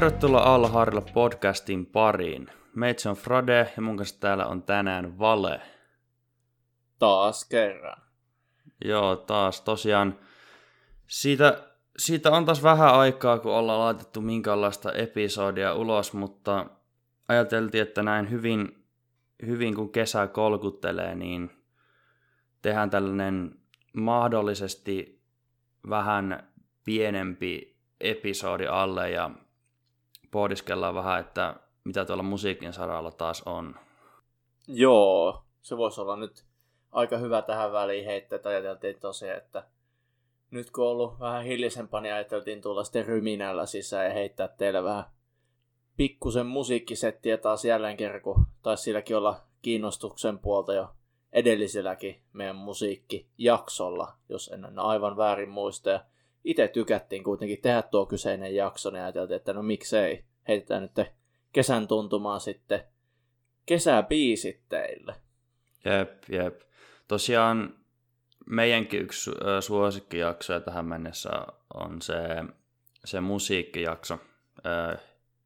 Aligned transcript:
Tervetuloa 0.00 0.54
Alla 0.54 0.68
Harilla 0.68 1.00
podcastin 1.00 1.86
pariin. 1.86 2.48
Meitsi 2.74 3.08
on 3.08 3.16
Frade 3.16 3.72
ja 3.76 3.82
mun 3.82 3.96
kanssa 3.96 4.20
täällä 4.20 4.46
on 4.46 4.62
tänään 4.62 5.18
Vale. 5.18 5.60
Taas 6.98 7.44
kerran. 7.44 8.02
Joo, 8.84 9.16
taas 9.16 9.60
tosiaan 9.60 10.18
siitä, 11.06 11.62
siitä 11.98 12.30
on 12.30 12.44
taas 12.44 12.62
vähän 12.62 12.94
aikaa, 12.94 13.38
kun 13.38 13.52
ollaan 13.52 13.80
laitettu 13.80 14.20
minkäänlaista 14.20 14.92
episodia 14.92 15.74
ulos, 15.74 16.12
mutta 16.12 16.66
ajateltiin, 17.28 17.82
että 17.82 18.02
näin 18.02 18.30
hyvin, 18.30 18.84
hyvin 19.46 19.74
kun 19.74 19.92
kesä 19.92 20.26
kolkuttelee, 20.26 21.14
niin 21.14 21.50
tehdään 22.62 22.90
tällainen 22.90 23.58
mahdollisesti 23.92 25.22
vähän 25.90 26.48
pienempi 26.84 27.76
episodi 28.00 28.66
alle 28.66 29.10
ja 29.10 29.30
pohdiskellaan 30.30 30.94
vähän, 30.94 31.20
että 31.20 31.54
mitä 31.84 32.04
tuolla 32.04 32.22
musiikin 32.22 32.72
saralla 32.72 33.10
taas 33.10 33.42
on. 33.46 33.74
Joo, 34.68 35.44
se 35.62 35.76
voisi 35.76 36.00
olla 36.00 36.16
nyt 36.16 36.44
aika 36.92 37.18
hyvä 37.18 37.42
tähän 37.42 37.72
väliin 37.72 38.04
heittää, 38.04 38.36
että 38.36 38.48
ajateltiin 38.48 39.00
tosiaan, 39.00 39.38
että 39.38 39.66
nyt 40.50 40.70
kun 40.70 40.84
on 40.84 40.90
ollut 40.90 41.20
vähän 41.20 41.44
hiljaisempaa, 41.44 42.00
niin 42.00 42.14
ajateltiin 42.14 42.62
tulla 42.62 42.84
sitten 42.84 43.06
ryminällä 43.06 43.66
sisään 43.66 44.06
ja 44.06 44.12
heittää 44.12 44.48
teille 44.48 44.84
vähän 44.84 45.04
pikkusen 45.96 46.46
musiikkisettiä 46.46 47.36
taas 47.36 47.64
jälleen 47.64 47.96
kerran, 47.96 48.20
kun 48.20 48.46
taisi 48.62 48.82
silläkin 48.82 49.16
olla 49.16 49.40
kiinnostuksen 49.62 50.38
puolta 50.38 50.74
jo 50.74 50.88
edelliselläkin 51.32 52.22
meidän 52.32 52.56
musiikkijaksolla, 52.56 54.12
jos 54.28 54.48
en 54.48 54.78
aivan 54.78 55.16
väärin 55.16 55.48
muista. 55.48 55.90
Ja 55.90 56.00
itse 56.44 56.68
tykättiin 56.68 57.24
kuitenkin 57.24 57.60
tehdä 57.62 57.82
tuo 57.82 58.06
kyseinen 58.06 58.54
jakso, 58.54 58.90
niin 58.90 59.02
ajateltiin, 59.02 59.36
että 59.36 59.52
no 59.52 59.62
miksei, 59.62 60.24
heitetään 60.48 60.82
nyt 60.82 61.08
kesän 61.52 61.88
tuntumaa 61.88 62.38
sitten 62.38 62.84
kesäbiisit 63.66 64.60
teille. 64.68 65.14
Jep, 65.84 66.22
jep. 66.28 66.60
Tosiaan 67.08 67.74
meidänkin 68.46 69.00
yksi 69.00 69.30
suosikkijakso 69.60 70.60
tähän 70.60 70.86
mennessä 70.86 71.30
on 71.74 72.02
se, 72.02 72.14
se 73.04 73.20
musiikkijakso. 73.20 74.18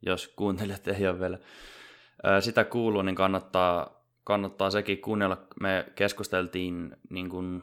Jos 0.03 0.29
kuuntelet 0.29 0.89
ei 0.89 1.07
ole 1.07 1.21
vielä 1.21 1.39
sitä 2.41 2.65
kuuluu, 2.65 3.03
niin 3.03 3.15
kannattaa, 3.15 4.05
kannattaa 4.25 4.71
sekin 4.71 4.99
kuunnella. 4.99 5.47
Me 5.61 5.87
keskusteltiin 5.95 6.97
niin 7.11 7.29
kuin 7.29 7.63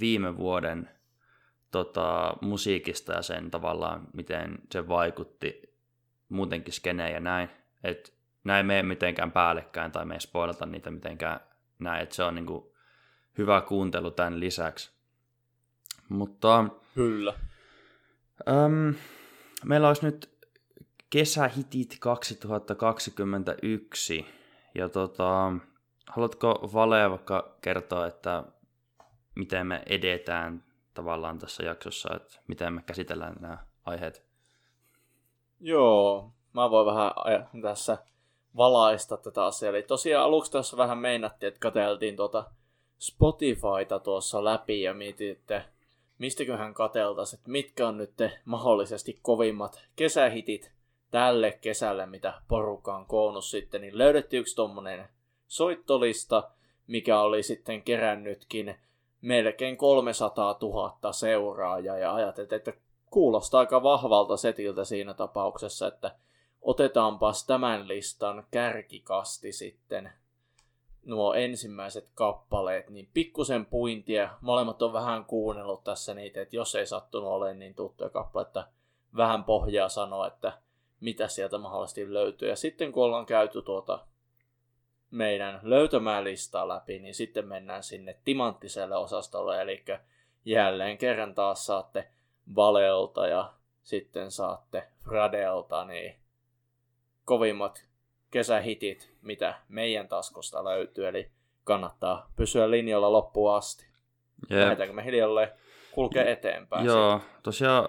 viime 0.00 0.36
vuoden 0.36 0.90
tota, 1.70 2.34
musiikista 2.40 3.12
ja 3.12 3.22
sen 3.22 3.50
tavallaan, 3.50 4.06
miten 4.12 4.58
se 4.72 4.88
vaikutti 4.88 5.62
muutenkin 6.28 6.74
skeneen 6.74 7.12
ja 7.12 7.20
näin. 7.20 7.48
Et 7.84 8.14
näin 8.44 8.66
me 8.66 8.76
ei 8.76 8.82
mitenkään 8.82 9.32
päällekkäin 9.32 9.92
tai 9.92 10.04
me 10.04 10.14
ei 10.14 10.20
spoilata 10.20 10.66
niitä 10.66 10.90
mitenkään 10.90 11.40
näin, 11.78 12.02
että 12.02 12.14
se 12.14 12.22
on 12.22 12.34
niinku 12.34 12.74
hyvä 13.38 13.60
kuuntelu 13.60 14.10
tämän 14.10 14.40
lisäksi. 14.40 14.90
Mutta... 16.08 16.64
Kyllä. 16.94 17.34
Äm, 18.48 18.94
meillä 19.64 19.88
olisi 19.88 20.04
nyt 20.04 20.38
kesähitit 21.10 21.96
2021 22.00 24.26
ja 24.74 24.88
tota, 24.88 25.52
haluatko 26.06 26.70
Vale 26.74 27.10
vaikka 27.10 27.56
kertoa, 27.60 28.06
että 28.06 28.44
miten 29.34 29.66
me 29.66 29.82
edetään 29.86 30.64
tavallaan 30.98 31.38
tässä 31.38 31.62
jaksossa, 31.62 32.16
että 32.16 32.38
miten 32.48 32.72
me 32.72 32.82
käsitellään 32.86 33.36
nämä 33.40 33.58
aiheet? 33.84 34.24
Joo, 35.60 36.30
mä 36.52 36.70
voin 36.70 36.86
vähän 36.86 37.12
tässä 37.62 37.98
valaista 38.56 39.16
tätä 39.16 39.44
asiaa. 39.44 39.70
Eli 39.70 39.82
tosiaan 39.82 40.24
aluksi 40.24 40.52
tässä 40.52 40.76
vähän 40.76 40.98
meinattiin, 40.98 41.48
että 41.48 41.60
katseltiin 41.60 42.16
tuota 42.16 42.50
Spotifyta 42.98 43.98
tuossa 43.98 44.44
läpi 44.44 44.82
ja 44.82 44.94
mietin, 44.94 45.32
että 45.32 45.64
mistäköhän 46.18 46.74
kateltaisiin, 46.74 47.38
että 47.38 47.50
mitkä 47.50 47.88
on 47.88 47.96
nyt 47.96 48.14
mahdollisesti 48.44 49.18
kovimmat 49.22 49.82
kesähitit 49.96 50.72
tälle 51.10 51.58
kesälle, 51.60 52.06
mitä 52.06 52.42
porukka 52.48 52.96
on 52.96 53.06
koonnut 53.06 53.44
sitten, 53.44 53.80
niin 53.80 53.98
löydettiin 53.98 54.40
yksi 54.40 54.56
tommonen 54.56 55.08
soittolista, 55.46 56.50
mikä 56.86 57.20
oli 57.20 57.42
sitten 57.42 57.82
kerännytkin 57.82 58.76
melkein 59.20 59.76
300 59.76 60.58
000 60.62 61.12
seuraajaa 61.12 61.98
ja 61.98 62.14
ajateltiin, 62.14 62.56
että 62.56 62.72
kuulostaa 63.10 63.60
aika 63.60 63.82
vahvalta 63.82 64.36
setiltä 64.36 64.84
siinä 64.84 65.14
tapauksessa, 65.14 65.86
että 65.86 66.14
otetaanpas 66.62 67.46
tämän 67.46 67.88
listan 67.88 68.46
kärkikasti 68.50 69.52
sitten 69.52 70.12
nuo 71.04 71.34
ensimmäiset 71.34 72.08
kappaleet, 72.14 72.90
niin 72.90 73.08
pikkusen 73.14 73.66
puintia. 73.66 74.30
Molemmat 74.40 74.82
on 74.82 74.92
vähän 74.92 75.24
kuunnellut 75.24 75.84
tässä 75.84 76.14
niitä, 76.14 76.42
että 76.42 76.56
jos 76.56 76.74
ei 76.74 76.86
sattunut 76.86 77.30
olemaan 77.30 77.58
niin 77.58 77.74
tuttuja 77.74 78.10
kappaleita, 78.10 78.66
vähän 79.16 79.44
pohjaa 79.44 79.88
sanoa, 79.88 80.26
että 80.26 80.52
mitä 81.00 81.28
sieltä 81.28 81.58
mahdollisesti 81.58 82.14
löytyy. 82.14 82.48
Ja 82.48 82.56
sitten 82.56 82.92
kun 82.92 83.04
ollaan 83.04 83.26
käyty 83.26 83.62
tuota 83.62 83.98
meidän 85.10 85.60
löytämään 85.62 86.24
listaa 86.24 86.68
läpi, 86.68 86.98
niin 86.98 87.14
sitten 87.14 87.48
mennään 87.48 87.82
sinne 87.82 88.16
timanttiselle 88.24 88.96
osastolle, 88.96 89.62
eli 89.62 89.84
jälleen 90.44 90.98
kerran 90.98 91.34
taas 91.34 91.66
saatte 91.66 92.08
Valeolta 92.56 93.26
ja 93.26 93.52
sitten 93.82 94.30
saatte 94.30 94.88
Fradelta 95.04 95.84
niin 95.84 96.14
kovimmat 97.24 97.84
kesähitit, 98.30 99.14
mitä 99.22 99.54
meidän 99.68 100.08
taskusta 100.08 100.64
löytyy, 100.64 101.08
eli 101.08 101.30
kannattaa 101.64 102.32
pysyä 102.36 102.70
linjalla 102.70 103.12
loppuun 103.12 103.54
asti. 103.54 103.86
Yep. 104.50 104.60
Lähdetäänkö 104.60 104.94
me 104.94 105.04
hiljalleen 105.04 105.50
kulkee 105.92 106.32
eteenpäin? 106.32 106.86
Joo, 106.86 107.18
siitä? 107.18 107.40
tosiaan 107.42 107.88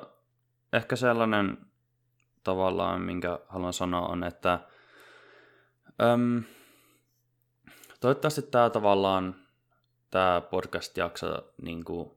ehkä 0.74 0.96
sellainen 0.96 1.58
tavallaan, 2.44 3.02
minkä 3.02 3.40
haluan 3.48 3.74
sanoa 3.74 4.08
on, 4.08 4.24
että 4.24 4.60
äm, 6.02 6.44
toivottavasti 8.00 8.42
tämä 8.42 8.70
tavallaan 8.70 9.36
tämä 10.12 10.42
podcast-jakso 10.42 11.54
niin 11.62 11.84
kuin, 11.84 12.12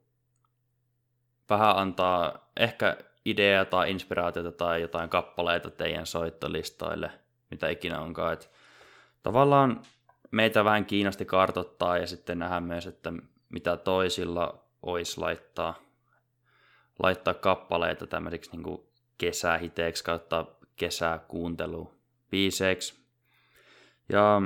vähän 1.50 1.76
antaa 1.76 2.50
ehkä 2.56 2.96
ideaa 3.24 3.64
tai 3.64 3.90
inspiraatiota 3.90 4.52
tai 4.52 4.80
jotain 4.80 5.10
kappaleita 5.10 5.70
teidän 5.70 6.06
soittolistoille, 6.06 7.10
mitä 7.50 7.68
ikinä 7.68 8.00
onkaan. 8.00 8.32
Et 8.32 8.50
tavallaan 9.22 9.82
meitä 10.30 10.64
vähän 10.64 10.84
kiinnosti 10.84 11.24
kartottaa 11.24 11.98
ja 11.98 12.06
sitten 12.06 12.38
nähdä 12.38 12.60
myös, 12.60 12.86
että 12.86 13.12
mitä 13.48 13.76
toisilla 13.76 14.64
olisi 14.82 15.20
laittaa, 15.20 15.74
laittaa 16.98 17.34
kappaleita 17.34 18.06
tämmöisiksi 18.06 18.50
niin 18.56 18.78
kesähiteeksi 19.18 20.04
kautta 20.04 20.46
kesäkuuntelu 20.76 21.94
biiseiksi. 22.30 22.94
Ja 24.08 24.42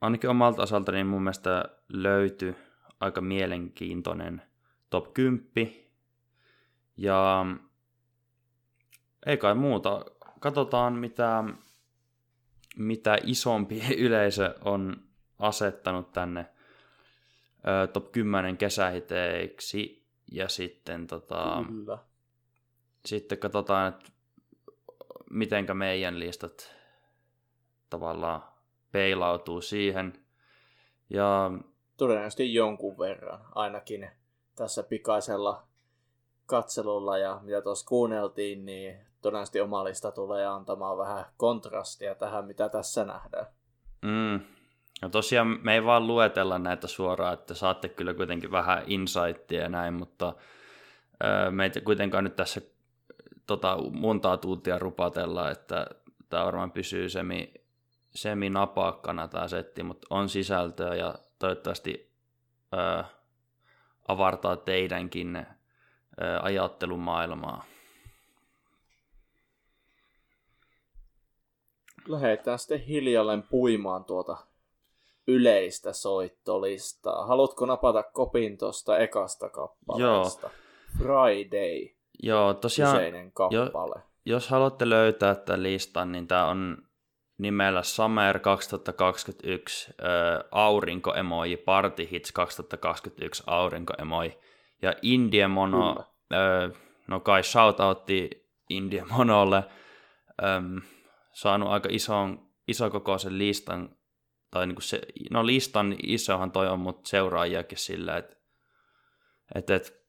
ainakin 0.00 0.30
omalta 0.30 0.62
osaltani 0.62 1.04
mun 1.04 1.22
mielestä 1.22 1.64
löytyi 1.88 2.56
aika 3.00 3.20
mielenkiintoinen 3.20 4.42
top 4.90 5.14
10 5.14 5.46
ja 6.96 7.46
ei 9.26 9.36
kai 9.36 9.54
muuta. 9.54 10.04
Katsotaan, 10.40 10.92
mitä, 10.92 11.44
mitä 12.76 13.18
isompi 13.24 13.82
yleisö 14.06 14.54
on 14.64 14.96
asettanut 15.38 16.12
tänne 16.12 16.46
ö, 17.66 17.86
top 17.86 18.12
10 18.12 18.56
kesähiteiksi. 18.56 20.06
Ja 20.32 20.48
sitten, 20.48 21.06
tota, 21.06 21.64
Kyllä. 21.68 21.98
sitten 23.04 23.38
katsotaan, 23.38 23.88
että 23.88 24.12
mitenkä 25.30 25.74
meidän 25.74 26.18
listat 26.18 26.76
tavallaan 27.90 28.42
peilautuu 28.96 29.60
siihen. 29.60 30.12
Ja 31.10 31.50
todennäköisesti 31.96 32.54
jonkun 32.54 32.98
verran, 32.98 33.40
ainakin 33.54 34.10
tässä 34.54 34.82
pikaisella 34.82 35.62
katselulla 36.46 37.18
ja 37.18 37.40
mitä 37.42 37.62
tuossa 37.62 37.86
kuunneltiin, 37.86 38.66
niin 38.66 38.96
todennäköisesti 39.22 39.60
oma 39.60 39.84
lista 39.84 40.12
tulee 40.12 40.46
antamaan 40.46 40.98
vähän 40.98 41.24
kontrastia 41.36 42.14
tähän, 42.14 42.46
mitä 42.46 42.68
tässä 42.68 43.04
nähdään. 43.04 43.46
Mm. 44.02 44.40
No 45.02 45.08
tosiaan 45.08 45.58
me 45.62 45.74
ei 45.74 45.84
vaan 45.84 46.06
luetella 46.06 46.58
näitä 46.58 46.86
suoraan, 46.86 47.34
että 47.34 47.54
saatte 47.54 47.88
kyllä 47.88 48.14
kuitenkin 48.14 48.50
vähän 48.50 48.82
insightia 48.86 49.62
ja 49.62 49.68
näin, 49.68 49.94
mutta 49.94 50.34
meitä 51.50 51.80
kuitenkaan 51.80 52.24
nyt 52.24 52.36
tässä 52.36 52.60
tota, 53.46 53.78
montaa 53.92 54.36
tuntia 54.36 54.78
rupatella, 54.78 55.50
että 55.50 55.86
tämä 56.28 56.44
varmaan 56.44 56.72
pysyy 56.72 57.08
semi, 57.08 57.65
semi 58.16 58.50
napaakkana 58.50 59.28
tämä 59.28 59.48
setti, 59.48 59.82
mutta 59.82 60.06
on 60.10 60.28
sisältöä 60.28 60.94
ja 60.94 61.14
toivottavasti 61.38 62.10
ö, 62.74 63.04
avartaa 64.08 64.56
teidänkin 64.56 65.46
ajattelumaailmaa. 66.42 67.64
lähdetään 72.08 72.58
sitten 72.58 72.80
hiljalleen 72.80 73.42
puimaan 73.42 74.04
tuota 74.04 74.36
yleistä 75.26 75.92
soittolistaa. 75.92 77.26
Haluatko 77.26 77.66
napata 77.66 78.02
kopin 78.02 78.58
tuosta 78.58 78.98
ekasta 78.98 79.48
kappaleesta? 79.48 80.46
Joo. 80.46 80.52
Friday. 80.98 81.88
Joo, 82.22 82.54
tosiaan. 82.54 82.96
Jo, 83.50 83.70
jos 84.24 84.48
haluatte 84.48 84.88
löytää 84.88 85.34
tämän 85.34 85.62
listan, 85.62 86.12
niin 86.12 86.26
tämä 86.26 86.48
on 86.48 86.76
nimellä 87.38 87.82
Summer 87.82 88.38
2021 88.38 89.90
äh, 89.90 90.48
aurinkoemoji, 90.50 91.56
Party 91.56 92.08
Hits 92.10 92.32
2021 92.32 93.42
aurinkoemoji. 93.46 94.38
Ja 94.82 94.94
Indie 95.02 95.48
Mono, 95.48 95.96
äh, 96.32 96.80
no 97.06 97.20
kai 97.20 97.42
shoutoutti 97.42 98.46
Indie 98.70 99.04
Monolle, 99.10 99.64
ähm, 100.44 100.78
saanut 101.32 101.68
aika 101.68 101.88
ison, 101.92 102.48
isokokoisen 102.68 103.38
listan, 103.38 103.96
tai 104.50 104.66
niinku 104.66 104.80
se, 104.80 105.00
no 105.30 105.46
listan 105.46 105.96
isohan 106.02 106.52
toi 106.52 106.68
on, 106.68 106.80
mutta 106.80 107.08
seuraajiakin 107.08 107.78
sillä, 107.78 108.16
että 108.16 108.36
et, 109.54 109.70
et, 109.70 110.06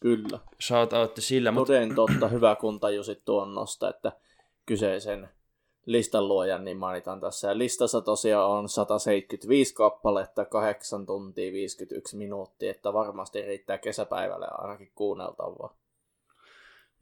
Kyllä. 0.00 0.38
Shoutoutti 0.62 1.20
sillä. 1.20 1.52
Toden 1.52 1.88
mutta... 1.88 2.12
totta, 2.12 2.28
hyvä 2.28 2.56
kun 2.56 2.80
tajusit 2.80 3.24
tuon 3.24 3.54
nosta, 3.54 3.90
että 3.90 4.12
kyseisen 4.66 5.28
listan 5.88 6.28
luojan 6.28 6.64
niin 6.64 6.76
mainitaan 6.76 7.20
tässä. 7.20 7.48
Ja 7.48 7.58
listassa 7.58 8.00
tosiaan 8.00 8.50
on 8.50 8.68
175 8.68 9.74
kappaletta, 9.74 10.44
8 10.44 11.06
tuntia 11.06 11.52
51 11.52 12.16
minuuttia, 12.16 12.70
että 12.70 12.92
varmasti 12.92 13.42
riittää 13.42 13.78
kesäpäivälle 13.78 14.46
ainakin 14.50 14.92
kuunneltavaa. 14.94 15.76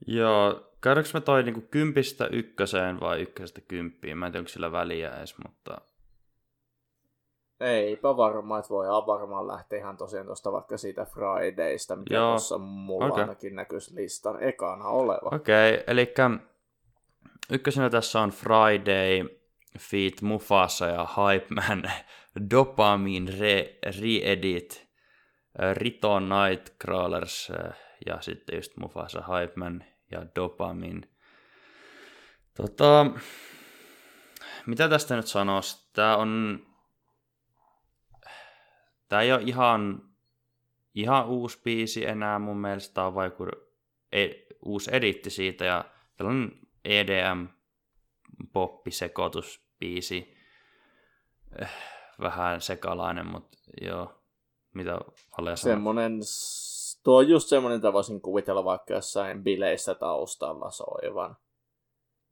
Joo, 0.06 0.60
käydäänkö 0.80 1.10
me 1.14 1.20
toi 1.20 1.42
niinku 1.42 1.64
kympistä 1.70 2.28
ykköseen 2.32 3.00
vai 3.00 3.22
ykkösestä 3.22 3.60
kymppiin? 3.60 4.18
Mä 4.18 4.26
en 4.26 4.32
tiedä, 4.32 4.40
onko 4.40 4.48
sillä 4.48 4.72
väliä 4.72 5.16
edes, 5.16 5.34
mutta... 5.46 5.80
Eipä 7.60 8.16
varmaan, 8.16 8.60
että 8.60 8.70
voidaan 8.70 9.06
varmaan 9.06 9.48
lähteä 9.48 9.78
ihan 9.78 9.96
tosiaan 9.96 10.26
tuosta 10.26 10.52
vaikka 10.52 10.76
siitä 10.76 11.04
Fridaysta, 11.04 11.96
mikä 11.96 12.18
tuossa 12.18 12.58
mulla 12.58 13.06
okay. 13.06 13.20
ainakin 13.20 13.56
näkyisi 13.56 13.94
listan 13.94 14.42
ekana 14.42 14.88
oleva. 14.88 15.36
Okei, 15.36 15.74
okay, 15.74 15.84
eli 15.86 16.14
ykkösenä 17.50 17.90
tässä 17.90 18.20
on 18.20 18.30
Friday, 18.30 19.38
Feet 19.78 20.22
Mufasa 20.22 20.86
ja 20.86 21.06
Hype 21.16 21.54
Man, 21.54 21.90
Dopamine 22.50 23.30
Re- 23.30 23.78
Re-Edit, 24.00 24.88
Rito 25.72 26.20
Nightcrawlers 26.20 27.52
ja 28.06 28.20
sitten 28.20 28.56
just 28.56 28.76
Mufasa, 28.76 29.20
Hype 29.20 29.52
Man 29.56 29.84
ja 30.10 30.26
Dopamine. 30.36 31.08
Tota, 32.56 33.06
mitä 34.66 34.88
tästä 34.88 35.16
nyt 35.16 35.26
sanoisi? 35.26 35.90
Tää 35.92 36.16
on... 36.16 36.60
Tää 39.08 39.22
ei 39.22 39.32
ole 39.32 39.42
ihan, 39.42 40.02
ihan 40.94 41.26
uusi 41.26 41.60
biisi 41.64 42.06
enää 42.06 42.38
mun 42.38 42.56
mielestä. 42.56 43.04
On 43.04 43.14
vaikka 43.14 43.44
e, 44.12 44.28
uusi 44.64 44.90
editti 44.92 45.30
siitä 45.30 45.64
ja 45.64 45.84
on 46.20 46.65
EDM 46.86 47.46
poppisekoitusbiisi. 48.52 50.36
Eh, 51.62 51.70
vähän 52.20 52.60
sekalainen, 52.60 53.26
mutta 53.26 53.58
joo, 53.80 54.22
mitä 54.74 54.98
Valia 55.38 55.56
Semmonen, 55.56 56.20
tuo 57.04 57.18
on 57.18 57.28
just 57.28 57.48
semmonen, 57.48 57.76
että 57.76 57.92
voisin 57.92 58.20
kuvitella 58.20 58.64
vaikka 58.64 58.94
jossain 58.94 59.44
bileissä 59.44 59.94
taustalla 59.94 60.70
soivan. 60.70 61.36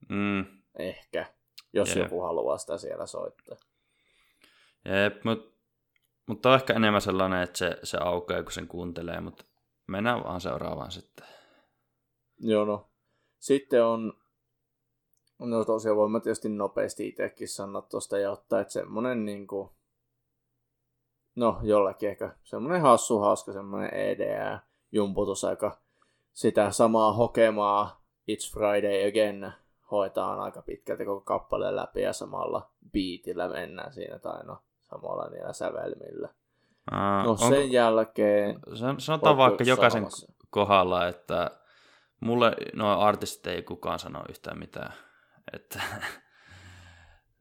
Mm. 0.09 0.45
Ehkä, 0.79 1.27
jos 1.73 1.89
Jep. 1.89 1.99
joku 1.99 2.21
haluaa 2.21 2.59
sitä 2.59 2.79
siellä 2.79 3.06
soittaa. 3.06 3.56
Jep, 4.85 5.25
mutta 5.25 5.55
mutta 6.27 6.49
on 6.49 6.55
ehkä 6.55 6.73
enemmän 6.73 7.01
sellainen, 7.01 7.43
että 7.43 7.59
se, 7.59 7.79
se 7.83 7.99
aukeaa, 8.01 8.43
kun 8.43 8.53
sen 8.53 8.69
kuuntelee, 8.69 9.21
mutta 9.21 9.45
mennään 9.87 10.25
vaan 10.25 10.41
seuraavaan 10.41 10.91
sitten. 10.91 11.27
Joo, 12.39 12.65
no. 12.65 12.91
Sitten 13.39 13.85
on 13.85 14.12
No 15.44 15.64
tosiaan 15.64 15.96
voin 15.96 16.12
mä 16.12 16.20
tietysti 16.20 16.49
nopeasti 16.49 17.08
itsekin 17.08 17.49
sanoa 17.49 17.82
tuosta 17.82 18.19
ja 18.19 18.31
ottaa, 18.31 18.61
että 18.61 18.73
semmonen 18.73 19.25
niinku, 19.25 19.73
no 21.37 21.58
jollakin 21.62 22.08
ehkä 22.08 22.37
semmonen 22.43 22.81
hassu 22.81 23.19
hauska 23.19 23.52
semmonen 23.52 23.94
EDA 23.94 24.58
jumputus 24.93 25.44
aika 25.44 25.79
sitä 26.32 26.70
samaa 26.70 27.12
hokemaa 27.12 28.05
It's 28.31 28.52
Friday 28.52 29.08
Again 29.08 29.52
hoitaan 29.91 30.41
aika 30.41 30.62
pitkälti 30.62 31.05
koko 31.05 31.20
kappaleen 31.20 31.76
läpi 31.76 32.02
ja 32.02 32.12
samalla 32.12 32.70
beatillä 32.93 33.49
mennään 33.49 33.93
siinä 33.93 34.19
tai 34.19 34.44
no 34.44 34.58
samalla 34.82 35.29
niillä 35.29 35.52
sävelmillä. 35.52 36.29
Aa, 36.91 37.25
no 37.25 37.37
sen 37.37 37.46
onko, 37.46 37.61
jälkeen... 37.61 38.61
Sanotaan 38.99 39.37
vaikka 39.37 39.64
jokaisen 39.64 40.00
sanomassa. 40.00 40.32
kohdalla, 40.50 41.06
että 41.06 41.50
mulle 42.20 42.52
nuo 42.75 42.99
artistit 42.99 43.46
ei 43.46 43.62
kukaan 43.62 43.99
sano 43.99 44.23
yhtään 44.29 44.58
mitään. 44.58 44.93
Että... 45.56 45.83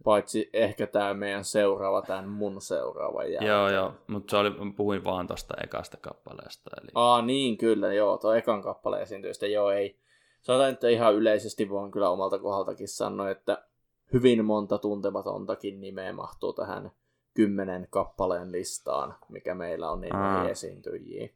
Paitsi 0.03 0.49
ehkä 0.53 0.87
tämä 0.87 1.13
meidän 1.13 1.43
seuraava, 1.43 2.01
tämän 2.01 2.29
mun 2.29 2.61
seuraava 2.61 3.23
jälkeen. 3.23 3.49
Joo, 3.49 3.69
joo, 3.69 3.93
mutta 4.07 4.31
se 4.31 4.37
oli, 4.37 4.51
puhuin 4.75 5.03
vaan 5.03 5.27
tuosta 5.27 5.53
ekasta 5.63 5.97
kappaleesta. 5.97 6.69
Eli... 6.81 6.91
Aa, 6.95 7.21
niin 7.21 7.57
kyllä, 7.57 7.93
joo, 7.93 8.17
tuo 8.17 8.33
ekan 8.33 8.61
kappaleen 8.61 9.03
esiintyistä, 9.03 9.47
joo, 9.47 9.71
ei. 9.71 9.99
Sanotaan, 10.41 10.69
että 10.69 10.87
ihan 10.87 11.15
yleisesti 11.15 11.69
voin 11.69 11.91
kyllä 11.91 12.09
omalta 12.09 12.39
kohdaltakin 12.39 12.87
sanoa, 12.87 13.29
että 13.29 13.65
hyvin 14.13 14.45
monta 14.45 14.77
tuntematontakin 14.77 15.81
nimeä 15.81 16.13
mahtuu 16.13 16.53
tähän 16.53 16.91
kymmenen 17.33 17.87
kappaleen 17.89 18.51
listaan, 18.51 19.15
mikä 19.29 19.55
meillä 19.55 19.91
on 19.91 20.01
niin 20.01 20.49
esiintyjiä. 20.49 21.29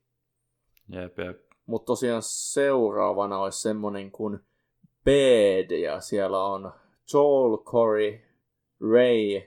Jep, 0.90 1.20
jep. 1.20 1.42
Mutta 1.66 1.86
tosiaan 1.86 2.22
seuraavana 2.26 3.40
olisi 3.40 3.62
semmonen 3.62 4.12
kuin 4.12 4.40
Ja 5.82 6.02
siellä 6.02 6.44
on 6.44 6.74
Joel 7.14 7.58
Corey, 7.58 8.20
Ray, 8.82 9.42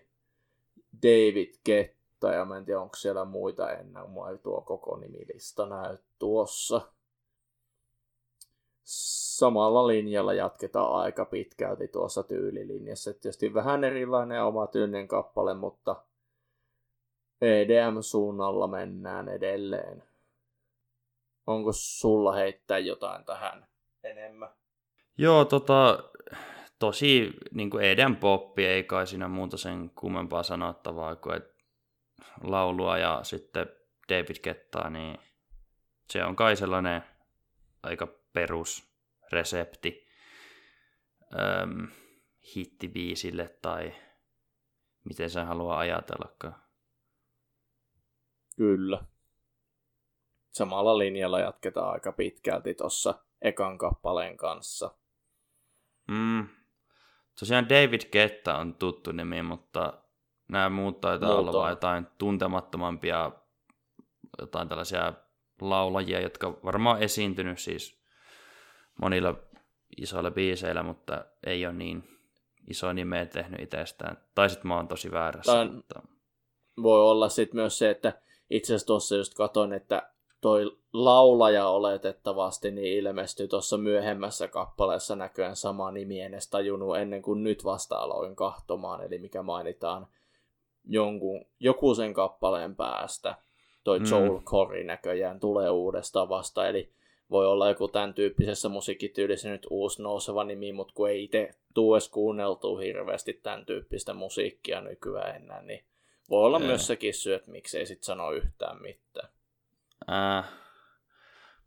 David 1.02 1.54
Ketta 1.64 2.32
ja 2.32 2.44
mä 2.44 2.56
en 2.56 2.64
tiedä 2.64 2.80
onko 2.80 2.96
siellä 2.96 3.24
muita 3.24 3.72
ennen, 3.72 4.10
mua 4.10 4.30
ei 4.30 4.38
tuo 4.38 4.60
koko 4.60 4.96
nimilista 4.96 5.66
näy 5.66 5.98
tuossa. 6.18 6.80
Samalla 8.84 9.86
linjalla 9.86 10.34
jatketaan 10.34 10.94
aika 10.94 11.24
pitkälti 11.24 11.88
tuossa 11.88 12.22
tyylilinjassa. 12.22 13.12
Tietysti 13.12 13.54
vähän 13.54 13.84
erilainen 13.84 14.44
oma 14.44 14.66
tyylinen 14.66 15.08
kappale, 15.08 15.54
mutta 15.54 15.96
EDM-suunnalla 17.40 18.66
mennään 18.66 19.28
edelleen. 19.28 20.02
Onko 21.46 21.72
sulla 21.72 22.32
heittää 22.32 22.78
jotain 22.78 23.24
tähän 23.24 23.66
enemmän? 24.02 24.59
Joo, 25.20 25.44
tota, 25.44 25.98
tosi 26.78 27.30
niin 27.50 27.70
kuin 27.70 27.84
Eden 27.84 28.16
poppi, 28.16 28.66
ei 28.66 28.84
kai 28.84 29.06
siinä 29.06 29.28
muuta 29.28 29.56
sen 29.56 29.90
kummempaa 29.90 30.42
sanottavaa 30.42 31.16
kuin 31.16 31.36
että 31.36 31.54
laulua 32.42 32.98
ja 32.98 33.20
sitten 33.22 33.66
David 34.08 34.36
Kettaa, 34.42 34.90
niin 34.90 35.18
se 36.10 36.24
on 36.24 36.36
kai 36.36 36.56
sellainen 36.56 37.02
aika 37.82 38.08
perusresepti 38.32 40.08
ähm, 41.34 41.84
hittibiisille 42.56 43.58
tai 43.62 43.92
miten 45.04 45.30
sen 45.30 45.46
haluaa 45.46 45.78
ajatellakaan. 45.78 46.56
Kyllä. 48.56 49.04
Samalla 50.50 50.98
linjalla 50.98 51.40
jatketaan 51.40 51.92
aika 51.92 52.12
pitkälti 52.12 52.74
tuossa 52.74 53.14
ekan 53.42 53.78
kappaleen 53.78 54.36
kanssa. 54.36 54.99
Mm. 56.10 56.48
Tosiaan 57.40 57.68
David 57.68 58.00
Ketta 58.10 58.58
on 58.58 58.74
tuttu 58.74 59.12
nimi, 59.12 59.42
mutta 59.42 59.92
nämä 60.48 60.68
muut 60.70 61.00
taitaa 61.00 61.36
Muuta. 61.36 61.50
olla 61.50 61.70
jotain 61.70 62.06
tuntemattomampia, 62.18 63.32
jotain 64.40 64.68
tällaisia 64.68 65.12
laulajia, 65.60 66.20
jotka 66.20 66.52
varmaan 66.64 66.96
on 66.96 67.02
esiintynyt 67.02 67.58
siis 67.58 68.00
monilla 69.02 69.34
isoilla 69.96 70.30
biiseillä, 70.30 70.82
mutta 70.82 71.24
ei 71.46 71.66
ole 71.66 71.74
niin 71.74 72.04
iso 72.70 72.92
nimeä 72.92 73.26
tehnyt 73.26 73.60
itsestään. 73.60 74.16
Tai 74.34 74.50
sitten 74.50 74.68
mä 74.68 74.76
oon 74.76 74.88
tosi 74.88 75.12
väärässä. 75.12 75.52
Tämän 75.52 75.74
mutta... 75.74 76.02
Voi 76.82 77.00
olla 77.00 77.28
sitten 77.28 77.60
myös 77.60 77.78
se, 77.78 77.90
että 77.90 78.12
itse 78.50 78.66
asiassa 78.66 78.86
tuossa 78.86 79.16
just 79.16 79.34
katon, 79.34 79.72
että 79.72 80.12
toi 80.40 80.76
laulaja 80.92 81.68
oletettavasti 81.68 82.70
niin 82.70 82.98
ilmestyi 82.98 83.48
tuossa 83.48 83.76
myöhemmässä 83.76 84.48
kappaleessa 84.48 85.16
näköjään 85.16 85.56
sama 85.56 85.90
nimi 85.90 86.20
en 86.20 86.34
edes 86.34 86.50
tajunnut 86.50 86.96
ennen 86.96 87.22
kuin 87.22 87.42
nyt 87.42 87.64
vasta 87.64 87.96
aloin 87.96 88.36
kahtomaan, 88.36 89.04
eli 89.04 89.18
mikä 89.18 89.42
mainitaan 89.42 90.06
jonkun, 90.84 91.44
joku 91.60 91.94
sen 91.94 92.14
kappaleen 92.14 92.76
päästä. 92.76 93.34
Toi 93.84 93.98
mm. 93.98 94.06
Joel 94.10 94.40
Corey 94.40 94.84
näköjään 94.84 95.40
tulee 95.40 95.70
uudestaan 95.70 96.28
vasta, 96.28 96.68
eli 96.68 96.92
voi 97.30 97.46
olla 97.46 97.68
joku 97.68 97.88
tämän 97.88 98.14
tyyppisessä 98.14 98.68
musiikkityylissä 98.68 99.50
nyt 99.50 99.66
uusi 99.70 100.02
nouseva 100.02 100.44
nimi, 100.44 100.72
mutta 100.72 100.94
kun 100.94 101.08
ei 101.08 101.24
itse 101.24 101.50
tuu 101.74 101.94
edes 101.94 102.08
kuunneltua 102.08 102.80
hirveästi 102.80 103.32
tämän 103.32 103.66
tyyppistä 103.66 104.14
musiikkia 104.14 104.80
nykyään 104.80 105.36
enää, 105.36 105.62
niin 105.62 105.84
voi 106.30 106.44
olla 106.46 106.58
ei. 106.58 106.66
myös 106.66 106.86
sekin 106.86 107.14
syy, 107.14 107.34
että 107.34 107.50
miksei 107.50 107.86
sit 107.86 108.02
sano 108.02 108.32
yhtään 108.32 108.82
mitään. 108.82 109.28
Äh. 110.08 110.44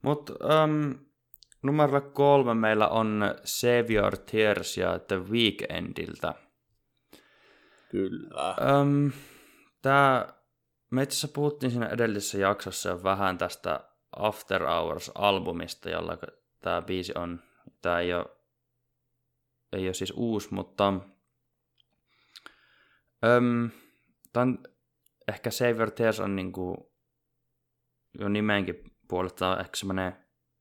Mutta 0.01 0.33
um, 0.63 0.95
numero 1.63 2.01
kolme 2.01 2.53
meillä 2.53 2.87
on 2.87 3.21
Save 3.43 3.85
Your 3.93 4.17
Tears 4.17 4.77
ja 4.77 4.99
The 4.99 5.29
Weekendiltä. 5.29 6.33
Kyllä. 7.89 8.55
Um, 8.81 9.11
tää, 9.81 10.33
me 10.89 11.03
itse 11.03 11.13
asiassa 11.13 11.27
puhuttiin 11.33 11.71
siinä 11.71 11.87
edellisessä 11.87 12.37
jaksossa 12.37 12.89
jo 12.89 13.03
vähän 13.03 13.37
tästä 13.37 13.79
After 14.17 14.63
Hours-albumista, 14.63 15.89
jolla 15.89 16.17
tämä 16.59 16.81
biisi 16.81 17.13
on. 17.15 17.43
Tämä 17.81 17.99
ei 17.99 18.13
ole, 18.13 18.25
ei 19.73 19.87
ole 19.87 19.93
siis 19.93 20.13
uusi, 20.15 20.53
mutta 20.53 20.93
um, 23.37 23.69
tämän, 24.33 24.59
ehkä 25.27 25.51
Save 25.51 25.71
Your 25.71 25.91
Tears 25.91 26.19
on 26.19 26.35
niinku, 26.35 26.92
jo 28.19 28.29
nimenkin 28.29 28.91
puolesta 29.07 29.59
ehkä 29.59 29.75
semmoinen 29.75 30.15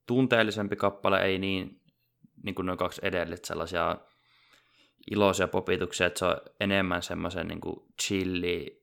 tunteellisempi 0.06 0.76
kappale, 0.76 1.22
ei 1.22 1.38
niin, 1.38 1.80
niin 2.42 2.54
kuin 2.54 2.66
noin 2.66 2.78
kaksi 2.78 3.00
edellit 3.04 3.44
sellaisia 3.44 3.96
iloisia 5.10 5.48
popituksia, 5.48 6.06
että 6.06 6.18
se 6.18 6.24
on 6.24 6.36
enemmän 6.60 7.02
semmoisen 7.02 7.48
niin 7.48 7.60
kuin 7.60 7.86
chilli, 8.02 8.82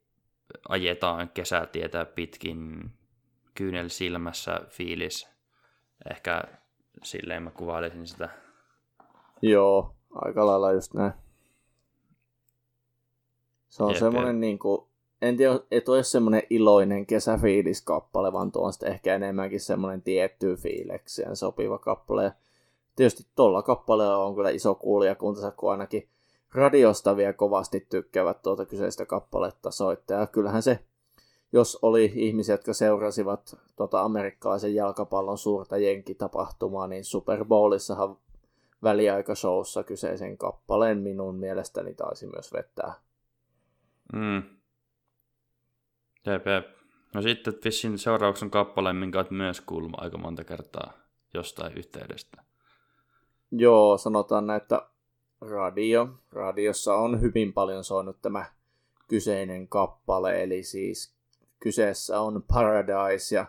ajetaan 0.70 1.30
kesätietä 1.30 2.06
pitkin 2.06 2.92
kyynel 3.56 3.90
silmässä 3.90 4.62
fiilis. 4.70 5.30
Ehkä 6.12 6.44
silleen 7.04 7.44
mä 7.44 7.52
kuvailisin 7.52 8.08
sitä. 8.08 8.30
Joo, 9.42 9.96
aika 10.12 10.46
lailla 10.46 10.72
just 10.72 10.94
näin. 10.94 11.14
Se 13.70 13.84
on 13.84 13.96
semmoinen 13.96 14.40
niin 14.40 14.60
kuin, 14.60 14.89
en 15.22 15.38
tiedä, 15.38 15.60
että 15.72 15.92
olisi 15.92 16.12
semmoinen 16.12 16.44
iloinen 16.50 17.06
kesäfiiliskappale, 17.06 18.34
vaan 18.34 18.52
tuo 18.52 18.66
on 18.66 18.74
sitten 18.74 18.92
ehkä 18.92 19.16
enemmänkin 19.16 19.60
semmoinen 19.60 20.02
tietty 20.02 20.56
fiilekseen 20.56 21.36
sopiva 21.36 21.78
kappale. 21.78 22.24
Ja 22.24 22.32
tietysti 22.96 23.26
tuolla 23.36 23.62
kappaleella 23.62 24.26
on 24.26 24.36
kyllä 24.36 24.50
iso 24.50 24.76
kuulijakuntansa, 24.76 25.52
kun 25.52 25.72
ainakin 25.72 26.08
radiosta 26.54 27.18
vielä 27.18 27.34
kovasti 27.34 27.88
tykkäävät 27.90 28.42
tuota 28.42 28.66
kyseistä 28.66 29.06
kappaletta 29.06 29.72
soittaa. 29.72 30.20
Ja 30.20 30.28
kyllähän 30.28 30.64
se, 30.64 30.80
jos 31.54 31.80
oli 31.82 32.12
ihmisiä, 32.16 32.54
jotka 32.54 32.74
seurasivat 32.74 33.58
tuota 33.76 34.02
amerikkalaisen 34.02 34.76
jalkapallon 34.76 35.38
suurta 35.38 35.78
jenkitapahtumaa, 35.78 36.88
niin 36.88 37.06
Super 37.06 37.46
Bowlissahan 37.46 38.18
väliaikashowssa 38.84 39.84
kyseisen 39.84 40.38
kappaleen 40.38 40.98
minun 40.98 41.36
mielestäni 41.36 41.94
taisi 41.94 42.28
myös 42.28 42.54
vettää. 42.54 42.94
Mm, 44.14 44.44
Jep, 46.26 46.48
jep. 46.48 46.80
No 47.14 47.22
sitten 47.22 47.54
vissiin 47.66 47.98
seurauksen 47.98 48.50
kappaleen, 48.50 48.96
minkä 48.96 49.18
olet 49.18 49.32
myös 49.32 49.62
kuullut 49.62 49.92
aika 49.98 50.18
monta 50.18 50.44
kertaa 50.44 50.94
jostain 51.34 51.78
yhteydestä. 51.78 52.44
Joo, 53.52 53.98
sanotaan 53.98 54.48
näin, 54.48 54.62
että 54.62 54.90
radio. 55.42 56.10
Radiossa 56.32 56.96
on 56.96 57.22
hyvin 57.22 57.54
paljon 57.54 57.84
soinut 57.84 58.22
tämä 58.22 58.46
kyseinen 59.08 59.68
kappale, 59.68 60.44
eli 60.44 60.64
siis 60.64 61.14
kyseessä 61.60 62.22
on 62.22 62.44
Paradise 62.44 63.36
ja 63.36 63.46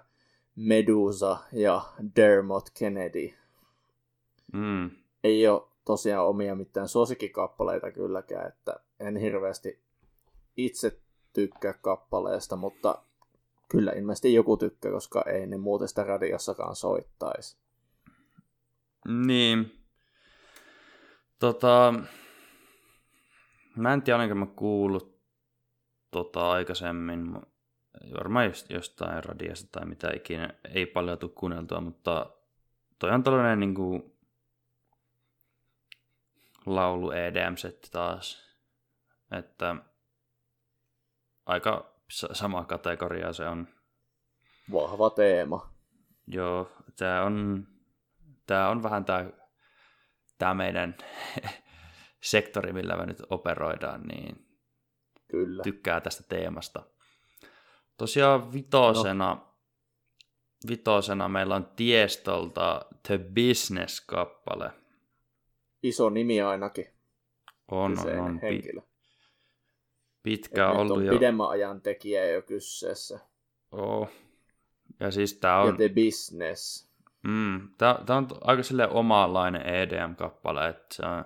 Medusa 0.57 1.39
ja 1.53 1.83
Dermot 2.17 2.71
Kennedy. 2.79 3.33
Mm. 4.53 4.91
Ei 5.25 5.49
ole 5.49 5.63
tosiaan 5.85 6.27
omia 6.27 6.55
mitään 6.55 6.89
suosikkikappaleita 6.89 7.91
kylläkään, 7.93 8.49
että 8.49 8.81
en 9.01 9.17
hirveästi 9.17 9.81
itse 10.57 11.01
tykkää 11.33 11.73
kappaleesta, 11.73 12.57
mutta 12.57 13.03
kyllä 13.69 13.93
ilmeisesti 13.93 14.35
joku 14.35 14.57
tykkää, 14.57 14.93
koska 14.93 15.23
ei 15.27 15.47
ne 15.47 15.57
muuten 15.57 15.89
sitä 15.89 16.05
radiossakaan 16.05 16.77
soittaisi. 16.77 17.57
Niin. 19.09 19.85
Tota, 21.39 21.95
mä 23.77 23.93
en 23.93 24.03
tiedä, 24.03 24.17
olenko 24.17 24.35
mä 24.35 24.47
kuullut 24.47 25.21
tota 26.11 26.51
aikaisemmin, 26.51 27.35
varmaan 28.19 28.47
just 28.47 28.71
jostain 28.71 29.25
radiosta 29.25 29.69
tai 29.73 29.89
mitä 29.89 30.11
ikinä, 30.17 30.55
ei 30.75 30.87
paljon 30.87 31.19
tule 31.19 31.31
kuunneltua, 31.35 31.81
mutta 31.81 32.31
toi 32.99 33.11
on 33.11 33.23
tällainen 33.23 33.61
niin 33.61 33.75
kuin, 33.75 34.17
laulu 36.67 37.11
EDM-setti 37.11 37.89
taas, 37.91 38.57
että 39.33 39.77
aika 41.51 41.93
sama 42.33 42.65
kategoria 42.65 43.33
se 43.33 43.49
on. 43.49 43.69
Vahva 44.73 45.11
teema. 45.11 45.71
Joo, 46.27 46.71
tämä 46.97 47.23
on, 47.23 47.67
tää 48.47 48.69
on 48.69 48.83
vähän 48.83 49.05
tämä 49.05 49.31
tää 50.39 50.55
meidän 50.55 50.97
sektori, 52.21 52.73
millä 52.73 52.97
me 52.97 53.07
nyt 53.07 53.23
operoidaan, 53.31 54.03
niin 54.03 54.47
Kyllä. 55.31 55.63
tykkää 55.63 56.01
tästä 56.01 56.25
teemasta. 56.29 56.83
Tosiaan 57.97 58.53
vitosena, 58.53 59.35
no. 59.35 59.55
vitosena 60.69 61.29
meillä 61.29 61.55
on 61.55 61.67
Tiestolta 61.77 62.85
The 63.03 63.19
Business-kappale. 63.19 64.71
Iso 65.83 66.11
nimi 66.11 66.41
ainakin. 66.41 66.87
On, 67.71 67.99
on, 67.99 68.19
on. 68.19 68.39
Henkilö. 68.43 68.81
Pitkä 70.23 70.71
ollut 70.71 70.97
on 70.97 71.05
jo... 71.05 71.13
pidemmän 71.13 71.49
ajan 71.49 71.81
tekijä 71.81 72.27
jo 72.27 72.43
kysseessä. 72.43 73.21
Oh. 73.73 74.11
Ja 75.01 75.11
siis 75.11 75.35
tää 75.35 75.61
on... 75.61 75.69
Ja 75.69 75.73
The 75.73 75.89
Business. 75.89 76.91
Mm, 77.23 77.69
tää, 77.79 77.99
tää 78.07 78.17
on 78.17 78.29
aika 78.41 78.63
sille 78.63 78.89
omanlainen 78.89 79.63
EDM-kappale, 79.67 80.69
että 80.69 80.87
se 80.95 81.03
on 81.07 81.25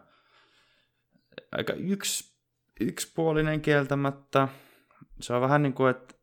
aika 1.53 1.73
yks, 1.73 2.39
yksipuolinen 2.81 3.61
kieltämättä. 3.61 4.49
Se 5.21 5.35
on 5.35 5.41
vähän 5.41 5.63
niin 5.63 5.73
kuin, 5.73 5.91
että 5.91 6.15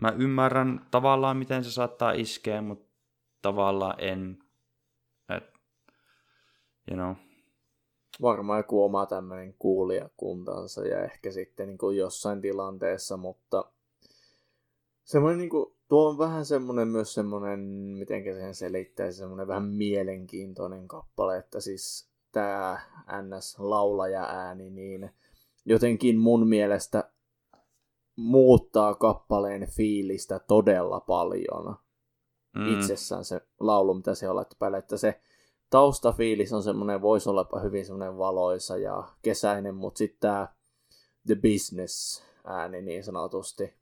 mä 0.00 0.12
ymmärrän 0.18 0.86
tavallaan, 0.90 1.36
miten 1.36 1.64
se 1.64 1.70
saattaa 1.70 2.12
iskeä, 2.12 2.62
mutta 2.62 2.92
tavallaan 3.42 3.94
en. 3.98 4.38
Et, 5.28 5.54
you 6.90 6.96
know, 6.96 7.31
varmaan 8.22 8.58
joku 8.58 8.84
oma 8.84 9.06
tämmöinen 9.06 9.54
kuulijakuntansa 9.58 10.86
ja 10.86 11.04
ehkä 11.04 11.30
sitten 11.30 11.68
niin 11.68 11.78
kuin 11.78 11.96
jossain 11.96 12.40
tilanteessa, 12.40 13.16
mutta 13.16 13.64
semmoinen 15.04 15.38
niin 15.38 15.50
kuin, 15.50 15.74
tuo 15.88 16.08
on 16.08 16.18
vähän 16.18 16.44
semmoinen 16.44 16.88
myös 16.88 17.14
semmoinen, 17.14 17.60
miten 17.98 18.24
sen 18.24 18.54
selittäisi, 18.54 19.18
semmoinen 19.18 19.48
vähän 19.48 19.64
mielenkiintoinen 19.64 20.88
kappale, 20.88 21.38
että 21.38 21.60
siis 21.60 22.10
tämä 22.32 22.80
NS-laulaja 23.22 24.24
ääni, 24.24 24.70
niin 24.70 25.10
jotenkin 25.64 26.18
mun 26.18 26.48
mielestä 26.48 27.10
muuttaa 28.16 28.94
kappaleen 28.94 29.68
fiilistä 29.70 30.38
todella 30.38 31.00
paljon. 31.00 31.76
Mm. 32.56 32.78
Itsessään 32.78 33.24
se 33.24 33.40
laulu, 33.60 33.94
mitä 33.94 34.14
se 34.14 34.28
on 34.28 34.36
laittu 34.36 34.56
päälle, 34.58 34.78
että 34.78 34.96
se 34.96 35.20
taustafiilis 35.72 36.52
on 36.52 36.62
semmoinen, 36.62 37.02
voisi 37.02 37.28
olla 37.28 37.60
hyvin 37.62 37.86
semmoinen 37.86 38.18
valoisa 38.18 38.76
ja 38.76 39.08
kesäinen, 39.22 39.74
mutta 39.74 39.98
sitten 39.98 40.20
tämä 40.20 40.48
The 41.26 41.34
Business 41.34 42.24
ääni 42.44 42.82
niin 42.82 43.04
sanotusti 43.04 43.74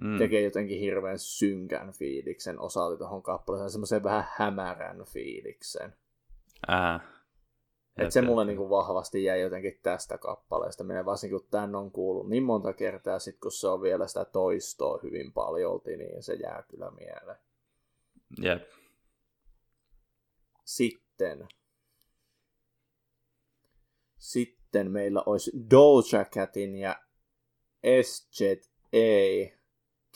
mm. 0.00 0.18
tekee 0.18 0.40
jotenkin 0.40 0.80
hirveän 0.80 1.18
synkän 1.18 1.92
fiiliksen 1.92 2.60
osalta 2.60 2.96
tuohon 2.96 3.22
kappaleeseen, 3.22 3.70
semmoisen 3.70 4.02
vähän 4.02 4.24
hämärän 4.36 5.04
fiiliksen. 5.04 5.96
Ää. 6.68 7.00
Et 7.98 8.12
se 8.12 8.22
mulle 8.22 8.44
niinku 8.44 8.70
vahvasti 8.70 9.24
jäi 9.24 9.40
jotenkin 9.40 9.80
tästä 9.82 10.18
kappaleesta. 10.18 10.84
Minä 10.84 11.04
varsinkin 11.04 11.40
kun 11.40 11.48
tän 11.50 11.74
on 11.74 11.90
kuullut 11.90 12.28
niin 12.28 12.42
monta 12.42 12.72
kertaa, 12.72 13.18
sit 13.18 13.38
kun 13.40 13.52
se 13.52 13.68
on 13.68 13.82
vielä 13.82 14.06
sitä 14.06 14.24
toistoa 14.24 15.00
hyvin 15.02 15.32
paljon, 15.32 15.80
niin 15.86 16.22
se 16.22 16.34
jää 16.34 16.64
kyllä 16.68 16.90
mieleen. 16.90 17.38
Jep. 18.42 18.68
Sitten 20.64 21.07
sitten, 21.18 21.48
sitten 24.18 24.90
meillä 24.90 25.22
olisi 25.26 25.50
Doja 25.70 26.24
Catin 26.24 26.76
ja 26.76 26.96
S-Jet 28.02 28.70
A 28.94 29.50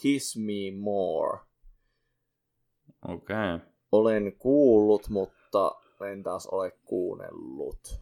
Kiss 0.02 0.36
Me 0.36 0.78
More. 0.78 1.38
Okei. 3.08 3.36
Okay. 3.54 3.58
Olen 3.92 4.36
kuullut, 4.38 5.08
mutta 5.08 5.74
en 6.12 6.22
taas 6.22 6.46
ole 6.46 6.70
kuunnellut. 6.84 8.00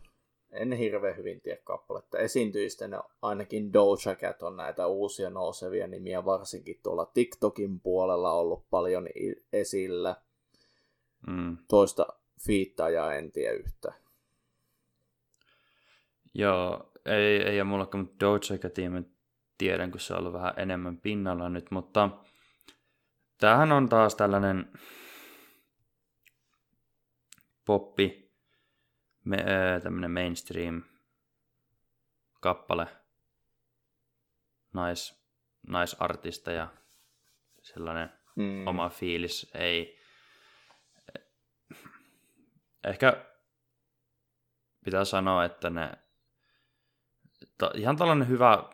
En 0.50 0.72
hirveän 0.72 1.16
hyvin 1.16 1.40
tiedä 1.40 1.60
kappaletta. 1.64 2.18
Esiintyistä 2.18 2.84
ainakin 3.22 3.72
Doja 3.72 4.16
Cat 4.16 4.42
on 4.42 4.56
näitä 4.56 4.86
uusia 4.86 5.30
nousevia 5.30 5.86
nimiä, 5.86 6.24
varsinkin 6.24 6.80
tuolla 6.82 7.06
TikTokin 7.06 7.80
puolella 7.80 8.32
ollut 8.32 8.70
paljon 8.70 9.08
esillä– 9.52 10.16
Mm. 11.26 11.56
Toista 11.68 12.06
fiittajaa 12.46 13.14
en 13.14 13.32
tiedä 13.32 13.54
yhtään. 13.54 13.94
Joo, 16.34 16.92
ei, 17.06 17.42
ei 17.42 17.60
ole 17.60 17.64
mullakaan, 17.64 18.04
mutta 18.04 18.26
Doja 18.26 18.58
Catia 18.58 18.90
tiedän, 19.58 19.90
kun 19.90 20.00
se 20.00 20.14
on 20.14 20.20
ollut 20.20 20.32
vähän 20.32 20.54
enemmän 20.56 20.98
pinnalla 20.98 21.48
nyt, 21.48 21.70
mutta 21.70 22.10
tämähän 23.38 23.72
on 23.72 23.88
taas 23.88 24.14
tällainen 24.14 24.72
poppi, 27.64 28.30
me, 29.24 29.36
tämmöinen 29.82 30.10
mainstream 30.10 30.82
kappale, 32.40 32.86
nais, 34.72 35.24
naisartista 35.68 36.52
ja 36.52 36.68
sellainen 37.62 38.12
mm. 38.36 38.66
oma 38.66 38.88
fiilis 38.88 39.50
ei 39.54 39.99
ehkä 42.84 43.26
pitää 44.84 45.04
sanoa, 45.04 45.44
että 45.44 45.70
ne 45.70 45.92
ta, 47.58 47.70
ihan 47.74 47.96
tällainen 47.96 48.28
hyvä, 48.28 48.64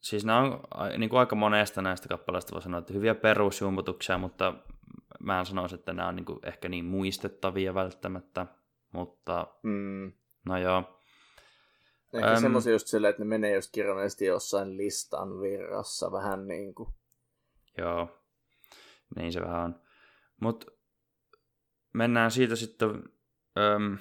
siis 0.00 0.24
nämä 0.24 0.40
on 0.40 0.60
niin 0.98 1.10
kuin 1.10 1.20
aika 1.20 1.36
monesta 1.36 1.82
näistä 1.82 2.08
kappaleista 2.08 2.52
voi 2.52 2.62
sanoa, 2.62 2.78
että 2.78 2.92
hyviä 2.92 3.14
perusjumputuksia, 3.14 4.18
mutta 4.18 4.54
mä 5.20 5.38
en 5.38 5.46
sanoisi, 5.46 5.74
että 5.74 5.92
nämä 5.92 6.08
on 6.08 6.16
niin 6.16 6.26
kuin 6.26 6.38
ehkä 6.42 6.68
niin 6.68 6.84
muistettavia 6.84 7.74
välttämättä, 7.74 8.46
mutta 8.92 9.46
mm. 9.62 10.12
no 10.46 10.58
joo. 10.58 11.00
Ehkä 12.12 12.32
Öm, 12.32 12.40
semmoisia 12.40 12.72
just 12.72 12.86
silleen, 12.86 13.10
että 13.10 13.22
ne 13.22 13.28
menee 13.28 13.54
just 13.54 13.72
kirjallisesti 13.72 14.26
jossain 14.26 14.76
listan 14.76 15.40
virrassa 15.40 16.12
vähän 16.12 16.46
niin 16.48 16.74
kuin. 16.74 16.88
Joo, 17.78 18.08
niin 19.16 19.32
se 19.32 19.40
vähän 19.40 19.64
on. 19.64 19.80
Mutta 20.40 20.66
mennään 21.96 22.30
siitä 22.30 22.56
sitten 22.56 23.02
öm, 23.58 23.98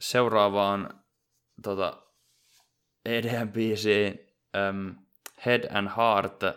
seuraavaan 0.00 1.00
tota, 1.62 2.02
EDM-biisiin 3.08 4.18
um, 4.68 4.94
Head 5.46 5.76
and 5.76 5.88
Heart 5.96 6.42
uh, 6.42 6.50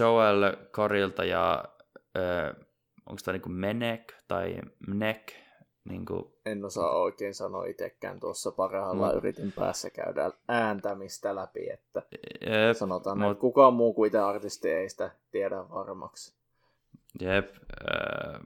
Joel 0.00 0.56
Corilta 0.72 1.24
ja 1.24 1.64
uh, 1.88 2.66
onko 3.06 3.20
tämä 3.24 3.32
niinku 3.32 3.48
Menek 3.48 4.14
tai 4.28 4.58
Mnek? 4.88 5.32
Niinku... 5.88 6.40
En 6.46 6.64
osaa 6.64 6.90
oikein 6.90 7.34
sanoa 7.34 7.64
itsekään. 7.64 8.20
Tuossa 8.20 8.50
parhaillaan 8.50 9.12
mm. 9.12 9.18
yritin 9.18 9.52
päässä 9.52 9.90
käydä 9.90 10.30
ääntämistä 10.48 11.34
läpi, 11.34 11.70
että 11.70 12.02
Jep, 12.40 12.76
sanotaan, 12.76 13.18
mut... 13.18 13.30
että 13.30 13.40
kukaan 13.40 13.74
muu 13.74 13.94
kuin 13.94 14.06
itse 14.06 14.18
artisti 14.18 14.70
ei 14.70 14.88
sitä 14.88 15.10
tiedä 15.30 15.56
varmaksi. 15.56 16.34
Jep, 17.20 17.56
äh, 17.56 18.40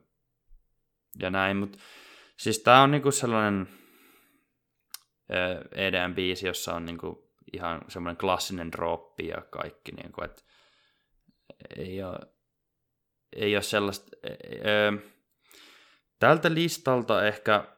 ja 1.19 1.31
näin, 1.31 1.57
mutta 1.57 1.79
siis 2.37 2.59
tämä 2.59 2.83
on 2.83 2.91
niinku 2.91 3.11
sellainen 3.11 3.69
EDM-biisi, 5.73 6.47
jossa 6.47 6.75
on 6.75 6.85
niinku 6.85 7.35
ihan 7.53 7.81
semmoinen 7.89 8.17
klassinen 8.17 8.73
droppi 8.73 9.29
ja 9.29 9.41
kaikki, 9.51 9.93
niinku, 9.93 10.25
että 10.25 10.43
ei 11.77 12.03
ole, 12.03 12.19
ei 13.37 13.57
ole 13.57 13.63
sellaista... 13.63 14.17
Tältä 16.19 16.55
listalta 16.55 17.27
ehkä 17.27 17.77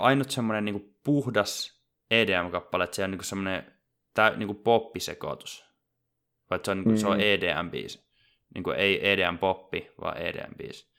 ainut 0.00 0.30
semmoinen 0.30 0.64
niinku 0.64 0.98
puhdas 1.04 1.82
EDM-kappale, 2.10 2.84
että 2.84 2.96
se 2.96 3.04
on 3.04 3.10
niinku 3.10 3.24
semmoinen 3.24 3.78
tää, 4.14 4.36
niinku 4.36 4.54
poppisekoitus. 4.54 5.64
Vaikka 6.50 6.64
se 6.64 6.70
on, 6.70 6.76
niinku, 6.76 6.90
mm. 6.90 6.96
se 6.96 7.06
on 7.06 7.20
EDM-biisi. 7.20 8.08
Niinku 8.54 8.70
ei 8.70 9.12
EDM-poppi, 9.12 9.90
vaan 10.00 10.16
EDM-biisi. 10.16 10.97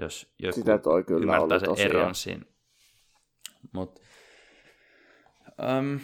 Jos 0.00 0.34
joku 0.38 0.54
Sitä 0.54 0.78
toi 0.78 1.04
kyllä 1.04 1.36
ymmärtää 1.36 1.58
sen 1.58 1.86
eron 1.86 2.14
siinä. 2.14 2.44
Mutta 3.72 4.00
um, 5.78 6.00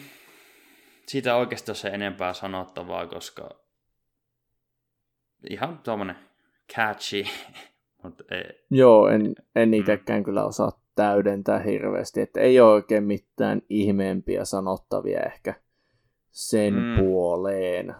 siitä 1.07 1.35
oikeasti 1.35 1.75
se 1.75 1.87
enempää 1.87 2.33
sanottavaa, 2.33 3.07
koska 3.07 3.49
ihan 5.49 5.79
tuommoinen 5.79 6.15
catchy. 6.75 7.23
Mut 8.03 8.31
ei. 8.31 8.65
Joo, 8.71 9.07
en, 9.07 9.35
en 9.55 9.69
mm. 9.69 9.73
itsekään 9.73 10.19
mm. 10.19 10.23
kyllä 10.23 10.45
osaa 10.45 10.81
täydentää 10.95 11.59
hirveästi, 11.59 12.21
että 12.21 12.39
ei 12.39 12.59
ole 12.59 12.71
oikein 12.71 13.03
mitään 13.03 13.61
ihmeempiä 13.69 14.45
sanottavia 14.45 15.19
ehkä 15.19 15.53
sen 16.31 16.73
mm. 16.73 16.95
puoleen. 16.97 17.95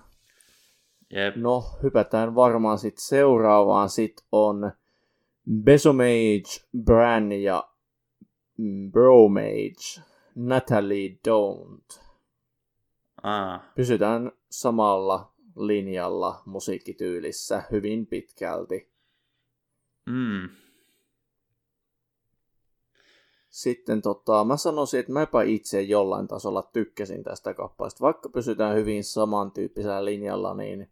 Jep. 1.14 1.36
No, 1.36 1.64
hypätään 1.84 2.36
varmaan 2.36 2.78
sitten 2.78 3.06
seuraavaan. 3.06 3.90
Sitten 3.90 4.26
on 4.32 4.72
Besomage, 5.64 6.68
Bran 6.84 7.32
ja 7.32 7.70
Bromage, 8.92 10.02
Natalie 10.36 11.20
Don't. 11.28 12.02
Ah. 13.24 13.62
Pysytään 13.76 14.32
samalla 14.50 15.34
linjalla 15.58 16.42
musiikkityylissä 16.46 17.64
hyvin 17.72 18.08
pitkälti. 18.08 18.92
Mm. 20.06 20.50
Sitten 23.50 24.02
tota, 24.02 24.44
mä 24.44 24.58
sanoisin, 24.58 25.00
että 25.00 25.12
mäpä 25.12 25.42
itse 25.44 25.82
jollain 25.82 26.28
tasolla 26.28 26.62
tykkäsin 26.62 27.24
tästä 27.24 27.54
kappaleesta. 27.54 28.02
Vaikka 28.02 28.30
pysytään 28.30 28.76
hyvin 28.76 29.04
samantyyppisellä 29.04 30.06
linjalla, 30.06 30.54
niin 30.54 30.90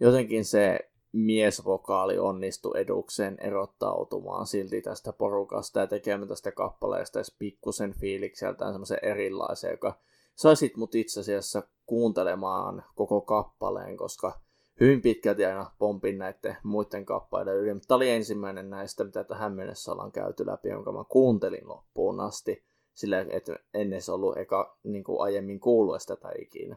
jotenkin 0.00 0.44
se 0.44 0.90
miesvokaali 1.18 2.18
onnistui 2.18 2.80
edukseen 2.80 3.36
erottautumaan 3.40 4.46
silti 4.46 4.82
tästä 4.82 5.12
porukasta 5.12 5.80
ja 5.80 5.86
tekemään 5.86 6.28
tästä 6.28 6.52
kappaleesta 6.52 7.18
edes 7.18 7.36
pikkusen 7.38 7.94
fiilikseltään 8.00 8.72
semmoisen 8.72 8.98
erilaisen, 9.02 9.70
joka 9.70 9.98
saisit 10.34 10.76
mut 10.76 10.94
itse 10.94 11.20
asiassa 11.20 11.62
kuuntelemaan 11.86 12.84
koko 12.94 13.20
kappaleen, 13.20 13.96
koska 13.96 14.40
hyvin 14.80 15.02
pitkälti 15.02 15.44
aina 15.44 15.70
pompin 15.78 16.18
näiden 16.18 16.56
muiden 16.62 17.04
kappaleiden 17.04 17.56
yli, 17.56 17.74
mutta 17.74 17.86
tämä 17.88 17.96
oli 17.96 18.10
ensimmäinen 18.10 18.70
näistä, 18.70 19.04
mitä 19.04 19.24
tähän 19.24 19.52
mennessä 19.52 19.92
ollaan 19.92 20.12
käyty 20.12 20.46
läpi, 20.46 20.68
jonka 20.68 20.92
mä 20.92 21.04
kuuntelin 21.08 21.68
loppuun 21.68 22.20
asti, 22.20 22.64
sillä 22.94 23.26
että 23.30 23.58
ennen 23.74 24.02
se 24.02 24.12
ollut 24.12 24.36
eka 24.36 24.78
niin 24.82 25.04
kuin 25.04 25.20
aiemmin 25.20 25.60
kuullut 25.60 26.02
tätä 26.06 26.28
ikinä. 26.38 26.76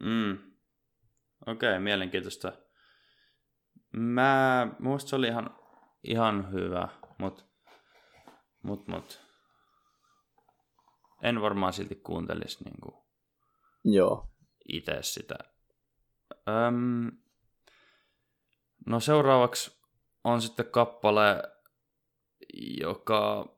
Mm. 0.00 0.32
Okei, 1.46 1.70
okay, 1.70 1.78
mielenkiintoista. 1.78 2.52
Mä, 3.96 4.68
musta 4.78 5.08
se 5.08 5.16
oli 5.16 5.26
ihan, 5.26 5.56
ihan 6.02 6.52
hyvä, 6.52 6.88
mut, 7.18 7.46
mut, 8.62 8.88
mut. 8.88 9.20
En 11.22 11.42
varmaan 11.42 11.72
silti 11.72 11.94
kuuntelisi 11.94 12.64
niinku 12.64 13.04
Joo. 13.84 14.28
itse 14.68 14.98
sitä. 15.00 15.34
Öm, 16.48 17.10
no 18.86 19.00
seuraavaksi 19.00 19.84
on 20.24 20.42
sitten 20.42 20.66
kappale, 20.66 21.42
joka, 22.80 23.48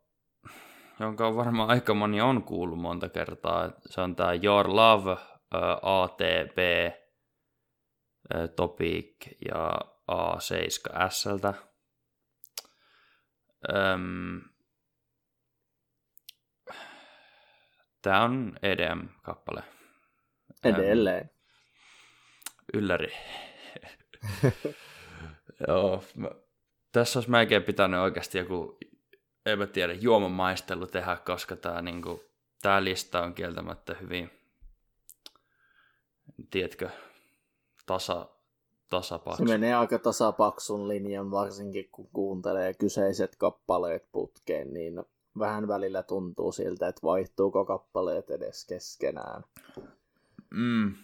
jonka 1.00 1.26
on 1.26 1.36
varmaan 1.36 1.70
aika 1.70 1.94
moni 1.94 2.20
on 2.20 2.42
kuullut 2.42 2.78
monta 2.78 3.08
kertaa. 3.08 3.72
Se 3.86 4.00
on 4.00 4.16
tämä 4.16 4.32
Your 4.42 4.68
Love, 4.68 5.12
uh, 5.12 5.18
ATB, 5.82 6.58
uh, 8.34 8.48
Topic 8.56 9.26
ja 9.48 9.95
A7Sltä. 10.12 11.54
Öm, 13.74 14.40
Tämä 18.06 18.22
on 18.22 18.56
EDM-kappale. 18.62 19.62
Edelleen. 20.64 21.30
Ylläri. 22.74 23.12
Joo, 25.68 26.04
mä, 26.16 26.30
tässä 26.92 27.18
olisi 27.18 27.30
melkein 27.30 27.62
pitänyt 27.62 28.00
oikeasti 28.00 28.38
joku, 28.38 28.78
en 29.46 29.58
mä 29.58 29.66
tiedä, 29.66 29.92
juomamaistelu 29.92 30.86
tehdä, 30.86 31.16
koska 31.16 31.56
tämä 31.56 31.82
niinku, 31.82 32.24
tää 32.62 32.84
lista 32.84 33.22
on 33.22 33.34
kieltämättä 33.34 33.94
hyvin, 33.94 34.30
tiedätkö, 36.50 36.90
tasa, 37.86 38.35
tasapaksu. 38.90 39.46
Se 39.46 39.52
menee 39.52 39.74
aika 39.74 39.98
tasapaksun 39.98 40.88
linjan, 40.88 41.30
varsinkin 41.30 41.88
kun 41.92 42.08
kuuntelee 42.12 42.74
kyseiset 42.74 43.36
kappaleet 43.36 44.06
putkeen, 44.12 44.72
niin 44.72 45.02
vähän 45.38 45.68
välillä 45.68 46.02
tuntuu 46.02 46.52
siltä, 46.52 46.88
että 46.88 47.02
vaihtuuko 47.02 47.64
kappaleet 47.64 48.30
edes 48.30 48.66
keskenään. 48.66 49.44
Mm. 50.54 50.94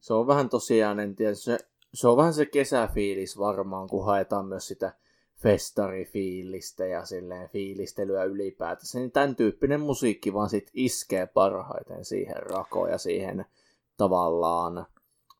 Se 0.00 0.14
on 0.14 0.26
vähän 0.26 0.48
tosiaan, 0.48 1.00
en 1.00 1.16
tiedä, 1.16 1.34
se, 1.34 1.58
se 1.94 2.08
on 2.08 2.16
vähän 2.16 2.34
se 2.34 2.46
kesäfiilis 2.46 3.38
varmaan, 3.38 3.88
kun 3.88 4.04
haetaan 4.04 4.46
myös 4.46 4.68
sitä 4.68 4.92
festarifiilistä 5.36 6.86
ja 6.86 7.04
silleen 7.04 7.48
fiilistelyä 7.48 8.24
ylipäätänsä. 8.24 8.98
Niin 8.98 9.12
tämän 9.12 9.36
tyyppinen 9.36 9.80
musiikki 9.80 10.34
vaan 10.34 10.48
sit 10.48 10.70
iskee 10.74 11.26
parhaiten 11.26 12.04
siihen 12.04 12.42
rakoon 12.42 12.90
ja 12.90 12.98
siihen 12.98 13.44
tavallaan 13.96 14.86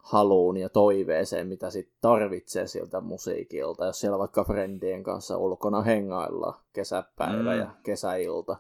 haluun 0.07 0.57
ja 0.57 0.69
toiveeseen, 0.69 1.47
mitä 1.47 1.71
sit 1.71 1.93
tarvitsee 2.01 2.67
siltä 2.67 3.01
musiikilta. 3.01 3.87
Jos 3.87 4.01
siellä 4.01 4.19
vaikka 4.19 4.45
friendien 4.45 5.03
kanssa 5.03 5.37
ulkona 5.37 5.83
hengailla 5.83 6.61
kesäpäivä 6.73 7.53
mm. 7.53 7.59
ja 7.59 7.75
kesäilta. 7.83 8.57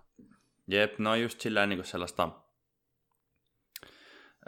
Jep, 0.67 0.99
no 0.99 1.15
just 1.15 1.41
sillä 1.41 1.67
niin 1.67 1.79
kuin 1.79 1.87
sellaista 1.87 2.29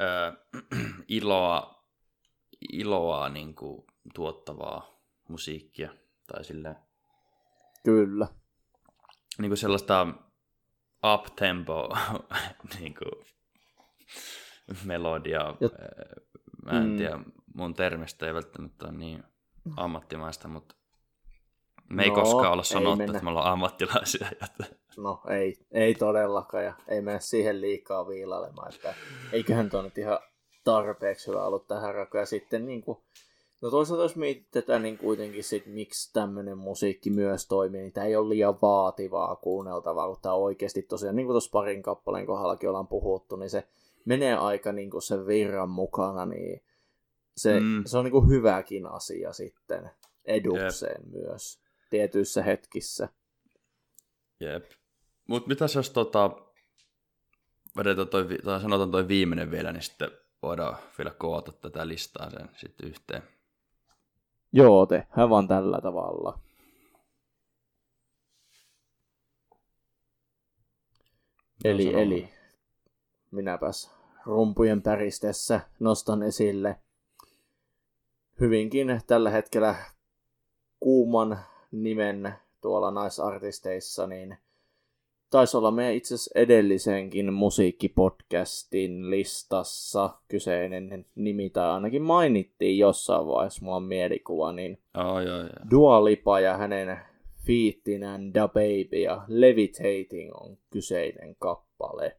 ö, 0.01 0.33
iloa, 1.09 1.85
iloa 2.73 3.29
niin 3.29 3.55
kuin, 3.55 3.85
tuottavaa 4.15 5.01
musiikkia. 5.29 5.91
Tai 6.27 6.45
silleen. 6.45 6.77
Kyllä. 7.85 8.29
Niin 9.39 9.51
kuin 9.51 9.59
sellaista 9.59 10.07
up-tempo 11.15 11.97
niin 12.81 12.95
kuin, 12.95 13.25
melodia. 14.85 15.55
Ja... 15.61 15.69
Mä 16.73 16.79
en 16.79 16.89
mm. 16.89 16.97
tiedä, 16.97 17.19
mun 17.55 17.75
termistä 17.75 18.27
ei 18.27 18.35
välttämättä 18.35 18.85
ole 18.85 18.93
niin 18.93 19.23
ammattimaista, 19.77 20.49
mutta 20.49 20.75
me 21.89 22.03
ei 22.03 22.09
no, 22.09 22.15
koskaan 22.15 22.53
olla 22.53 22.63
sanottu, 22.63 23.05
että 23.05 23.23
me 23.23 23.29
ollaan 23.29 23.53
ammattilaisia. 23.53 24.29
No 24.97 25.21
ei, 25.31 25.59
ei 25.71 25.95
todellakaan 25.95 26.65
ja 26.65 26.75
ei 26.89 27.01
mene 27.01 27.21
siihen 27.21 27.61
liikaa 27.61 28.09
viilailemaan, 28.09 28.75
että 28.75 28.95
eiköhän 29.33 29.71
tuo 29.71 29.83
nyt 29.83 29.99
ihan 29.99 30.19
tarpeeksi 30.65 31.27
hyvä 31.27 31.45
ollut 31.45 31.67
tähän 31.67 31.95
rakoon. 31.95 32.23
Ja 32.23 32.27
sitten 32.27 32.67
niin 32.67 32.83
kuin, 32.83 32.99
no 33.61 33.71
toisaalta 33.71 34.03
jos 34.03 34.17
mietitään 34.17 34.83
niin 34.83 34.99
kuitenkin 34.99 35.45
sit, 35.45 35.67
miksi 35.67 36.13
tämmöinen 36.13 36.59
musiikki 36.59 37.11
myös 37.11 37.47
toimii, 37.47 37.81
niin 37.81 37.93
tämä 37.93 38.07
ei 38.07 38.17
ole 38.17 38.29
liian 38.29 38.59
vaativaa 38.63 39.37
kuunneltavaa, 39.37 40.09
kun 40.09 40.19
tämä 40.23 40.35
oikeasti 40.35 40.83
tosiaan, 40.83 41.17
niin 41.17 41.27
kuin 41.27 41.35
tuossa 41.35 41.51
parin 41.53 41.83
kappaleen 41.83 42.27
kohdallakin 42.27 42.69
ollaan 42.69 42.89
puhuttu, 42.89 43.37
niin 43.37 43.51
se 43.51 43.69
menee 44.09 44.35
aika 44.35 44.73
niin 44.73 44.90
kuin 44.90 45.03
sen 45.03 45.27
virran 45.27 45.71
mukana, 45.71 46.27
niin 46.27 46.64
se, 47.37 47.61
mm. 47.61 47.83
se 47.87 47.99
on 47.99 48.05
niin 48.05 48.12
kuin 48.12 48.29
hyväkin 48.29 48.87
asia 48.87 49.33
sitten 49.33 49.90
edukseen 50.25 51.03
Jep. 51.03 51.12
myös 51.12 51.61
tietyissä 51.90 52.42
hetkissä. 52.42 53.09
Jep. 54.40 54.64
Mutta 55.27 55.49
mitäs 55.49 55.75
jos 55.75 55.90
tota, 55.90 56.31
vedetään 57.77 58.09
toi, 58.09 58.27
tai 58.44 58.61
sanotaan 58.61 58.90
toi 58.90 59.09
viimeinen 59.09 59.51
vielä, 59.51 59.73
niin 59.73 59.83
sitten 59.83 60.11
voidaan 60.42 60.77
vielä 60.99 61.11
koota 61.11 61.53
tätä 61.53 61.88
listaa 61.88 62.31
sen 62.31 62.51
sitten 62.57 62.88
yhteen. 62.88 63.23
Joo, 64.53 64.87
tehdään 64.87 65.31
vaan 65.31 65.49
tällä 65.49 65.81
tavalla. 65.81 66.38
Eli, 71.64 71.94
eli 71.94 72.29
minäpäs 73.31 73.98
rumpujen 74.29 74.83
päristessä 74.83 75.61
nostan 75.81 76.23
esille 76.23 76.77
hyvinkin 78.41 79.01
tällä 79.07 79.31
hetkellä 79.31 79.75
kuuman 80.81 81.38
nimen 81.73 82.35
tuolla 82.61 82.91
naisartisteissa, 82.91 84.07
niin 84.07 84.37
taisi 85.31 85.57
olla 85.57 85.71
meidän 85.71 85.95
itse 85.95 86.14
asiassa 86.14 86.31
edellisenkin 86.35 87.33
musiikkipodcastin 87.33 89.11
listassa 89.11 90.11
kyseinen 90.29 91.07
nimi, 91.14 91.51
tai 91.51 91.71
ainakin 91.71 92.03
mainittiin 92.03 92.79
jossain 92.79 93.27
vaiheessa, 93.27 93.64
mulla 93.64 93.77
on 93.77 93.83
mielikuva, 93.83 94.53
niin 94.53 94.79
oh, 94.97 95.21
joo, 95.21 95.38
joo. 95.38 95.49
Dua 95.71 96.05
Lipa 96.05 96.41
ja 96.41 96.57
hänen 96.57 96.99
fiittinään 97.47 98.35
Da 98.35 98.49
Baby 98.49 99.03
ja 99.03 99.25
Levitating 99.29 100.35
on 100.35 100.59
kyseinen 100.71 101.37
kappale. 101.38 102.17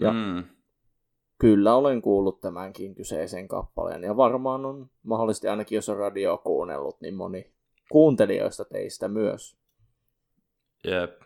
Ja 0.00 0.12
mm. 0.12 0.44
Kyllä 1.44 1.74
olen 1.74 2.02
kuullut 2.02 2.40
tämänkin 2.40 2.94
kyseisen 2.94 3.48
kappaleen, 3.48 4.02
ja 4.02 4.16
varmaan 4.16 4.64
on 4.64 4.90
mahdollisesti 5.02 5.48
ainakin 5.48 5.76
jos 5.76 5.88
on 5.88 5.96
radio 5.96 6.38
kuunnellut, 6.38 7.00
niin 7.00 7.14
moni 7.14 7.52
kuuntelijoista 7.90 8.64
teistä 8.64 9.08
myös. 9.08 9.56
Jep. 10.84 11.22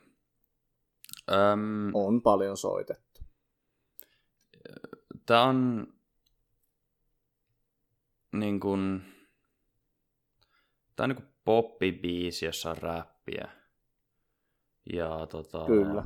Um, 1.31 1.95
on 1.95 2.23
paljon 2.23 2.57
soitettu. 2.57 3.21
Tämä 5.27 5.43
on 5.43 5.87
niin 8.33 8.61
kuin, 8.61 9.03
tämä 10.97 11.05
on 11.05 11.09
niin 11.09 11.17
kuin 11.17 11.29
poppibiisi, 11.45 12.47
jossa 12.47 12.71
on 12.71 12.77
räppiä. 12.77 13.49
Ja 14.93 15.27
tota, 15.27 15.67
Kyllä. 15.67 16.05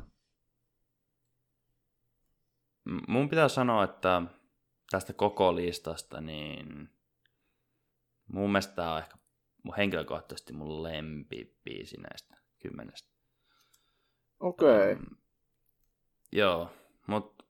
Mun 3.07 3.29
pitää 3.29 3.47
sanoa, 3.47 3.83
että 3.83 4.21
tästä 4.89 5.13
koko 5.13 5.55
listasta, 5.55 6.21
niin 6.21 6.89
mun 8.27 8.51
mielestä 8.51 8.75
tämä 8.75 8.93
on 8.93 8.99
ehkä 8.99 9.17
mun 9.63 9.75
henkilökohtaisesti 9.75 10.53
mun 10.53 10.83
lempibiisi 10.83 11.97
näistä 11.97 12.37
kymmenestä. 12.59 13.13
Okei. 14.39 14.69
Okay. 14.69 14.93
Um, 14.93 15.17
joo, 16.31 16.69
mut, 17.07 17.45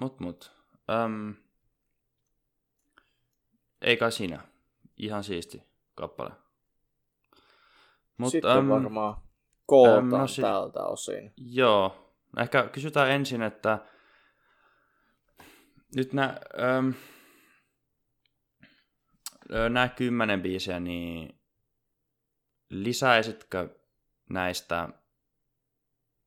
mut, 0.00 0.20
mut. 0.20 0.52
Um, 1.04 1.34
ei 3.80 3.96
kai 3.96 4.12
siinä. 4.12 4.42
Ihan 4.96 5.24
siisti 5.24 5.62
kappale. 5.94 6.30
Mut, 8.16 8.30
Sitten 8.30 8.58
um, 8.58 8.68
varmaan 8.68 9.16
kootaan 9.66 9.98
um, 9.98 10.08
no 10.08 10.26
si- 10.26 10.42
tältä 10.42 10.84
osin. 10.84 11.34
Joo. 11.36 12.14
Ehkä 12.38 12.68
kysytään 12.68 13.10
ensin, 13.10 13.42
että 13.42 13.78
nyt 15.96 16.12
nämä, 16.12 16.36
um, 16.78 16.94
nämä 19.68 19.88
kymmenen 19.88 20.42
biisiä, 20.42 20.80
niin 20.80 21.40
lisäisitkö 22.70 23.68
näistä 24.30 24.88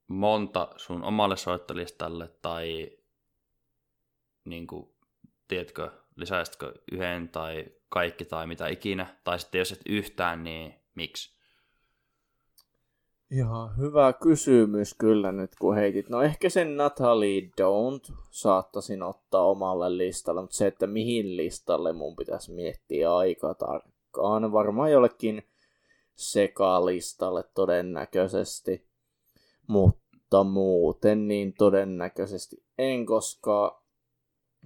monta 0.08 0.68
sun 0.78 1.04
omalle 1.04 1.38
soittolistalle 1.38 2.28
tai 2.42 2.92
niin 4.46 4.68
kuin, 4.68 4.96
tiedätkö, 5.48 5.92
lisäisitkö 6.16 6.74
yhden 6.92 7.30
tai 7.30 7.66
kaikki 7.90 8.26
tai 8.26 8.48
mitä 8.48 8.68
ikinä, 8.68 9.16
tai 9.24 9.40
sitten 9.40 9.60
jos 9.60 9.72
et 9.72 9.82
yhtään, 9.86 10.44
niin 10.44 10.76
miksi? 10.96 11.35
Ihan 13.32 13.78
hyvä 13.78 14.14
kysymys 14.14 14.94
kyllä 14.94 15.32
nyt 15.32 15.52
kun 15.60 15.76
heitit. 15.76 16.10
No 16.10 16.22
ehkä 16.22 16.50
sen 16.50 16.78
Natalie 16.78 17.42
Don't 17.42 18.16
saattaisin 18.32 19.04
ottaa 19.04 19.46
omalle 19.46 19.98
listalle, 19.98 20.42
mutta 20.42 20.58
se, 20.58 20.68
että 20.68 20.88
mihin 20.88 21.38
listalle 21.38 21.94
mun 21.94 22.16
pitäisi 22.16 22.52
miettiä 22.52 23.16
aika 23.16 23.54
tarkkaan. 23.54 24.52
Varmaan 24.52 24.92
jollekin 24.92 25.44
sekalistalle 26.16 27.44
todennäköisesti. 27.54 28.88
Mutta 29.68 30.44
muuten 30.44 31.28
niin 31.28 31.54
todennäköisesti 31.54 32.64
en, 32.78 33.06
koska 33.06 33.84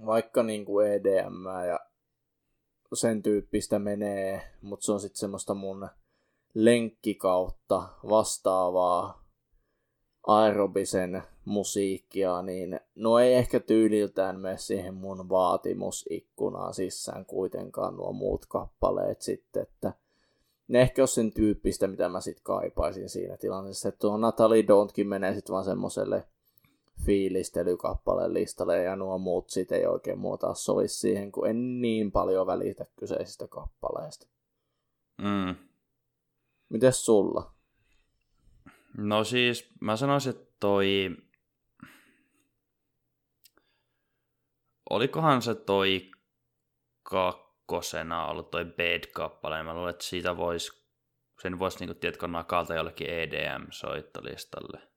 vaikka 0.06 0.44
niin 0.44 0.66
kuin 0.66 0.88
EDM 0.88 1.46
ja 1.68 1.80
sen 2.94 3.24
tyyppistä 3.24 3.80
menee, 3.80 4.42
mutta 4.62 4.86
se 4.86 4.92
on 4.92 5.00
sitten 5.00 5.20
semmoista 5.20 5.54
mun 5.54 5.90
lenkkikautta 6.66 7.84
vastaavaa 8.10 9.24
aerobisen 10.28 11.24
musiikkia, 11.46 12.42
niin 12.42 12.80
no 12.96 13.20
ei 13.20 13.34
ehkä 13.34 13.60
tyyliltään 13.60 14.40
mene 14.40 14.58
siihen 14.58 14.94
mun 14.94 15.30
vaatimusikkunaan 15.30 16.74
sisään 16.74 17.26
kuitenkaan 17.26 17.96
nuo 17.96 18.12
muut 18.14 18.46
kappaleet 18.46 19.22
sitten, 19.22 19.62
että 19.62 19.94
ne 20.68 20.82
ehkä 20.82 21.02
on 21.02 21.08
sen 21.08 21.34
tyyppistä, 21.34 21.88
mitä 21.88 22.10
mä 22.10 22.22
sitten 22.22 22.44
kaipaisin 22.44 23.10
siinä 23.10 23.38
tilanteessa, 23.38 23.90
että 23.90 24.00
tuo 24.00 24.18
Natalie 24.18 24.64
Don'tkin 24.64 25.08
menee 25.08 25.34
sitten 25.34 25.54
vaan 25.54 25.66
semmoiselle 25.66 26.24
fiilistelykappaleen 27.06 28.34
listalle 28.34 28.84
ja 28.84 28.96
nuo 28.96 29.18
muut 29.18 29.50
sitten 29.50 29.80
ei 29.80 29.86
oikein 29.86 30.20
muuta 30.20 30.54
sovi 30.54 30.88
siihen, 30.88 31.32
kun 31.32 31.48
en 31.48 31.82
niin 31.82 32.12
paljon 32.12 32.48
välitä 32.48 32.86
kyseisistä 32.96 33.48
kappaleista. 33.48 34.28
Mm, 35.18 35.69
Mites 36.70 37.06
sulla? 37.06 37.54
No 38.98 39.24
siis 39.24 39.74
mä 39.82 39.96
sanoisin, 39.96 40.30
että 40.30 40.56
toi... 40.60 41.18
Olikohan 44.90 45.42
se 45.42 45.56
toi 45.56 46.12
kakkosena 47.04 48.26
ollut 48.26 48.52
toi 48.52 48.66
Bed-kappale. 48.66 49.64
Mä 49.64 49.74
luulen, 49.74 49.90
että 49.90 50.06
siitä 50.06 50.38
vois, 50.38 50.86
sen 51.42 51.60
voisi 51.60 51.80
niinku, 51.80 51.94
tiedätkö, 51.94 52.28
nakalta 52.28 52.76
jollekin 52.76 53.08
EDM-soittolistalle. 53.10 54.90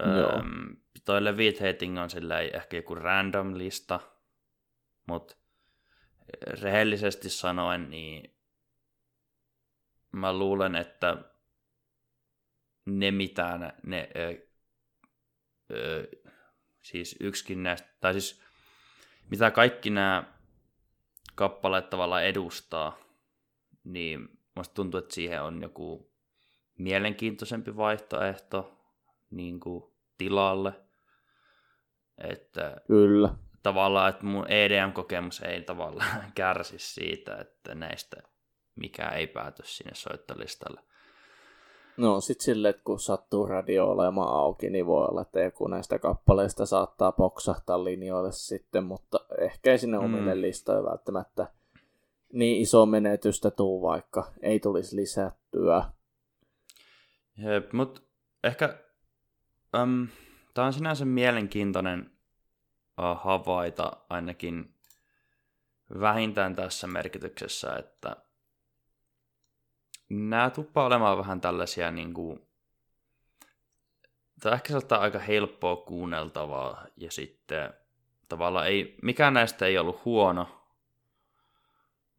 Öm, 0.00 0.76
toi 1.04 1.24
Levitating 1.24 2.00
on 2.00 2.10
silleen 2.10 2.56
ehkä 2.56 2.76
joku 2.76 2.94
random 2.94 3.58
lista, 3.58 4.00
mutta 5.06 5.36
rehellisesti 6.62 7.30
sanoen, 7.30 7.90
niin 7.90 8.36
mä 10.12 10.32
luulen, 10.32 10.76
että 10.76 11.16
ne 12.86 13.10
mitään, 13.10 13.72
ne, 13.86 14.08
ö, 14.16 14.46
ö, 15.72 16.08
siis 16.82 17.16
yksikin 17.20 17.62
näistä, 17.62 17.88
tai 18.00 18.12
siis 18.12 18.42
mitä 19.30 19.50
kaikki 19.50 19.90
nämä 19.90 20.24
kappaleet 21.34 21.90
tavallaan 21.90 22.24
edustaa, 22.24 22.98
niin 23.84 24.28
musta 24.54 24.74
tuntuu, 24.74 24.98
että 24.98 25.14
siihen 25.14 25.42
on 25.42 25.62
joku 25.62 26.12
mielenkiintoisempi 26.78 27.76
vaihtoehto 27.76 28.78
niin 29.30 29.60
kuin 29.60 29.84
tilalle. 30.18 30.72
Että 32.18 32.76
Kyllä. 32.86 33.34
Tavallaan, 33.62 34.10
että 34.10 34.24
mun 34.24 34.46
EDM-kokemus 34.48 35.40
ei 35.42 35.62
tavallaan 35.62 36.32
kärsi 36.34 36.78
siitä, 36.78 37.36
että 37.36 37.74
näistä 37.74 38.22
mikä 38.76 39.08
ei 39.08 39.26
pääty 39.26 39.62
sinne 39.66 39.94
soittolistalle. 39.94 40.80
No 41.96 42.20
sit 42.20 42.40
silleen, 42.40 42.70
että 42.70 42.82
kun 42.84 43.00
sattuu 43.00 43.46
radio 43.46 43.86
olemaan 43.86 44.28
auki, 44.28 44.70
niin 44.70 44.86
voi 44.86 45.06
olla, 45.06 45.22
että 45.22 45.40
joku 45.40 45.68
näistä 45.68 45.98
kappaleista 45.98 46.66
saattaa 46.66 47.12
poksahtaa 47.12 47.84
linjoille 47.84 48.32
sitten, 48.32 48.84
mutta 48.84 49.20
ehkä 49.38 49.72
ei 49.72 49.78
sinne 49.78 49.98
mm. 49.98 50.04
omille 50.04 50.40
listoille 50.40 50.90
välttämättä 50.90 51.46
niin 52.32 52.62
iso 52.62 52.86
menetystä 52.86 53.50
tuu, 53.50 53.82
vaikka 53.82 54.32
ei 54.42 54.60
tulisi 54.60 54.96
lisättyä. 54.96 55.84
Jep, 57.38 57.72
mutta 57.72 58.00
ehkä 58.44 58.78
um, 59.82 60.08
tämä 60.54 60.66
on 60.66 60.72
sinänsä 60.72 61.04
mielenkiintoinen 61.04 62.10
havaita 62.96 63.92
ainakin 64.10 64.74
vähintään 66.00 66.56
tässä 66.56 66.86
merkityksessä, 66.86 67.76
että 67.78 68.16
nämä 70.12 70.50
tuppaa 70.50 70.86
olemaan 70.86 71.18
vähän 71.18 71.40
tällaisia 71.40 71.90
niin 71.90 72.14
kuin, 72.14 72.46
tämä 74.40 74.54
ehkä 74.54 74.72
saattaa 74.72 75.00
aika 75.00 75.18
helppoa 75.18 75.76
kuunneltavaa 75.76 76.86
ja 76.96 77.10
sitten 77.10 77.74
tavallaan 78.28 78.66
ei, 78.66 78.96
mikään 79.02 79.34
näistä 79.34 79.66
ei 79.66 79.78
ollut 79.78 80.04
huono, 80.04 80.48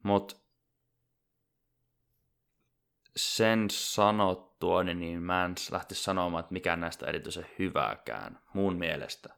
mutta 0.03 0.35
sen 3.15 3.69
sanottua, 3.69 4.83
niin, 4.83 4.99
niin 4.99 5.21
mä 5.21 5.45
en 5.45 5.55
lähti 5.71 5.95
sanomaan, 5.95 6.39
että 6.39 6.53
mikään 6.53 6.79
näistä 6.79 7.05
erityisen 7.05 7.45
hyvääkään, 7.59 8.39
mun 8.53 8.75
mielestä. 8.75 9.29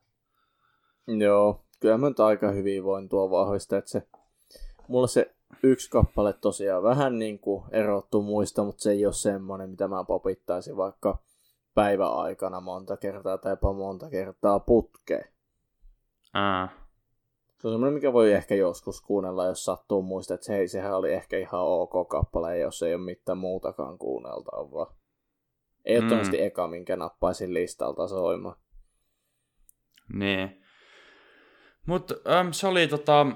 Joo, 1.08 1.66
kyllä 1.80 1.98
mä 1.98 2.10
nyt 2.10 2.20
aika 2.20 2.52
hyvin 2.52 2.84
voin 2.84 3.10
tuo 3.10 3.30
vahvistaa, 3.30 3.80
että 3.80 3.92
se, 3.92 4.08
mulla 4.88 5.08
se 5.08 5.35
yksi 5.64 5.90
kappale 5.90 6.34
tosiaan 6.34 6.84
vähän 6.84 7.20
niin 7.20 7.40
kuin 7.40 7.64
erottu 7.72 8.22
muista, 8.22 8.64
mutta 8.64 8.84
se 8.84 8.92
ei 8.92 9.06
ole 9.06 9.14
semmoinen, 9.14 9.70
mitä 9.70 9.88
mä 9.88 10.04
popittaisin 10.04 10.78
vaikka 10.78 11.24
päiväaikana 11.74 12.62
monta 12.62 12.98
kertaa 12.98 13.38
tai 13.38 13.52
jopa 13.52 13.74
monta 13.74 14.10
kertaa 14.10 14.60
putkeen. 14.60 15.28
Aa. 16.34 16.70
Se 17.60 17.68
on 17.68 17.74
semmoinen, 17.74 17.94
mikä 17.94 18.14
voi 18.14 18.34
ehkä 18.34 18.56
joskus 18.56 19.02
kuunnella, 19.02 19.46
jos 19.46 19.66
sattuu 19.66 20.02
muista, 20.02 20.34
että 20.34 20.54
hei, 20.54 20.68
sehän 20.68 20.98
oli 20.98 21.14
ehkä 21.14 21.38
ihan 21.38 21.62
ok 21.62 22.10
kappale, 22.10 22.60
jos 22.60 22.84
ei 22.84 22.96
ole 22.96 23.04
mitään 23.04 23.38
muutakaan 23.38 23.98
kuunneltavaa. 23.98 24.96
Ehdottomasti 25.86 26.38
mm. 26.38 26.44
eka, 26.44 26.68
minkä 26.68 26.96
nappaisin 26.96 27.54
listalta 27.54 28.08
soimaan. 28.08 28.56
Niin. 30.14 30.62
Mutta 31.86 32.16
ähm, 32.30 32.52
se 32.52 32.68
oli 32.68 32.88
tota, 32.88 33.28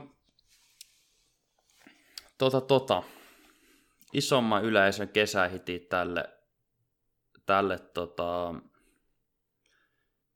tota, 2.40 2.62
tota, 2.62 3.04
isomman 4.14 4.66
yleisön 4.66 5.10
kesähiti 5.10 5.80
tälle, 5.80 6.30
tälle, 7.46 7.80
tota, 7.80 8.56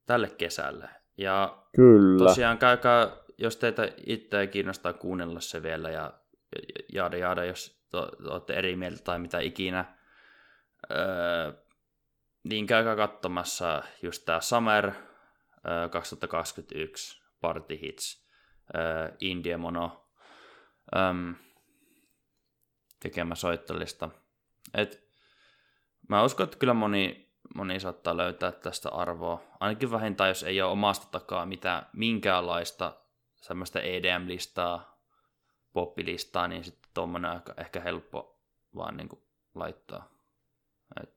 tälle 0.05 0.29
kesälle. 0.29 0.89
Ja 1.17 1.63
Kyllä. 1.75 2.27
tosiaan 2.27 2.57
käykää, 2.57 3.17
jos 3.37 3.57
teitä 3.57 3.93
itse 4.05 4.47
kiinnostaa 4.47 4.93
kuunnella 4.93 5.39
se 5.39 5.63
vielä 5.63 5.89
ja 5.89 6.13
jaada 6.93 7.17
jaada, 7.17 7.45
jos 7.45 7.83
olette 8.29 8.53
eri 8.53 8.75
mieltä 8.75 9.03
tai 9.03 9.19
mitä 9.19 9.39
ikinä, 9.39 9.97
öö, 10.91 11.53
niin 12.43 12.67
käykää 12.67 12.95
katsomassa 12.95 13.83
just 14.01 14.25
tämä 14.25 14.41
Summer 14.41 14.91
öö, 15.67 15.89
2021 15.89 17.23
Party 17.41 17.81
Hits 17.81 18.27
öö, 18.75 19.11
India 19.19 19.57
Mono. 19.57 20.09
Öm, 20.95 21.35
tekemä 23.03 23.35
soittolista. 23.35 24.09
Et 24.73 25.03
mä 26.09 26.23
uskon, 26.23 26.43
että 26.43 26.57
kyllä 26.57 26.73
moni, 26.73 27.33
moni 27.55 27.79
saattaa 27.79 28.17
löytää 28.17 28.51
tästä 28.51 28.89
arvoa. 28.89 29.43
Ainakin 29.59 29.91
vähintään, 29.91 30.27
jos 30.27 30.43
ei 30.43 30.61
ole 30.61 30.71
omasta 30.71 31.07
takaa 31.11 31.45
mitään, 31.45 31.85
minkäänlaista 31.93 32.95
semmoista 33.41 33.79
EDM-listaa, 33.79 35.01
poppilistaa, 35.73 36.47
niin 36.47 36.63
sitten 36.63 36.91
tuommoinen 36.93 37.31
on 37.31 37.41
ehkä 37.57 37.79
helppo 37.79 38.39
vaan 38.75 38.97
niin 38.97 39.09
kuin 39.09 39.21
laittaa. 39.55 40.09
Et... 41.03 41.13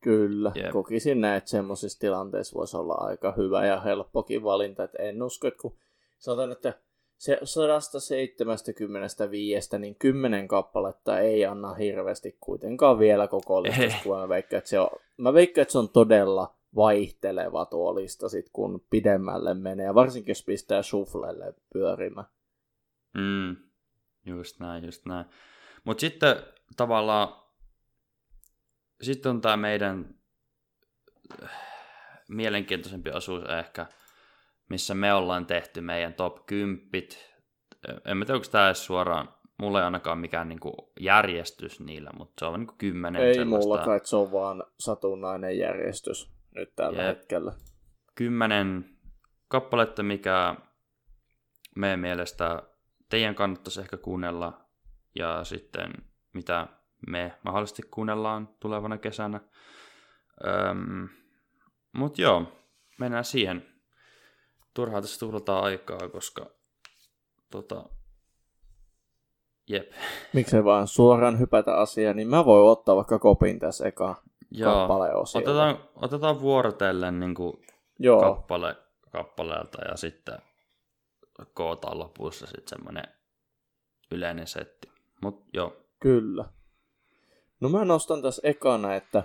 Kyllä, 0.00 0.52
yep. 0.56 0.70
kokisin 0.70 1.20
näin, 1.20 1.36
että 1.36 1.50
semmoisissa 1.50 2.00
tilanteissa 2.00 2.58
voisi 2.58 2.76
olla 2.76 2.94
aika 2.94 3.32
hyvä 3.36 3.66
ja 3.66 3.80
helppokin 3.80 4.42
valinta. 4.44 4.84
Et 4.84 4.94
en 4.98 5.22
usko, 5.22 5.48
että 5.48 5.62
kun 5.62 5.78
sanotaan, 6.18 6.52
että 6.52 6.74
se 7.22 7.38
175, 7.44 9.78
niin 9.78 9.96
10 9.98 10.48
kappaletta 10.48 11.18
ei 11.18 11.46
anna 11.46 11.74
hirveästi 11.74 12.36
kuitenkaan 12.40 12.98
vielä 12.98 13.28
koko 13.28 13.62
listasta, 13.62 13.98
kun 14.02 14.18
mä 14.18 14.28
veikkaan, 14.28 14.58
että 14.58 14.70
se 14.70 14.80
on, 14.80 14.88
mä 15.16 15.34
veikkaan, 15.34 15.62
että 15.62 15.72
se 15.72 15.78
on 15.78 15.88
todella 15.88 16.56
vaihteleva 16.74 17.66
tuo 17.66 17.94
lista 17.94 18.28
sit, 18.28 18.50
kun 18.52 18.86
pidemmälle 18.90 19.54
menee, 19.54 19.86
ja 19.86 19.94
varsinkin 19.94 20.30
jos 20.30 20.44
pistää 20.44 20.82
shufflelle 20.82 21.54
pyörimään. 21.72 22.26
Mm, 23.14 23.56
just 24.26 24.60
näin, 24.60 24.84
just 24.84 25.06
näin. 25.06 25.26
Mutta 25.84 26.00
sitten 26.00 26.36
tavallaan, 26.76 27.42
sitten 29.02 29.30
on 29.30 29.40
tämä 29.40 29.56
meidän 29.56 30.14
mielenkiintoisempi 32.28 33.10
osuus 33.10 33.42
ehkä– 33.58 33.86
missä 34.72 34.94
me 34.94 35.14
ollaan 35.14 35.46
tehty 35.46 35.80
meidän 35.80 36.14
top 36.14 36.46
10. 36.46 37.08
En 38.04 38.16
mä 38.16 38.24
tiedä, 38.24 38.36
onko 38.36 38.48
tämä 38.50 38.66
edes 38.66 38.84
suoraan, 38.84 39.28
mulla 39.58 39.78
ei 39.78 39.84
ainakaan 39.84 40.18
mikään 40.18 40.48
niinku 40.48 40.92
järjestys 41.00 41.80
niillä, 41.80 42.10
mutta 42.18 42.32
se 42.38 42.44
on 42.44 42.60
niinku 42.60 42.74
kymmenen 42.78 43.22
Ei 43.22 43.34
sellaista... 43.34 43.68
mulla 43.68 43.84
kai, 43.84 44.00
se 44.04 44.16
on 44.16 44.32
vaan 44.32 44.64
satunnainen 44.78 45.58
järjestys 45.58 46.32
nyt 46.54 46.72
tällä 46.76 47.02
Jep. 47.02 47.16
hetkellä. 47.16 47.52
Kymmenen 48.14 48.84
kappaletta, 49.48 50.02
mikä 50.02 50.54
meidän 51.76 52.00
mielestä 52.00 52.62
teidän 53.08 53.34
kannattaisi 53.34 53.80
ehkä 53.80 53.96
kuunnella, 53.96 54.60
ja 55.14 55.44
sitten 55.44 55.92
mitä 56.32 56.66
me 57.08 57.32
mahdollisesti 57.44 57.82
kuunnellaan 57.90 58.48
tulevana 58.60 58.98
kesänä. 58.98 59.40
Öm, 60.46 61.08
mutta 61.92 62.22
joo, 62.22 62.52
mennään 62.98 63.24
siihen 63.24 63.71
turhaa 64.74 65.00
tässä 65.00 65.20
tuhlataan 65.20 65.64
aikaa, 65.64 66.08
koska 66.08 66.46
tota, 67.50 67.84
jep. 69.68 69.92
Miksei 70.32 70.64
vaan 70.64 70.88
suoraan 70.88 71.38
hypätä 71.38 71.76
asiaan, 71.76 72.16
niin 72.16 72.28
mä 72.28 72.44
voin 72.44 72.70
ottaa 72.70 72.96
vaikka 72.96 73.18
kopin 73.18 73.58
tässä 73.58 73.88
eka 73.88 74.22
kappale 74.64 75.14
otetaan, 75.14 75.78
otetaan 75.96 76.40
vuorotellen 76.40 77.20
niin 77.20 77.34
kuin 77.34 77.62
Joo. 77.98 78.20
Kappale, 78.20 78.76
kappaleelta 79.10 79.82
ja 79.84 79.96
sitten 79.96 80.38
kootaan 81.54 81.98
lopussa 81.98 82.46
sitten 82.46 82.68
semmoinen 82.68 83.04
yleinen 84.10 84.46
setti. 84.46 84.90
Mut 85.22 85.44
joo. 85.52 85.76
Kyllä. 86.00 86.44
No 87.60 87.68
mä 87.68 87.84
nostan 87.84 88.22
tässä 88.22 88.42
ekana, 88.44 88.94
että 88.94 89.22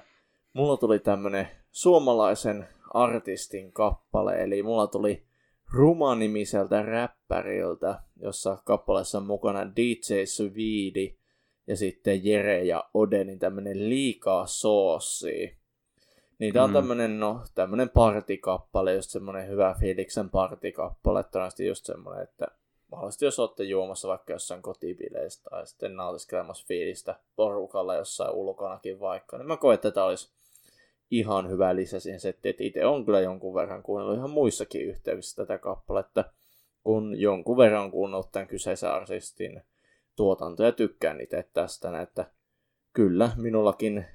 mulla 0.53 0.77
tuli 0.77 0.99
tämmönen 0.99 1.47
suomalaisen 1.71 2.67
artistin 2.93 3.71
kappale, 3.71 4.43
eli 4.43 4.63
mulla 4.63 4.87
tuli 4.87 5.26
Ruma-nimiseltä 5.73 6.81
räppäriltä, 6.81 7.99
jossa 8.15 8.57
kappaleessa 8.65 9.17
on 9.17 9.25
mukana 9.25 9.75
DJ 9.75 10.25
Suvidi 10.25 11.17
ja 11.67 11.77
sitten 11.77 12.25
Jere 12.25 12.63
ja 12.63 12.89
Odenin 12.93 13.39
tämmönen 13.39 13.89
liikaa 13.89 14.45
soossi. 14.45 15.57
Niin 16.39 16.53
tää 16.53 16.63
on 16.63 16.69
mm. 16.69 16.73
tämmönen, 16.73 17.19
no, 17.19 17.41
tämmönen 17.55 17.89
partikappale, 17.89 18.93
just 18.93 19.09
semmonen 19.09 19.47
hyvä 19.47 19.75
fiiliksen 19.79 20.29
partikappale, 20.29 21.23
todennäköisesti 21.23 21.65
just 21.65 21.85
semmonen, 21.85 22.23
että 22.23 22.47
mahdollisesti 22.91 23.25
jos 23.25 23.39
olette 23.39 23.63
juomassa 23.63 24.07
vaikka 24.07 24.33
jossain 24.33 24.61
kotibileistä 24.61 25.49
tai 25.49 25.67
sitten 25.67 25.95
nautiskelemassa 25.95 26.65
fiilistä 26.67 27.19
porukalla 27.35 27.95
jossain 27.95 28.31
ulkonakin 28.31 28.99
vaikka, 28.99 29.37
niin 29.37 29.47
mä 29.47 29.57
koen, 29.57 29.75
että 29.75 29.91
tää 29.91 30.05
olisi 30.05 30.29
ihan 31.11 31.49
hyvä 31.49 31.75
lisä 31.75 31.99
siihen 31.99 32.19
settiin, 32.19 32.49
että 32.49 32.63
itse 32.63 32.85
on 32.85 33.05
kyllä 33.05 33.19
jonkun 33.19 33.53
verran 33.53 33.83
kuunnellut 33.83 34.17
ihan 34.17 34.29
muissakin 34.29 34.81
yhteyksissä 34.81 35.45
tätä 35.45 35.57
kappaletta, 35.57 36.23
kun 36.83 37.19
jonkun 37.19 37.57
verran 37.57 37.91
kuunnellut 37.91 38.31
tämän 38.31 38.47
kyseisen 38.47 38.91
artistin 38.91 39.61
tuotantoja 40.15 40.71
tykkään 40.71 41.21
itse 41.21 41.49
tästä, 41.53 42.01
että 42.01 42.31
kyllä 42.93 43.31
minullakin 43.35 44.05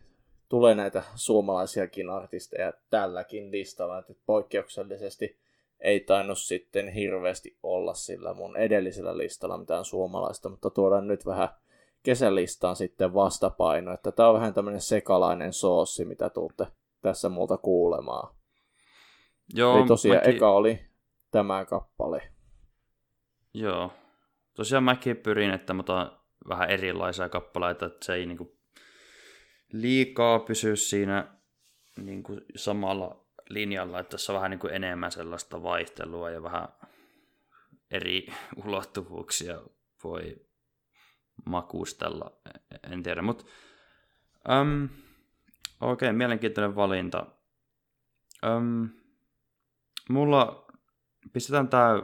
tulee 0.49 0.75
näitä 0.75 1.03
suomalaisiakin 1.15 2.11
artisteja 2.11 2.73
tälläkin 2.91 3.51
listalla, 3.51 3.99
että 3.99 4.15
poikkeuksellisesti 4.27 5.39
ei 5.81 6.01
tainnut 6.01 6.39
sitten 6.39 6.89
hirveästi 6.89 7.59
olla 7.63 7.95
sillä 7.95 8.35
mun 8.35 8.57
edellisellä 8.57 9.17
listalla 9.17 9.59
mitään 9.59 9.85
suomalaista, 9.85 10.49
mutta 10.49 10.71
tuodaan 10.71 11.07
nyt 11.07 11.27
vähän 11.27 11.49
kesälistaan 12.03 12.77
sitten 12.77 13.15
vastapaino, 13.15 13.93
että 13.93 14.13
tämä 14.13 14.29
on 14.29 14.35
vähän 14.35 14.55
tämmöinen 14.55 14.81
sekalainen 14.81 15.53
soossi, 15.53 16.05
mitä 16.05 16.31
tuutte 16.31 16.67
tässä 17.03 17.29
multa 17.29 17.57
kuulemaan. 17.57 18.35
Joo, 19.55 19.79
Eli 19.79 19.87
tosiaan 19.87 20.19
mäkin... 20.19 20.37
eka 20.37 20.51
oli 20.51 20.81
tämä 21.31 21.65
kappale. 21.65 22.33
Joo. 23.55 23.93
Tosiaan 24.55 24.85
mäkin 24.85 25.17
pyrin, 25.17 25.51
että 25.51 25.75
mä 25.75 25.81
otan 25.81 26.19
vähän 26.49 26.71
erilaisia 26.71 27.29
kappaleita, 27.29 27.87
että 27.87 28.07
se 28.07 28.15
ei 28.15 28.27
niinku 28.27 28.59
liikaa 29.73 30.39
pysy 30.39 30.77
siinä 30.77 31.37
niinku 31.97 32.41
samalla 32.57 33.27
linjalla, 33.49 34.01
että 34.01 34.11
tässä 34.11 34.33
on 34.33 34.37
vähän 34.37 34.51
niinku 34.51 34.67
enemmän 34.67 35.13
sellaista 35.13 35.63
vaihtelua 35.63 36.31
ja 36.31 36.43
vähän 36.43 36.69
eri 37.91 38.27
ulottuvuuksia 38.65 39.63
voi 40.05 40.37
makustella, 41.45 42.33
en 42.93 43.03
tiedä, 43.03 43.23
mutta 43.23 43.45
okei, 45.91 46.13
mielenkiintoinen 46.13 46.77
valinta. 46.77 47.27
Um, 48.47 48.89
mulla, 50.09 50.67
pistetään 51.33 51.69
tää 51.69 52.03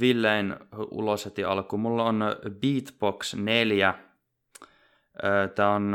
Villein 0.00 0.56
ulos 0.90 1.24
heti 1.24 1.44
alkuun. 1.44 1.80
Mulla 1.80 2.04
on 2.04 2.24
Beatbox 2.60 3.34
4. 3.34 3.94
Tää 5.54 5.70
on 5.70 5.94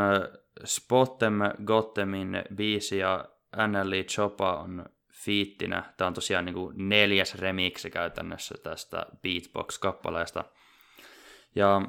Spottem 0.65 1.33
Gottemin 1.65 2.43
biisi 2.55 2.97
ja 2.97 3.25
NLE 3.67 4.03
Chopa 4.03 4.55
on 4.55 4.85
fiittinä. 5.11 5.93
Tää 5.97 6.07
on 6.07 6.13
tosiaan 6.13 6.45
niin 6.45 6.53
kuin 6.53 6.89
neljäs 6.89 7.35
remiksi 7.35 7.91
käytännössä 7.91 8.55
tästä 8.63 9.05
Beatbox-kappaleesta. 9.21 10.43
Ja 11.55 11.81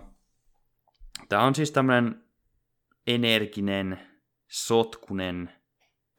tää 1.28 1.42
on 1.42 1.54
siis 1.54 1.70
tämmönen 1.70 2.24
energinen, 3.06 4.11
sotkunen 4.52 5.52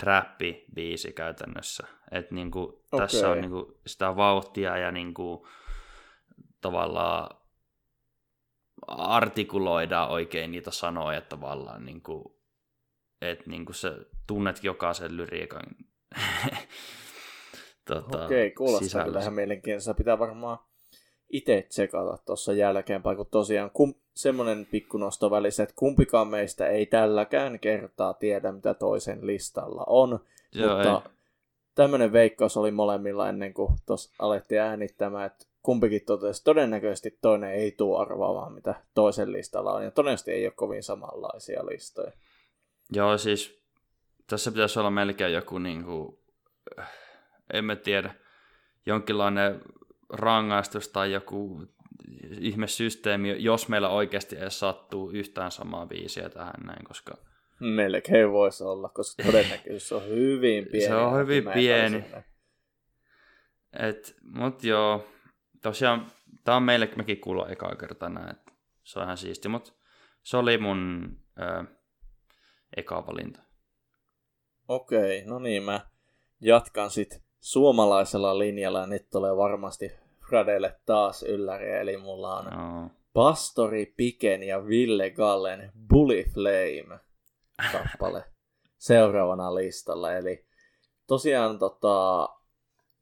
trappi-biisi 0.04 1.13
käytännössä. 1.13 1.88
Että 2.12 2.36
niinku, 2.36 2.62
okay. 2.62 3.00
tässä 3.00 3.30
on 3.30 3.41
niinku 3.41 3.80
sitä 3.88 4.15
vauhtia 4.15 4.78
ja 4.78 4.91
niinku, 4.91 5.48
tavallaan 6.62 7.38
artikuloidaan 8.88 10.10
oikein 10.10 10.52
niitä 10.52 10.72
sanoja 10.72 11.22
tavallaan, 11.22 11.86
niin 11.86 12.02
kuin, 12.02 12.24
että 13.22 13.50
niin 13.50 13.65
kuin 13.65 13.76
se 13.76 13.91
tunnet 14.28 14.63
jokaisen 14.63 15.17
lyriikan 15.17 15.63
tota, 17.88 18.26
Okei, 18.26 18.52
kuulostaa 18.52 19.04
kyllä 19.04 19.19
ihan 19.19 19.34
mielenkiintoista. 19.34 19.93
Pitää 19.93 20.19
varmaan 20.19 20.58
itse 21.34 21.65
tsekata 21.69 22.17
tuossa 22.26 22.54
jälkeenpäin, 22.54 23.17
kun 23.17 23.26
tosiaan 23.32 23.72
kum, 23.72 23.93
semmoinen 24.13 24.67
pikkunosto 24.72 25.32
välissä, 25.32 25.63
että 25.63 25.76
kumpikaan 25.76 26.28
meistä 26.28 26.67
ei 26.67 26.86
tälläkään 26.86 27.60
kertaa 27.60 28.13
tiedä, 28.13 28.52
mitä 28.52 28.74
toisen 28.74 29.28
listalla 29.28 29.84
on, 29.88 30.19
Joo, 30.52 30.76
mutta 30.76 31.02
ei. 31.06 31.12
tämmöinen 31.76 32.12
veikkaus 32.12 32.58
oli 32.58 32.72
molemmilla 32.72 33.30
ennen 33.30 33.54
kuin 33.54 33.74
tuossa 33.86 34.15
alettiin 34.19 34.62
äänittämään, 34.62 35.26
että 35.26 35.46
kumpikin 35.63 36.06
totesi, 36.06 36.43
todennäköisesti 36.43 37.17
toinen 37.22 37.52
ei 37.52 37.72
tule 37.72 38.02
arvaamaan, 38.02 38.54
mitä 38.54 38.76
toisen 38.93 39.32
listalla 39.32 39.74
on, 39.74 39.84
ja 39.84 39.91
todennäköisesti 39.91 40.32
ei 40.32 40.46
ole 40.46 40.54
kovin 40.56 40.84
samanlaisia 40.84 41.65
listoja. 41.65 42.12
Joo, 42.91 43.17
siis 43.17 43.62
tässä 44.28 44.52
pitäisi 44.52 44.80
olla 44.80 44.91
melkein 44.91 45.34
joku, 45.34 45.60
niin 45.60 45.84
kuin, 45.84 46.19
en 47.54 47.65
mä 47.65 47.76
tiedä, 47.76 48.13
jonkinlainen 48.86 49.62
rangaistus 50.13 50.88
tai 50.88 51.12
joku 51.12 51.63
ihmesysteemi, 52.39 53.43
jos 53.43 53.69
meillä 53.69 53.89
oikeasti 53.89 54.38
edes 54.38 54.60
sattuu 54.60 55.10
yhtään 55.10 55.52
samaa 55.52 55.86
biisiä 55.86 56.30
tähän 56.30 56.65
näin, 56.65 56.86
koska... 56.86 57.17
Melkein 57.60 58.32
voisi 58.32 58.63
olla, 58.63 58.89
koska 58.89 59.23
todennäköisyys 59.23 59.91
on 59.91 60.08
hyvin 60.08 60.65
pieni. 60.71 60.88
Se 60.88 60.95
on 60.95 61.19
hyvin 61.19 61.43
pieni. 61.54 62.06
Et, 63.80 64.15
mut 64.23 64.63
joo, 64.63 65.08
tosiaan, 65.62 66.08
tää 66.43 66.56
on 66.56 66.63
meille, 66.63 66.89
mekin 66.95 67.21
kuulla 67.21 67.49
eka 67.49 67.76
kertaa 67.76 68.10
näin, 68.10 68.32
että 68.32 68.52
se 68.84 68.99
on 68.99 69.06
ihan 69.06 69.17
siisti, 69.17 69.47
mutta 69.47 69.73
se 70.23 70.38
oli 70.38 70.58
mun 70.58 71.12
ö, 71.41 71.63
eka 72.78 73.08
valinta. 73.08 73.41
Okei, 74.67 75.26
no 75.26 75.39
niin, 75.39 75.63
mä 75.63 75.80
jatkan 76.41 76.89
sitten 76.89 77.21
suomalaisella 77.39 78.39
linjalla, 78.39 78.80
ja 78.80 78.88
nyt 78.88 79.10
tulee 79.10 79.38
varmasti 79.38 79.91
Fradelle 80.29 80.75
taas 80.86 81.23
ylläri, 81.23 81.71
eli 81.71 81.97
mulla 81.97 82.38
on 82.38 82.45
no. 82.45 82.89
Pastori 83.13 83.93
Piken 83.97 84.43
ja 84.43 84.67
Ville 84.67 85.09
Gallen 85.09 85.71
Bully 85.89 86.23
Flame 86.23 86.99
kappale 87.71 88.23
seuraavana 88.77 89.55
listalla, 89.55 90.13
eli 90.13 90.45
tosiaan 91.07 91.59
tota, 91.59 92.29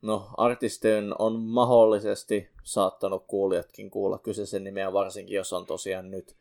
No, 0.01 0.29
artistien 0.37 1.15
on 1.19 1.39
mahdollisesti 1.39 2.49
saattanut 2.63 3.23
kuulijatkin 3.27 3.91
kuulla 3.91 4.17
kyseisen 4.17 4.63
nimeä, 4.63 4.93
varsinkin 4.93 5.35
jos 5.35 5.53
on 5.53 5.65
tosiaan 5.65 6.11
nyt 6.11 6.35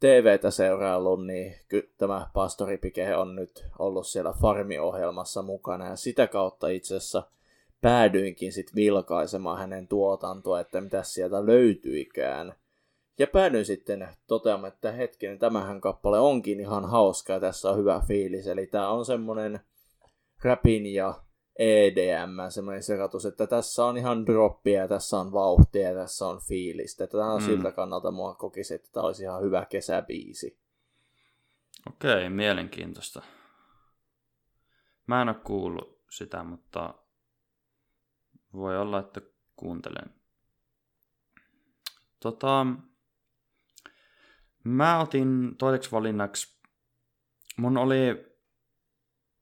TVtä 0.00 0.50
seuraillut, 0.50 1.26
niin 1.26 1.54
ky- 1.68 1.92
tämä 1.98 2.30
Pastori 2.34 2.78
Pike 2.78 3.16
on 3.16 3.36
nyt 3.36 3.64
ollut 3.78 4.06
siellä 4.06 4.32
Farmi-ohjelmassa 4.32 5.42
mukana, 5.42 5.88
ja 5.88 5.96
sitä 5.96 6.26
kautta 6.26 6.68
itse 6.68 6.96
asiassa 6.96 7.22
päädyinkin 7.80 8.52
sitten 8.52 8.74
vilkaisemaan 8.74 9.58
hänen 9.58 9.88
tuotantoa, 9.88 10.60
että 10.60 10.80
mitä 10.80 11.02
sieltä 11.02 11.46
löytyikään. 11.46 12.54
Ja 13.18 13.26
päädyin 13.26 13.64
sitten 13.64 14.08
toteamaan, 14.26 14.72
että 14.72 14.92
hetkinen, 14.92 15.38
tämähän 15.38 15.80
kappale 15.80 16.18
onkin 16.18 16.60
ihan 16.60 16.84
hauska 16.84 17.32
ja 17.32 17.40
tässä 17.40 17.70
on 17.70 17.78
hyvä 17.78 18.02
fiilis. 18.08 18.46
Eli 18.46 18.66
tämä 18.66 18.88
on 18.88 19.04
semmonen 19.04 19.60
rapin 20.44 20.86
ja 20.86 21.14
EDM, 21.58 22.30
semmoinen 22.48 22.82
sekoitus, 22.82 23.26
että 23.26 23.46
tässä 23.46 23.84
on 23.84 23.96
ihan 23.96 24.26
droppia 24.26 24.88
tässä 24.88 25.18
on 25.18 25.32
vauhtia 25.32 25.88
ja 25.88 25.94
tässä 25.94 26.26
on 26.26 26.40
fiilistä. 26.48 27.06
Tämä 27.06 27.32
on 27.32 27.40
mm. 27.42 27.46
siltä 27.46 27.72
kannalta 27.72 28.10
mua 28.10 28.34
kokisi, 28.34 28.74
että 28.74 28.88
tämä 28.92 29.06
olisi 29.06 29.22
ihan 29.22 29.42
hyvä 29.42 29.66
kesäbiisi. 29.68 30.58
Okei, 31.88 32.28
mielenkiintoista. 32.28 33.22
Mä 35.06 35.22
en 35.22 35.28
ole 35.28 35.36
kuullut 35.44 36.00
sitä, 36.10 36.42
mutta 36.42 36.94
voi 38.52 38.78
olla, 38.78 38.98
että 38.98 39.20
kuuntelen. 39.56 40.14
Tota, 42.20 42.66
mä 44.64 45.00
otin 45.00 45.56
toiseksi 45.58 45.92
valinnaksi, 45.92 46.60
mun 47.56 47.78
oli 47.78 48.30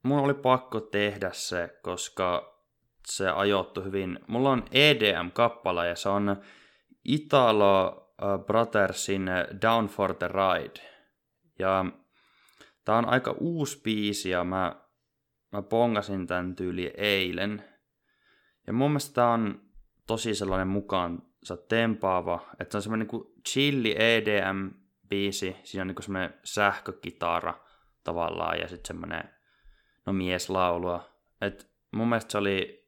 mun 0.03 0.19
oli 0.19 0.33
pakko 0.33 0.79
tehdä 0.79 1.29
se, 1.33 1.79
koska 1.81 2.59
se 3.07 3.29
ajoittu 3.29 3.81
hyvin. 3.81 4.19
Mulla 4.27 4.51
on 4.51 4.65
EDM-kappale 4.71 5.87
ja 5.87 5.95
se 5.95 6.09
on 6.09 6.41
Italo 7.05 7.87
uh, 8.21 8.45
Brothersin 8.45 9.29
Down 9.61 9.87
for 9.87 10.13
the 10.13 10.27
Ride. 10.27 10.81
Ja 11.59 11.85
tää 12.85 12.97
on 12.97 13.05
aika 13.05 13.35
uusi 13.39 13.81
biisi 13.81 14.29
ja 14.29 14.43
mä, 14.43 14.75
mä 15.51 15.61
pongasin 15.61 16.27
tän 16.27 16.55
tyyli 16.55 16.93
eilen. 16.97 17.78
Ja 18.69 18.73
mun 18.73 18.91
mielestä 18.91 19.13
tää 19.13 19.29
on 19.29 19.61
tosi 20.07 20.35
sellainen 20.35 20.67
mukaan 20.67 21.21
tempaava, 21.67 22.49
että 22.59 22.71
se 22.71 22.77
on 22.77 22.81
semmoinen 22.81 23.07
niin 23.11 23.33
chilli 23.49 23.95
EDM-biisi, 23.99 25.55
siinä 25.63 25.81
on 25.81 25.87
niin 25.87 26.03
semmoinen 26.03 26.33
sähkökitara 26.43 27.53
tavallaan 28.03 28.59
ja 28.59 28.67
sitten 28.67 28.87
semmoinen 28.87 29.23
no 30.05 30.13
mieslaulua. 30.13 31.09
Et 31.41 31.71
mun 31.91 32.09
mielestä 32.09 32.31
se 32.31 32.37
oli 32.37 32.87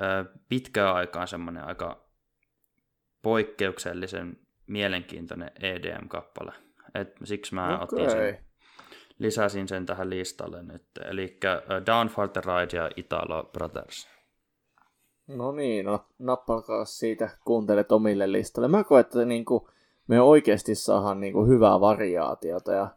ö, 0.00 0.24
pitkään 0.48 0.94
aikaan 0.94 1.28
semmoinen 1.28 1.64
aika 1.64 2.08
poikkeuksellisen 3.22 4.38
mielenkiintoinen 4.66 5.50
EDM-kappale. 5.60 6.52
Et 6.94 7.16
siksi 7.24 7.54
mä 7.54 7.78
okay. 7.78 8.00
otin 8.00 8.10
sen, 8.10 8.46
lisäsin 9.18 9.68
sen 9.68 9.86
tähän 9.86 10.10
listalle 10.10 10.62
nyt. 10.62 10.86
Eli 11.04 11.38
Down 11.86 12.08
for 12.08 12.28
the 12.28 12.40
Ride 12.40 12.76
ja 12.76 12.90
Italo 12.96 13.50
Brothers. 13.52 14.13
No 15.26 15.52
niin, 15.52 15.86
no 15.86 16.04
nappalkaa 16.18 16.84
siitä, 16.84 17.30
kuuntelet 17.44 17.92
omille 17.92 18.32
listalle. 18.32 18.68
Mä 18.68 18.84
koen, 18.84 19.00
että 19.00 19.24
niinku, 19.24 19.68
me 20.06 20.20
oikeasti 20.20 20.74
saadaan 20.74 21.20
niinku 21.20 21.46
hyvää 21.46 21.80
variaatiota 21.80 22.72
ja 22.72 22.88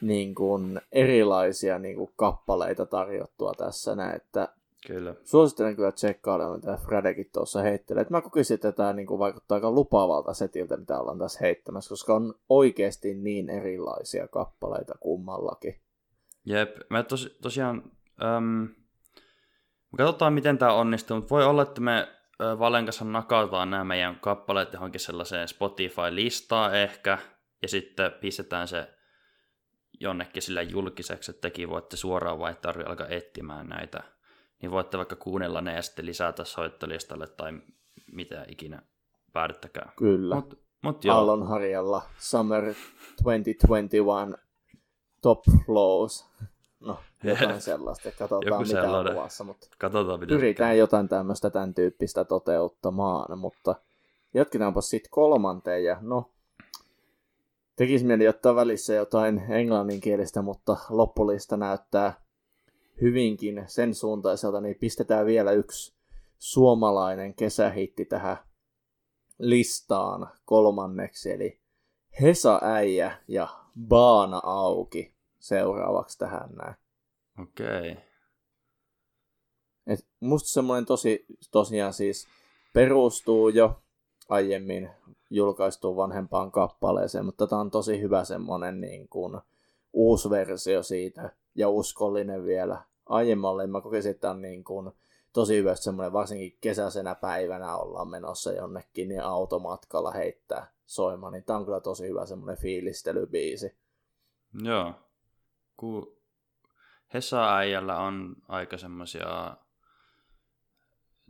niin 0.00 0.34
kuin 0.34 0.80
erilaisia 0.92 1.78
niin 1.78 1.96
kuin 1.96 2.12
kappaleita 2.16 2.86
tarjottua 2.86 3.52
tässä 3.58 3.94
näin, 3.94 4.16
että 4.16 4.48
Kyllä. 4.86 5.14
Suosittelen 5.24 5.76
kyllä 5.76 5.92
tsekkailemaan, 5.92 6.56
mitä 6.56 6.78
Fredekin 6.84 7.30
tuossa 7.32 7.62
heittelee. 7.62 8.02
Et 8.02 8.10
mä 8.10 8.20
kokisin, 8.20 8.54
että 8.54 8.72
tämä 8.72 8.92
niin 8.92 9.06
kuin 9.06 9.18
vaikuttaa 9.18 9.56
aika 9.56 9.70
lupaavalta 9.70 10.34
setiltä, 10.34 10.76
mitä 10.76 11.00
ollaan 11.00 11.18
tässä 11.18 11.38
heittämässä, 11.42 11.88
koska 11.88 12.14
on 12.14 12.34
oikeasti 12.48 13.14
niin 13.14 13.50
erilaisia 13.50 14.28
kappaleita 14.28 14.94
kummallakin. 15.00 15.80
Jep, 16.44 16.76
mä 16.90 17.02
tos, 17.02 17.38
tosiaan, 17.42 17.82
äm, 18.36 18.68
Katsotaan, 19.96 20.32
miten 20.32 20.58
tämä 20.58 20.72
onnistuu, 20.72 21.16
mutta 21.16 21.30
voi 21.30 21.44
olla, 21.44 21.62
että 21.62 21.80
me 21.80 22.08
Valen 22.58 22.84
kanssa 22.84 23.04
nakautaan 23.04 23.70
nämä 23.70 23.84
meidän 23.84 24.20
kappaleet 24.20 24.72
johonkin 24.72 25.00
sellaiseen 25.00 25.48
Spotify-listaan 25.48 26.74
ehkä, 26.74 27.18
ja 27.62 27.68
sitten 27.68 28.12
pistetään 28.12 28.68
se 28.68 28.90
jonnekin 30.00 30.42
sille 30.42 30.62
julkiseksi, 30.62 31.30
että 31.30 31.40
tekin 31.40 31.70
voitte 31.70 31.96
suoraan 31.96 32.38
vai 32.38 32.54
tarvitse 32.54 32.90
alkaa 32.90 33.08
etsimään 33.08 33.68
näitä. 33.68 34.02
Niin 34.62 34.70
voitte 34.70 34.96
vaikka 34.96 35.16
kuunnella 35.16 35.60
ne 35.60 35.74
ja 35.74 35.82
sitten 35.82 36.06
lisätä 36.06 36.44
soittolistalle 36.44 37.26
tai 37.26 37.52
mitä 38.12 38.44
ikinä 38.48 38.82
päädyttäkään. 39.32 39.92
Kyllä. 39.96 40.34
Mut, 40.34 40.58
mut 40.82 41.04
joo. 41.04 41.16
Aallonharjalla 41.16 42.02
Summer 42.18 42.64
2021 43.24 43.96
Top 45.22 45.44
Flows. 45.66 46.26
No, 46.80 46.98
jotain 47.28 47.60
sellaista. 47.60 48.10
Katsotaan 48.10 48.42
Joku 48.46 48.62
mitä 48.62 48.98
on 48.98 49.10
luvassa, 49.10 49.44
mutta 49.44 49.66
Katsotaan, 49.78 50.20
se 50.20 50.26
pyritään 50.26 50.78
jotain 50.78 51.08
tämmöistä 51.08 51.50
tämän 51.50 51.74
tyyppistä 51.74 52.24
toteuttamaan, 52.24 53.38
mutta 53.38 53.74
jatketaanpa 54.34 54.80
sitten 54.80 55.10
kolmanteen 55.10 55.84
ja 55.84 55.98
no, 56.00 56.30
tekisi 57.76 58.04
mieli 58.04 58.28
ottaa 58.28 58.54
välissä 58.54 58.94
jotain 58.94 59.42
englanninkielistä, 59.48 60.42
mutta 60.42 60.76
loppulista 60.88 61.56
näyttää 61.56 62.20
hyvinkin 63.00 63.64
sen 63.66 63.94
suuntaiselta, 63.94 64.60
niin 64.60 64.76
pistetään 64.80 65.26
vielä 65.26 65.52
yksi 65.52 65.94
suomalainen 66.38 67.34
kesähitti 67.34 68.04
tähän 68.04 68.36
listaan 69.38 70.28
kolmanneksi, 70.44 71.32
eli 71.32 71.60
Hesa 72.22 72.60
Äijä 72.62 73.16
ja 73.28 73.48
Baana 73.88 74.40
Auki 74.42 75.14
seuraavaksi 75.38 76.18
tähän 76.18 76.50
näin. 76.50 76.74
Okei. 77.42 77.92
Okay. 77.92 78.02
Et 79.86 80.06
musta 80.20 80.48
semmoinen 80.48 80.86
tosi, 80.86 81.26
tosiaan 81.50 81.92
siis 81.92 82.28
perustuu 82.72 83.48
jo 83.48 83.82
aiemmin 84.28 84.90
julkaistuun 85.30 85.96
vanhempaan 85.96 86.52
kappaleeseen, 86.52 87.24
mutta 87.24 87.46
tämä 87.46 87.60
on 87.60 87.70
tosi 87.70 88.00
hyvä 88.00 88.24
semmoinen 88.24 88.80
niin 88.80 89.08
kuin 89.08 89.40
uusi 89.92 90.30
versio 90.30 90.82
siitä 90.82 91.30
ja 91.54 91.68
uskollinen 91.68 92.44
vielä 92.44 92.82
aiemmalle. 93.06 93.66
Mä 93.66 93.80
kokisin, 93.80 94.10
että 94.10 94.30
on 94.30 94.42
niin 94.42 94.64
kuin 94.64 94.90
tosi 95.32 95.56
hyvä 95.56 95.74
semmoinen, 95.74 96.12
varsinkin 96.12 96.58
kesäisenä 96.60 97.14
päivänä 97.14 97.76
ollaan 97.76 98.08
menossa 98.08 98.52
jonnekin, 98.52 99.08
niin 99.08 99.22
automatkalla 99.22 100.10
heittää 100.10 100.72
soimaan, 100.86 101.32
niin 101.32 101.44
tämä 101.44 101.58
on 101.58 101.64
kyllä 101.64 101.80
tosi 101.80 102.08
hyvä 102.08 102.26
semmoinen 102.26 102.56
fiilistelybiisi. 102.56 103.76
Joo. 104.62 104.92
Ku 105.76 106.15
Hesa-äijällä 107.14 107.96
on 107.96 108.36
aika 108.48 108.78
semmosia 108.78 109.56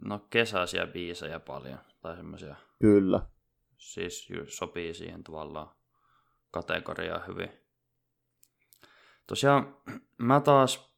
no 0.04 0.18
kesäisiä 0.30 0.86
biisejä 0.86 1.40
paljon, 1.40 1.78
tai 2.02 2.16
semmosia, 2.16 2.56
Kyllä. 2.78 3.20
siis 3.78 4.28
sopii 4.46 4.94
siihen 4.94 5.24
tavallaan 5.24 5.70
kategoriaan 6.50 7.26
hyvin. 7.26 7.52
Tosiaan 9.26 9.76
mä 10.18 10.40
taas, 10.40 10.94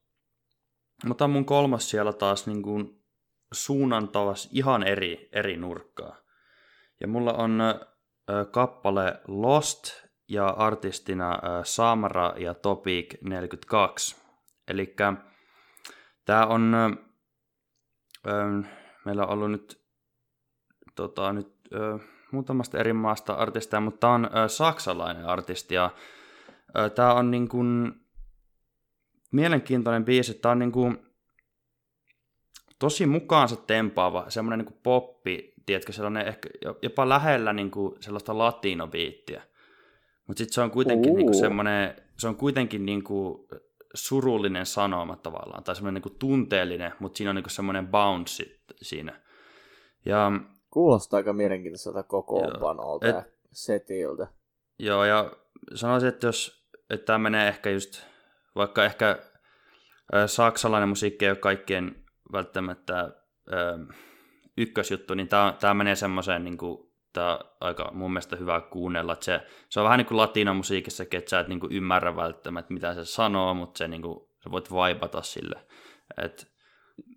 mä 1.04 1.10
otan 1.10 1.30
mun 1.30 1.44
kolmas 1.44 1.90
siellä 1.90 2.12
taas 2.12 2.46
niin 2.46 2.62
kuin 2.62 3.04
suunnan 3.52 4.08
taas 4.08 4.48
ihan 4.52 4.82
eri, 4.82 5.28
eri 5.32 5.56
nurkkaa. 5.56 6.16
Ja 7.00 7.08
mulla 7.08 7.32
on 7.32 7.60
ö, 7.60 8.44
kappale 8.50 9.20
Lost 9.28 10.04
ja 10.28 10.48
artistina 10.48 11.34
ö, 11.34 11.64
Samra 11.64 12.34
ja 12.36 12.54
Topic 12.54 13.14
42. 13.22 14.16
Eli 14.68 14.96
tää 16.24 16.46
on, 16.46 16.74
ö, 16.74 16.90
ö, 18.26 18.62
meillä 19.04 19.26
on 19.26 19.30
ollut 19.30 19.50
nyt, 19.50 19.82
tota, 20.94 21.32
nyt 21.32 21.52
ö, 21.74 21.98
muutamasta 22.32 22.78
eri 22.78 22.92
maasta 22.92 23.32
artistia, 23.32 23.80
mutta 23.80 24.00
tää 24.00 24.10
on 24.10 24.24
ö, 24.24 24.48
saksalainen 24.48 25.26
artisti 25.26 25.74
ja 25.74 25.90
ö, 26.78 26.90
tää 26.90 27.14
on 27.14 27.30
niin 27.30 27.48
kuin, 27.48 27.92
mielenkiintoinen 29.32 30.04
biisi. 30.04 30.34
Tää 30.34 30.52
on 30.52 30.58
niin 30.58 30.72
kuin, 30.72 30.98
tosi 32.78 33.06
mukaansa 33.06 33.56
tempaava, 33.56 34.24
semmoinen 34.28 34.66
niin 34.66 34.80
poppi, 34.82 35.54
tiedätkö, 35.66 35.92
sellainen 35.92 36.26
ehkä 36.26 36.48
jopa 36.82 37.08
lähellä 37.08 37.52
niin 37.52 37.70
kuin 37.70 38.02
sellaista 38.02 38.38
latinobiittiä. 38.38 39.42
Mutta 40.26 40.38
sitten 40.38 40.54
se 40.54 40.60
on 40.60 40.70
kuitenkin 40.70 41.14
niin 41.14 41.26
kuin 41.26 41.38
semmoinen, 41.38 41.94
se 42.18 42.28
on 42.28 42.36
kuitenkin 42.36 42.86
niin 42.86 43.04
kuin 43.04 43.48
surullinen 43.94 44.66
sanoma 44.66 45.16
tavallaan, 45.16 45.64
tai 45.64 45.76
semmoinen 45.76 46.02
niin 46.02 46.18
tunteellinen, 46.18 46.92
mutta 46.98 47.16
siinä 47.16 47.30
on 47.30 47.36
niin 47.36 47.50
semmoinen 47.50 47.88
bounce 47.88 48.44
siinä. 48.82 49.20
Ja 50.06 50.32
Kuulostaa 50.70 51.16
aika 51.16 51.32
mielenkiintoiselta 51.32 52.02
kokoonpanolta 52.02 53.08
Et- 53.08 53.14
ja 53.14 53.22
setiltä. 53.52 54.26
Joo, 54.78 55.04
ja 55.04 55.32
sanoisin, 55.74 56.08
että 56.08 56.26
jos 56.26 56.58
että 56.90 57.06
tämä 57.06 57.18
menee 57.18 57.48
ehkä 57.48 57.70
just, 57.70 58.02
vaikka 58.56 58.84
ehkä 58.84 59.18
ö, 60.14 60.28
saksalainen 60.28 60.88
musiikki 60.88 61.24
ei 61.24 61.30
ole 61.30 61.38
kaikkien 61.38 62.04
välttämättä 62.32 63.00
ö, 63.52 63.78
ykkösjuttu, 64.56 65.14
niin 65.14 65.28
tämä, 65.28 65.56
tämä 65.60 65.74
menee 65.74 65.96
semmoiseen, 65.96 66.44
niin 66.44 66.58
kuin, 66.58 66.87
tämä 67.18 67.32
on 67.32 67.40
aika 67.60 67.90
mun 67.94 68.12
mielestä 68.12 68.36
hyvä 68.36 68.60
kuunnella, 68.60 69.12
että 69.12 69.24
se, 69.24 69.40
se 69.68 69.80
on 69.80 69.84
vähän 69.84 69.98
niin 69.98 70.06
kuin 70.06 70.18
latinomusiikissakin, 70.18 71.18
että 71.18 71.30
sä 71.30 71.40
et 71.40 71.48
niin 71.48 71.60
kuin 71.60 71.72
ymmärrä 71.72 72.16
välttämättä, 72.16 72.74
mitä 72.74 72.94
se 72.94 73.04
sanoo, 73.04 73.54
mutta 73.54 73.78
se, 73.78 73.88
niin 73.88 74.02
kuin, 74.02 74.28
sä 74.44 74.50
voit 74.50 74.72
vaipata 74.72 75.22
sille. 75.22 75.60
Et, 76.24 76.46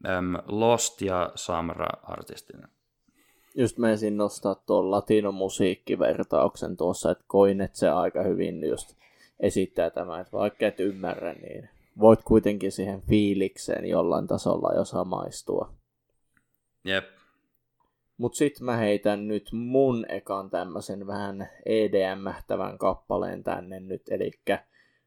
äm, 0.08 0.36
Lost 0.47 1.02
ja 1.02 1.32
Samra 1.36 1.88
artistina. 2.04 2.68
Just 3.56 3.78
menisin 3.78 4.18
nostaa 4.18 4.56
tuon 4.56 4.91
latinomusiikkivertauksen 4.91 6.78
tuossa, 6.78 7.12
että 7.12 7.24
koin, 7.28 7.62
että 7.62 7.78
se 7.78 7.89
aika 7.89 8.24
hyvin 8.24 8.70
just 8.70 8.95
esittää 9.39 9.89
tämän, 9.89 10.22
että 10.22 10.38
vaikka 10.38 10.68
et 10.68 10.80
ymmärrä, 10.80 11.34
niin 11.34 11.70
voit 11.99 12.24
kuitenkin 12.24 12.72
siihen 12.72 13.02
fiilikseen 13.02 13.86
jollain 13.86 14.28
tasolla 14.28 14.74
jo 14.76 14.86
samaistua. 14.86 15.74
Jep, 16.86 17.06
Mut 18.22 18.36
sit 18.36 18.59
mä 18.59 18.78
heitän 18.78 19.28
nyt 19.28 19.49
mun 19.51 20.05
ekan 20.09 20.49
tämmösen 20.49 21.07
vähän 21.07 21.49
EDM-tävän 21.65 22.78
kappaleen 22.78 23.43
tänne 23.43 23.80
nyt, 23.80 24.01
eli 24.09 24.32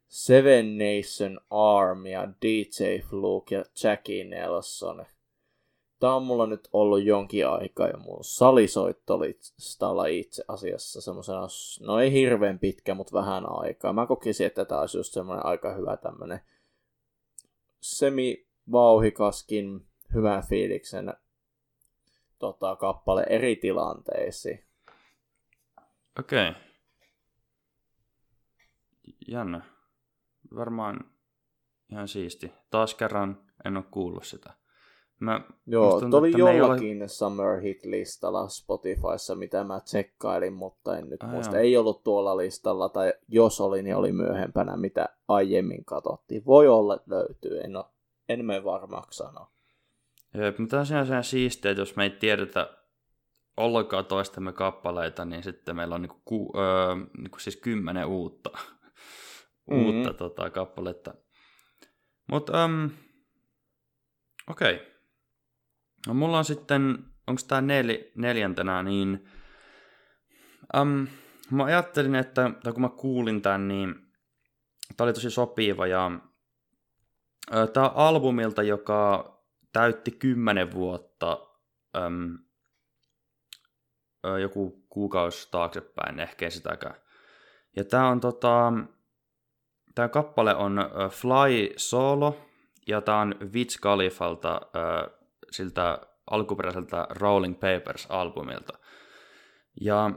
Seven 0.08 0.78
Nation 0.78 1.40
Army 1.50 2.08
ja 2.08 2.28
DJ 2.42 2.98
Fluke 3.08 3.54
ja 3.54 3.64
Jackie 3.82 4.24
Nelson. 4.24 5.06
Tää 6.00 6.14
on 6.14 6.22
mulla 6.22 6.46
nyt 6.46 6.68
ollut 6.72 7.04
jonkin 7.04 7.48
aikaa 7.48 7.88
jo 7.88 7.98
mun 7.98 8.24
salisoittolistalla 8.24 10.06
itse 10.06 10.44
asiassa 10.48 11.00
semmosena, 11.00 11.46
no 11.80 12.00
ei 12.00 12.12
hirveän 12.12 12.58
pitkä, 12.58 12.94
mutta 12.94 13.18
vähän 13.18 13.44
aikaa. 13.48 13.92
Mä 13.92 14.06
kokisin, 14.06 14.46
että 14.46 14.64
tää 14.64 14.80
olisi 14.80 14.98
just 14.98 15.12
semmonen 15.12 15.46
aika 15.46 15.74
hyvä 15.74 15.96
tämmönen 15.96 16.40
semi-vauhikaskin 17.80 19.86
hyvän 20.14 20.42
fiiliksen 20.48 21.14
tota, 22.52 22.76
kappale 22.76 23.26
eri 23.28 23.56
tilanteisiin. 23.56 24.64
okei. 26.18 26.50
Okay. 26.50 26.62
Jännä. 29.28 29.60
Varmaan 30.54 31.10
ihan 31.92 32.08
siisti. 32.08 32.52
Taas 32.70 32.94
kerran 32.94 33.42
en 33.64 33.76
ole 33.76 33.84
kuullut 33.90 34.24
sitä. 34.24 34.52
Mä, 35.20 35.40
Joo, 35.66 36.00
tuntuu, 36.00 36.20
oli 36.20 36.32
jollakin 36.38 37.02
ole... 37.02 37.08
Summer 37.08 37.60
Hit-listalla 37.60 38.48
Spotifyssa, 38.48 39.34
mitä 39.34 39.64
mä 39.64 39.80
tsekkailin, 39.80 40.52
mutta 40.52 40.98
en 40.98 41.10
nyt 41.10 41.22
Ai 41.22 41.28
muista. 41.28 41.56
joo. 41.56 41.62
Ei 41.62 41.76
ollut 41.76 42.04
tuolla 42.04 42.36
listalla, 42.36 42.88
tai 42.88 43.14
jos 43.28 43.60
oli, 43.60 43.82
niin 43.82 43.96
oli 43.96 44.12
myöhempänä, 44.12 44.76
mitä 44.76 45.08
aiemmin 45.28 45.84
katsottiin. 45.84 46.44
Voi 46.46 46.68
olla, 46.68 46.94
että 46.94 47.14
löytyy, 47.14 47.60
en, 47.60 47.76
ole, 47.76 47.84
en 48.28 48.44
mene 48.44 48.64
varmaksi 48.64 49.16
sanoa. 49.16 49.53
Jep, 50.34 50.58
mutta 50.58 50.78
on 50.80 50.86
siinä 50.86 51.04
sen 51.04 51.24
siistiä, 51.24 51.70
että 51.70 51.80
jos 51.80 51.96
me 51.96 52.02
ei 52.04 52.10
tiedetä 52.10 52.76
ollenkaan 53.56 54.04
toistemme 54.06 54.52
kappaleita, 54.52 55.24
niin 55.24 55.42
sitten 55.42 55.76
meillä 55.76 55.94
on 55.94 56.02
niinku 56.02 56.20
ku, 56.24 56.52
öö, 56.58 56.94
niinku 57.18 57.38
siis 57.38 57.56
kymmenen 57.56 58.06
uutta, 58.06 58.50
Mhm. 59.70 59.80
uutta 59.80 60.14
tota, 60.14 60.50
kappaletta. 60.50 61.14
Mutta 62.30 62.64
um, 62.64 62.90
okei. 64.50 64.74
Okay. 64.74 64.86
No 66.06 66.14
mulla 66.14 66.38
on 66.38 66.44
sitten, 66.44 66.98
onko 67.26 67.42
tämä 67.48 67.60
nel, 67.60 67.98
neljäntenä, 68.14 68.82
niin 68.82 69.24
um, 70.80 71.06
mä 71.50 71.64
ajattelin, 71.64 72.14
että 72.14 72.50
tai 72.62 72.72
kun 72.72 72.82
mä 72.82 72.88
kuulin 72.88 73.42
tämän, 73.42 73.68
niin 73.68 73.94
tämä 74.96 75.04
oli 75.04 75.12
tosi 75.12 75.30
sopiva 75.30 75.86
ja 75.86 76.10
tämä 77.72 77.88
albumilta, 77.88 78.62
joka 78.62 79.33
täytti 79.74 80.10
kymmenen 80.10 80.72
vuotta 80.72 81.38
äm, 81.96 82.38
joku 84.40 84.86
kuukausi 84.88 85.48
taaksepäin, 85.50 86.20
ehkä 86.20 86.50
sitäkään. 86.50 86.94
Ja 87.76 87.84
tämä 87.84 88.08
on 88.08 88.20
tota, 88.20 88.72
tämä 89.94 90.08
kappale 90.08 90.54
on 90.54 90.78
Fly 91.10 91.74
Solo, 91.76 92.50
ja 92.86 93.00
tämä 93.00 93.20
on 93.20 93.34
Wiz 93.52 93.76
Khalifalta 93.80 94.60
ö, 94.76 95.10
siltä 95.50 95.98
alkuperäiseltä 96.30 97.06
Rolling 97.10 97.54
Papers-albumilta. 97.54 98.78
Ja 99.80 100.10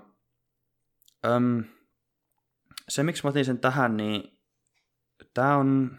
äm, 1.25 1.63
se, 2.89 3.03
miksi 3.03 3.23
mä 3.23 3.29
otin 3.29 3.45
sen 3.45 3.59
tähän, 3.59 3.97
niin 3.97 4.39
tämä 5.33 5.55
on 5.55 5.97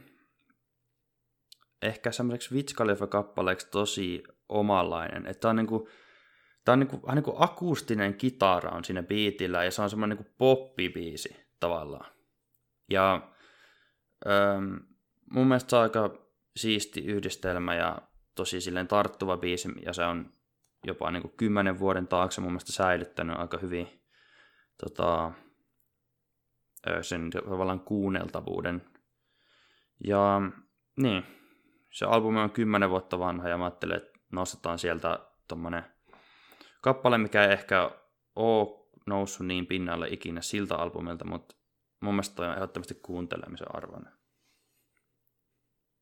ehkä 1.82 2.12
semmoiseksi 2.12 2.54
Witch 2.54 2.74
kappaleeksi 3.08 3.70
tosi 3.70 4.22
omanlainen. 4.48 5.26
Että 5.26 5.40
tää 5.40 5.50
on 5.50 5.56
niinku, 5.56 5.88
tää 6.64 6.72
on 6.72 6.78
niinku, 6.78 7.02
vähän 7.02 7.16
niinku 7.16 7.34
akustinen 7.38 8.14
kitara 8.14 8.70
on 8.70 8.84
siinä 8.84 9.02
biitillä 9.02 9.64
ja 9.64 9.70
se 9.70 9.82
on 9.82 9.90
semmoinen 9.90 10.18
niinku 10.18 10.32
poppibiisi 10.38 11.36
tavallaan. 11.60 12.12
Ja 12.90 13.32
äm, 14.26 14.80
mun 15.30 15.46
mielestä 15.46 15.70
se 15.70 15.76
on 15.76 15.82
aika 15.82 16.28
siisti 16.56 17.04
yhdistelmä 17.04 17.74
ja 17.74 17.98
tosi 18.34 18.60
silleen 18.60 18.88
tarttuva 18.88 19.36
biisi 19.36 19.68
ja 19.84 19.92
se 19.92 20.04
on 20.04 20.32
jopa 20.84 21.10
niinku 21.10 21.28
kymmenen 21.28 21.78
vuoden 21.78 22.08
taakse 22.08 22.40
mun 22.40 22.50
mielestä 22.50 22.72
säilyttänyt 22.72 23.36
aika 23.38 23.58
hyvin 23.58 24.02
tota, 24.82 25.32
sen 27.02 27.30
tavallaan 27.30 27.80
kuunneltavuuden. 27.80 28.82
Ja 30.06 30.42
niin, 30.96 31.37
se 31.90 32.06
albumi 32.06 32.40
on 32.40 32.50
kymmenen 32.50 32.90
vuotta 32.90 33.18
vanha 33.18 33.48
ja 33.48 33.58
mä 33.58 33.64
ajattelin, 33.64 33.96
että 33.96 34.18
nostetaan 34.32 34.78
sieltä 34.78 35.18
tommonen 35.48 35.84
kappale, 36.80 37.18
mikä 37.18 37.44
ei 37.44 37.52
ehkä 37.52 37.90
ole 38.36 38.68
noussut 39.06 39.46
niin 39.46 39.66
pinnalle 39.66 40.08
ikinä 40.10 40.40
siltä 40.40 40.76
albumilta, 40.76 41.24
mutta 41.24 41.56
mun 42.00 42.14
mielestä 42.14 42.36
toi 42.36 42.46
on 42.46 42.54
ehdottomasti 42.54 42.94
kuuntelemisen 42.94 43.76
arvoinen. 43.76 44.12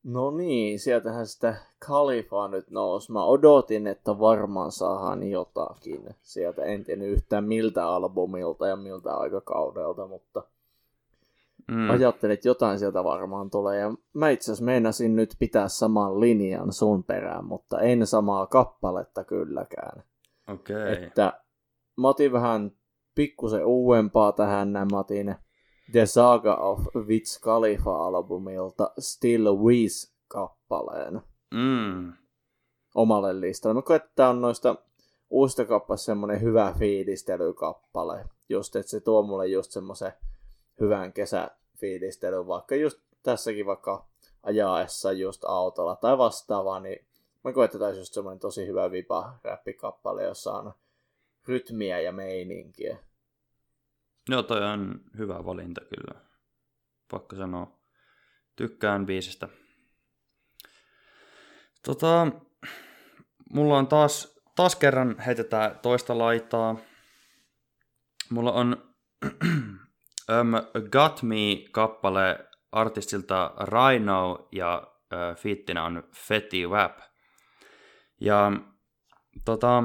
No 0.05 0.31
niin, 0.31 0.81
sieltähän 0.81 1.27
sitä 1.27 1.57
Kalifaa 1.87 2.49
nyt 2.49 2.71
nousi. 2.71 3.13
Mä 3.13 3.25
odotin, 3.25 3.87
että 3.87 4.19
varmaan 4.19 4.73
saadaan 4.73 5.31
jotakin 5.31 6.15
sieltä. 6.23 6.63
En 6.63 6.85
tiedä 6.85 7.05
yhtään 7.05 7.45
miltä 7.45 7.89
albumilta 7.89 8.67
ja 8.67 8.77
miltä 8.77 9.15
aikakaudelta, 9.15 10.07
mutta 10.07 10.43
mm. 11.71 11.91
ajattelin, 11.91 12.35
että 12.35 12.49
jotain 12.49 12.79
sieltä 12.79 13.05
varmaan 13.05 13.51
tulee. 13.51 13.79
Ja 13.79 13.95
mä 14.15 14.31
itse 14.31 14.45
asiassa 14.45 14.65
meinasin 14.65 15.17
nyt 15.17 15.37
pitää 15.39 15.69
saman 15.69 16.21
linjan 16.21 16.73
sun 16.73 17.05
perään, 17.05 17.45
mutta 17.45 17.81
en 17.81 18.07
samaa 18.07 18.47
kappaletta 18.47 19.25
kylläkään. 19.25 20.03
Okei. 20.49 20.77
Okay. 20.77 20.93
Että 20.93 21.41
mä 21.97 22.09
otin 22.09 22.33
vähän 22.33 22.73
pikkusen 23.15 23.67
uudempaa 23.67 24.33
tähän, 24.33 24.69
mä 24.69 24.99
otin 24.99 25.35
The 25.93 26.07
Saga 26.07 26.55
of 26.55 26.81
Wiz 26.97 27.41
Khalifa-albumilta 27.41 28.93
Still 28.99 29.57
Wiz-kappaleen 29.57 31.21
mm. 31.55 32.13
omalle 32.95 33.41
listalle. 33.41 33.75
Mä 33.75 33.83
koen, 33.83 34.01
että 34.05 34.29
on 34.29 34.41
noista 34.41 34.77
uusista 35.31 35.65
kappaleista 35.65 36.05
semmonen 36.05 36.41
hyvä 36.41 36.75
fiilistelykappale. 36.79 38.25
Just, 38.49 38.77
että 38.77 38.91
se 38.91 39.01
tuo 39.01 39.23
mulle 39.23 39.47
just 39.47 39.71
semmoisen 39.71 40.13
hyvän 40.81 41.13
kesäfiilistelyn, 41.13 42.47
vaikka 42.47 42.77
just 42.77 43.01
tässäkin 43.23 43.67
vaikka 43.67 44.07
ajaessa 44.43 45.13
just 45.13 45.45
autolla 45.45 45.97
tai 45.97 46.19
vastaavaa, 46.19 46.81
niin 46.81 47.07
mä 47.45 47.53
koen, 47.53 47.65
että 47.65 47.89
just 47.89 48.15
semmoinen 48.15 48.41
tosi 48.41 48.67
hyvä 48.67 48.91
vipa 48.91 49.39
räppikappale, 49.45 50.25
jossa 50.25 50.53
on 50.53 50.73
rytmiä 51.49 52.01
ja 52.01 52.13
meininkiä. 52.13 52.99
Joo, 54.29 54.43
toi 54.43 54.65
on 54.65 55.01
hyvä 55.19 55.45
valinta 55.45 55.81
kyllä. 55.81 56.21
Pakko 57.11 57.37
sanoa. 57.37 57.79
Tykkään 58.57 59.07
biisistä. 59.07 59.49
Tota, 61.83 62.27
mulla 63.53 63.79
on 63.79 63.87
taas, 63.87 64.41
taas 64.57 64.77
kerran 64.77 65.19
heitetään 65.19 65.79
toista 65.79 66.19
laitaa. 66.19 66.77
Mulla 68.31 68.53
on 68.53 68.95
um, 70.31 70.81
Got 70.91 71.23
Me-kappale 71.23 72.47
artistilta 72.73 73.55
Rhino 73.61 74.49
ja 74.53 74.83
uh, 74.87 75.37
fiittinä 75.37 75.85
on 75.85 76.09
Fetty 76.15 76.67
Wap. 76.67 76.99
Ja 78.21 78.53
tota, 79.45 79.83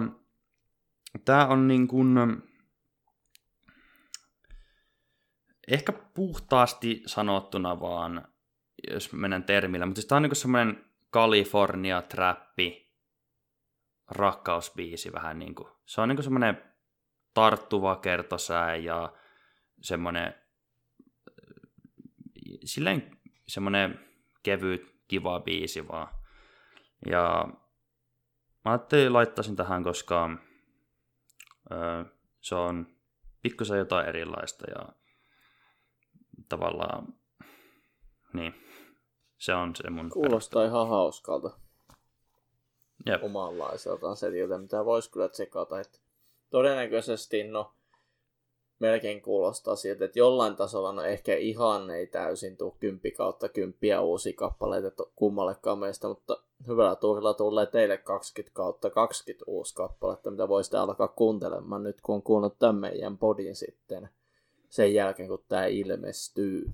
tää 1.26 1.48
on 1.48 1.68
niin 1.68 1.88
kuin, 1.88 2.18
ehkä 5.68 5.92
puhtaasti 5.92 7.04
sanottuna 7.06 7.80
vaan, 7.80 8.28
jos 8.92 9.14
menen 9.14 9.44
termillä, 9.44 9.86
mutta 9.86 10.00
siis 10.00 10.08
tämä 10.08 10.18
on 10.18 10.24
niin 10.24 10.36
semmoinen 10.36 10.86
California-trappi 11.14 12.92
rakkausbiisi 14.12 15.14
vähän 15.14 15.40
niin 15.40 15.56
kuin. 15.56 15.70
Se 15.86 16.02
on 16.02 16.10
niin 16.10 16.24
semmoinen 16.24 16.64
tarttuva 17.34 17.96
kertosää 17.96 18.76
ja 18.76 19.14
semmoinen 19.82 20.36
silleen 22.66 23.18
semmoinen 23.48 24.00
kevyt, 24.44 24.96
kiva 25.08 25.40
biisi 25.40 25.88
vaan. 25.88 26.08
Ja 27.06 27.48
mä 28.66 28.72
ajattelin 28.72 29.14
laittaisin 29.14 29.56
tähän, 29.56 29.84
koska 29.84 30.30
ö, 31.72 32.06
se 32.42 32.56
on 32.56 32.88
pikkusen 33.42 33.78
jotain 33.78 34.08
erilaista 34.10 34.66
ja 34.70 34.90
tavallaan, 36.50 37.14
niin, 38.34 38.54
se 39.38 39.54
on 39.54 39.76
se 39.76 39.90
mun 39.90 40.10
Kuulostaa 40.10 40.32
perustelu. 40.62 40.66
ihan 40.66 40.90
hauskalta. 40.90 41.60
Jep. 43.06 43.24
Omanlaiseltaan 43.24 44.18
se, 44.18 44.32
mitä 44.62 44.86
voisi 44.86 45.12
kyllä 45.12 45.30
tsekata. 45.30 45.80
Että 45.80 46.00
todennäköisesti, 46.50 47.44
no, 47.44 47.76
melkein 48.82 49.22
kuulostaa 49.22 49.76
siltä, 49.76 50.06
että 50.06 50.20
jollain 50.20 50.56
tasolla 50.56 50.92
no 50.92 51.04
ehkä 51.04 51.36
ihan 51.36 51.90
ei 51.90 52.08
täysin 52.08 52.58
tule 52.58 52.74
kymppi 52.80 53.12
kautta 53.12 53.50
kymppiä 53.50 54.02
uusia 54.02 54.34
kappaleita 54.36 55.06
kummallekaan 55.16 55.80
meistä, 55.80 56.08
mutta 56.08 56.44
hyvällä 56.68 56.96
tuurilla 56.96 57.34
tulee 57.34 57.66
teille 57.66 57.98
20 57.98 58.54
kautta 58.56 58.90
20 58.90 59.46
uusi 59.48 59.76
kappaletta, 59.76 60.32
mitä 60.32 60.48
voisitte 60.48 60.78
alkaa 60.78 61.08
kuuntelemaan 61.08 61.84
nyt, 61.84 62.02
kun 62.02 62.16
on 62.16 62.24
kuunnellut 62.24 62.60
tämän 62.60 62.76
meidän 62.76 63.18
podin 63.18 63.56
sitten 63.56 64.10
sen 64.70 64.94
jälkeen, 64.94 65.30
kun 65.30 65.44
tämä 65.48 65.66
ilmestyy. 65.66 66.72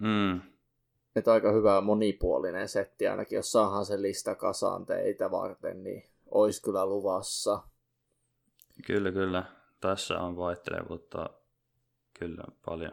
Mm. 0.00 0.40
Että 1.16 1.32
aika 1.32 1.52
hyvä 1.52 1.80
monipuolinen 1.80 2.68
setti, 2.68 3.06
ainakin 3.06 3.36
jos 3.36 3.52
saadaan 3.52 3.86
se 3.86 4.02
lista 4.02 4.34
kasaan 4.34 4.86
teitä 4.86 5.30
varten, 5.30 5.84
niin 5.84 6.04
olisi 6.30 6.62
kyllä 6.62 6.86
luvassa. 6.86 7.62
Kyllä, 8.86 9.12
kyllä. 9.12 9.57
Tässä 9.80 10.20
on 10.20 10.36
vaihtelevuutta 10.36 11.30
kyllä 12.18 12.44
paljon. 12.64 12.92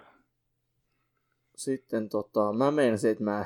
Sitten 1.56 2.10
tota, 2.10 2.54
mä 2.54 2.72
menisin, 2.72 3.12
että 3.12 3.24
mä, 3.24 3.46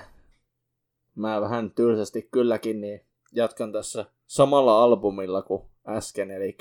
mä 1.16 1.42
vähän 1.42 1.72
tylsästi 1.72 2.30
kylläkin, 2.32 2.82
niin 2.82 3.06
jatkan 3.32 3.72
tässä 3.72 4.06
samalla 4.28 4.84
albumilla 4.84 5.42
kuin 5.42 5.64
äsken, 5.88 6.32
eli 6.32 6.58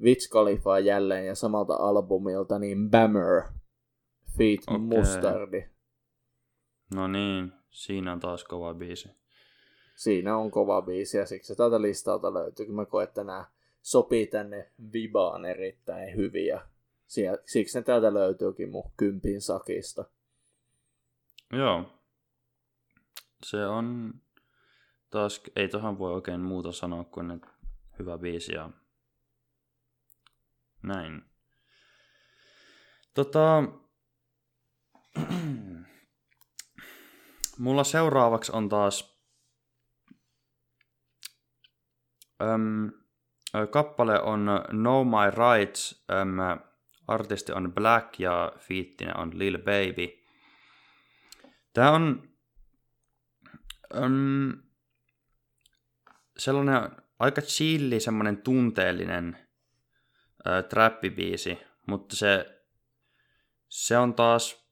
Witch 0.00 0.30
Khalifa 0.30 0.78
jälleen 0.78 1.26
ja 1.26 1.34
samalta 1.34 1.74
albumilta, 1.74 2.58
niin 2.58 2.90
Bammer, 2.90 3.42
Feet 4.38 4.60
okay. 4.68 4.78
Mustardi. 4.78 5.64
No 6.94 7.08
niin, 7.08 7.52
siinä 7.70 8.12
on 8.12 8.20
taas 8.20 8.44
kova 8.44 8.74
biisi. 8.74 9.08
Siinä 9.96 10.36
on 10.36 10.50
kova 10.50 10.82
biisi 10.82 11.16
ja 11.16 11.26
siksi 11.26 11.56
tältä 11.56 11.82
listalta 11.82 12.34
löytyy. 12.34 12.72
Mä 12.72 12.86
koen, 12.86 13.04
että 13.08 13.24
nämä 13.24 13.44
sopii 13.84 14.26
tänne 14.26 14.70
vibaan 14.92 15.44
erittäin 15.44 16.16
hyvin 16.16 16.46
ja 16.46 16.66
siksi 17.46 17.78
ne 17.78 17.82
täältä 17.82 18.14
löytyykin 18.14 18.70
mun 18.70 18.92
kympin 18.96 19.40
sakista. 19.40 20.04
Joo. 21.52 22.00
Se 23.42 23.66
on 23.66 24.14
taas, 25.10 25.42
ei 25.56 25.68
tohan 25.68 25.98
voi 25.98 26.14
oikein 26.14 26.40
muuta 26.40 26.72
sanoa 26.72 27.04
kuin 27.04 27.30
että 27.30 27.48
hyvä 27.98 28.18
biisi 28.18 28.52
ja 28.52 28.70
näin. 30.82 31.22
Tota, 33.14 33.62
mulla 37.58 37.84
seuraavaksi 37.84 38.52
on 38.54 38.68
taas 38.68 39.20
öm, 42.42 43.03
kappale 43.70 44.20
on 44.20 44.46
No 44.72 45.04
My 45.04 45.30
Rights, 45.30 46.04
öm, 46.10 46.36
artisti 47.08 47.52
on 47.52 47.72
Black 47.74 48.20
ja 48.20 48.52
fiittinen 48.58 49.16
on 49.16 49.38
Lil 49.38 49.58
Baby. 49.58 50.08
Tää 51.72 51.90
on 51.90 52.28
öm, 53.96 54.52
sellainen 56.38 56.90
aika 57.18 57.40
chilli, 57.40 58.00
semmoinen 58.00 58.36
tunteellinen 58.36 59.38
äh, 60.46 60.64
trappibiisi, 60.64 61.58
mutta 61.86 62.16
se, 62.16 62.62
se 63.68 63.98
on 63.98 64.14
taas 64.14 64.64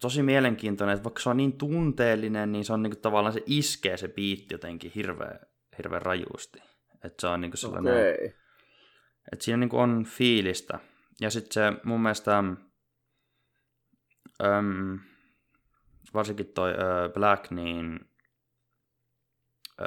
tosi 0.00 0.22
mielenkiintoinen, 0.22 0.94
että 0.94 1.04
vaikka 1.04 1.22
se 1.22 1.28
on 1.28 1.36
niin 1.36 1.58
tunteellinen, 1.58 2.52
niin 2.52 2.64
se 2.64 2.72
on 2.72 2.82
niin 2.82 2.90
kuin, 2.90 3.02
tavallaan 3.02 3.32
se 3.32 3.42
iskee 3.46 3.96
se 3.96 4.08
biitti 4.08 4.54
jotenkin 4.54 4.92
hirveän, 4.94 5.40
hirveän 5.78 6.02
rajusti. 6.02 6.69
Että 7.04 7.20
se 7.20 7.26
on 7.26 7.40
niinku 7.40 7.56
sellainen, 7.56 7.92
Okei. 7.92 8.34
että 9.32 9.44
siinä 9.44 9.56
niinku 9.56 9.78
on 9.78 10.04
fiilistä. 10.04 10.78
Ja 11.20 11.30
sitten 11.30 11.52
se 11.52 11.80
mun 11.84 12.00
mielestä, 12.00 12.38
äm, 12.38 12.56
varsinkin 16.14 16.46
toi 16.46 16.70
ö, 16.70 17.08
Black, 17.08 17.50
niin 17.50 18.00
ö, 19.80 19.84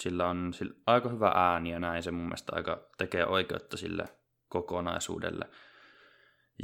sillä 0.00 0.28
on 0.28 0.54
sillä 0.54 0.74
aika 0.86 1.08
hyvä 1.08 1.32
ääni 1.34 1.70
ja 1.70 1.80
näin 1.80 2.02
se 2.02 2.10
mun 2.10 2.24
mielestä 2.24 2.52
aika 2.56 2.88
tekee 2.98 3.26
oikeutta 3.26 3.76
sille 3.76 4.04
kokonaisuudelle. 4.48 5.48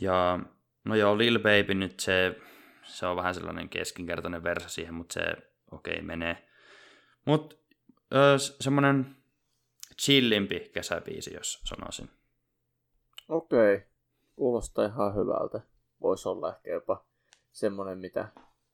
Ja 0.03 0.39
no 0.85 0.95
joo, 0.95 1.19
Lil 1.19 1.39
Baby 1.39 1.75
nyt 1.75 2.01
se, 2.01 2.37
se 2.85 3.07
on 3.07 3.17
vähän 3.17 3.35
sellainen 3.35 3.69
keskinkertainen 3.69 4.43
versa 4.43 4.69
siihen, 4.69 4.95
mutta 4.95 5.13
se 5.13 5.21
okei 5.71 5.95
okay, 5.95 6.07
menee. 6.07 6.49
Mutta 7.27 7.57
semmoinen 8.61 9.17
chillimpi 10.01 10.71
kesäbiisi, 10.75 11.35
jos 11.35 11.61
sanoisin. 11.65 12.11
Okei. 13.29 13.83
Kuulostaa 14.37 14.85
ihan 14.85 15.15
hyvältä. 15.15 15.61
Voisi 16.01 16.29
olla 16.29 16.49
ehkä 16.49 16.71
jopa 16.71 17.05
semmonen, 17.53 17.99
mitä 17.99 18.29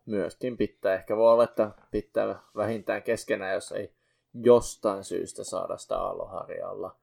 myöskin 0.06 0.56
pitää. 0.56 0.94
Ehkä 0.94 1.16
voi 1.16 1.32
olla, 1.32 1.44
että 1.44 1.70
pitää 1.90 2.40
vähintään 2.56 3.02
keskenään, 3.02 3.54
jos 3.54 3.72
ei 3.72 3.94
jostain 4.34 5.04
syystä 5.04 5.44
saada 5.44 5.76
sitä 5.76 5.98
Aloharjalla 5.98 6.96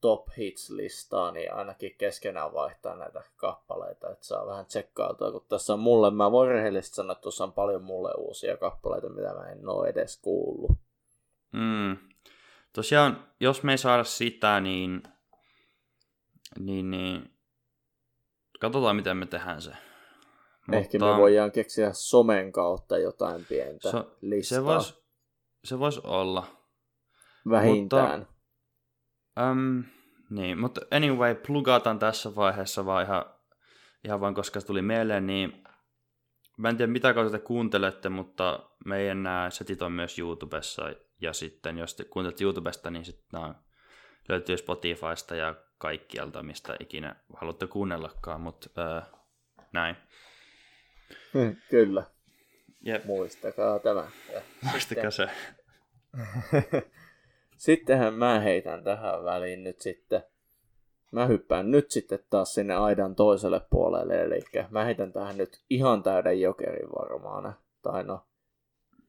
top 0.00 0.28
hits-listaa, 0.38 1.32
niin 1.32 1.54
ainakin 1.54 1.94
keskenään 1.98 2.52
vaihtaa 2.52 2.96
näitä 2.96 3.22
kappaleita, 3.36 4.10
että 4.10 4.26
saa 4.26 4.46
vähän 4.46 4.66
tsekkautua, 4.66 5.32
kun 5.32 5.46
tässä 5.48 5.72
on 5.72 5.80
mulle, 5.80 6.10
mä 6.10 6.32
voin 6.32 6.50
rehellisesti 6.50 6.96
sanoa, 6.96 7.12
että 7.12 7.22
tuossa 7.22 7.44
on 7.44 7.52
paljon 7.52 7.82
mulle 7.82 8.10
uusia 8.18 8.56
kappaleita, 8.56 9.08
mitä 9.08 9.34
mä 9.34 9.48
en 9.48 9.68
ole 9.68 9.88
edes 9.88 10.20
kuullut. 10.22 10.70
Mm. 11.52 12.13
Tosiaan, 12.74 13.28
jos 13.40 13.62
me 13.62 13.72
ei 13.72 13.78
saada 13.78 14.04
sitä, 14.04 14.60
niin, 14.60 15.02
niin, 16.58 16.90
niin 16.90 17.30
katsotaan, 18.60 18.96
miten 18.96 19.16
me 19.16 19.26
tehdään 19.26 19.62
se. 19.62 19.72
Ehkä 20.72 20.98
me 20.98 21.16
voidaan 21.16 21.52
keksiä 21.52 21.90
somen 21.92 22.52
kautta 22.52 22.98
jotain 22.98 23.44
pientä 23.44 23.90
se, 23.90 23.98
listaa. 24.20 24.56
Se 24.56 24.64
voisi 24.64 25.04
se 25.64 25.78
vois 25.78 25.98
olla. 25.98 26.46
Vähintään. 27.50 28.18
Mutta, 28.18 29.50
um, 29.50 29.84
niin, 30.30 30.58
mutta 30.58 30.80
anyway, 30.90 31.34
plugataan 31.34 31.98
tässä 31.98 32.34
vaiheessa 32.34 32.86
vaan 32.86 33.04
ihan, 33.04 33.24
ihan 34.04 34.20
vaan 34.20 34.34
koska 34.34 34.60
se 34.60 34.66
tuli 34.66 34.82
mieleen, 34.82 35.26
niin 35.26 35.63
mä 36.56 36.68
en 36.68 36.76
tiedä 36.76 36.92
mitä 36.92 37.14
kautta 37.14 37.38
te 37.38 37.44
kuuntelette, 37.44 38.08
mutta 38.08 38.70
meidän 38.84 39.22
nämä 39.22 39.50
setit 39.50 39.82
on 39.82 39.92
myös 39.92 40.18
YouTubessa 40.18 40.82
ja 41.20 41.32
sitten 41.32 41.78
jos 41.78 41.94
te 41.94 42.04
kuuntelette 42.04 42.44
YouTubesta, 42.44 42.90
niin 42.90 43.04
sitten 43.04 43.26
nämä 43.32 43.54
löytyy 44.28 44.56
Spotifysta 44.56 45.36
ja 45.36 45.54
kaikkialta, 45.78 46.42
mistä 46.42 46.76
ikinä 46.80 47.16
haluatte 47.36 47.66
kuunnellakaan, 47.66 48.40
mutta 48.40 48.96
äh, 48.96 49.08
näin. 49.72 49.96
Hmm, 51.34 51.56
kyllä. 51.70 52.04
Jep. 52.80 53.04
Muistakaa 53.04 53.78
tämä. 53.78 54.10
Ja 54.32 54.40
Muistakaa 54.70 55.10
se. 55.10 55.28
Sittenhän 57.56 58.14
mä 58.14 58.40
heitän 58.40 58.84
tähän 58.84 59.24
väliin 59.24 59.64
nyt 59.64 59.80
sitten. 59.80 60.22
Mä 61.14 61.26
hyppään 61.26 61.70
nyt 61.70 61.90
sitten 61.90 62.18
taas 62.30 62.54
sinne 62.54 62.74
aidan 62.74 63.14
toiselle 63.14 63.60
puolelle, 63.70 64.22
eli 64.22 64.40
mä 64.70 64.84
heitän 64.84 65.12
tähän 65.12 65.36
nyt 65.36 65.60
ihan 65.70 66.02
täyden 66.02 66.40
jokerin 66.40 66.88
varmaan. 66.98 67.54
Tai 67.82 68.04
no, 68.04 68.20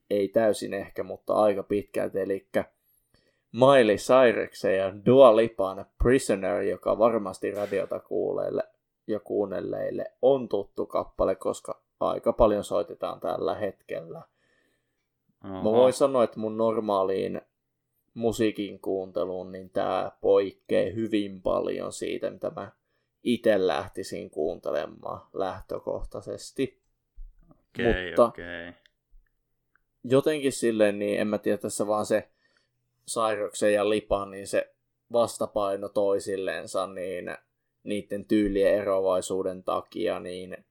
ei 0.09 0.27
täysin 0.27 0.73
ehkä, 0.73 1.03
mutta 1.03 1.33
aika 1.33 1.63
pitkälti, 1.63 2.19
eli 2.19 2.47
Miley 3.51 3.95
Cyruksen 3.95 4.77
ja 4.77 5.05
Dua 5.05 5.35
Lipan 5.35 5.85
Prisoner, 6.03 6.61
joka 6.61 6.97
varmasti 6.97 7.51
radiota 7.51 7.99
kuuleille 7.99 8.63
ja 9.07 9.19
kuunnelleille 9.19 10.05
on 10.21 10.49
tuttu 10.49 10.85
kappale, 10.85 11.35
koska 11.35 11.81
aika 11.99 12.33
paljon 12.33 12.63
soitetaan 12.63 13.19
tällä 13.19 13.55
hetkellä. 13.55 14.21
Oho. 15.45 15.53
Mä 15.53 15.63
voin 15.63 15.93
sanoa, 15.93 16.23
että 16.23 16.39
mun 16.39 16.57
normaaliin 16.57 17.41
musiikin 18.15 18.79
kuunteluun, 18.79 19.51
niin 19.51 19.69
tämä 19.69 20.11
poikkeaa 20.21 20.93
hyvin 20.93 21.41
paljon 21.41 21.93
siitä, 21.93 22.29
mitä 22.29 22.49
mä 22.55 22.71
itse 23.23 23.67
lähtisin 23.67 24.29
kuuntelemaan 24.29 25.27
lähtökohtaisesti. 25.33 26.81
Okay, 27.49 28.07
Mutta 28.07 28.25
okay. 28.25 28.73
jotenkin 30.03 30.51
silleen, 30.51 30.99
niin 30.99 31.19
en 31.19 31.27
mä 31.27 31.37
tiedä, 31.37 31.57
tässä 31.57 31.87
vaan 31.87 32.05
se 32.05 32.29
Sairoksen 33.07 33.73
ja 33.73 33.89
Lipan, 33.89 34.31
niin 34.31 34.47
se 34.47 34.75
vastapaino 35.11 35.89
toisilleensa, 35.89 36.87
niin 36.87 37.37
niiden 37.83 38.25
tyylien 38.25 38.73
eroavaisuuden 38.73 39.63
takia, 39.63 40.19
niin 40.19 40.65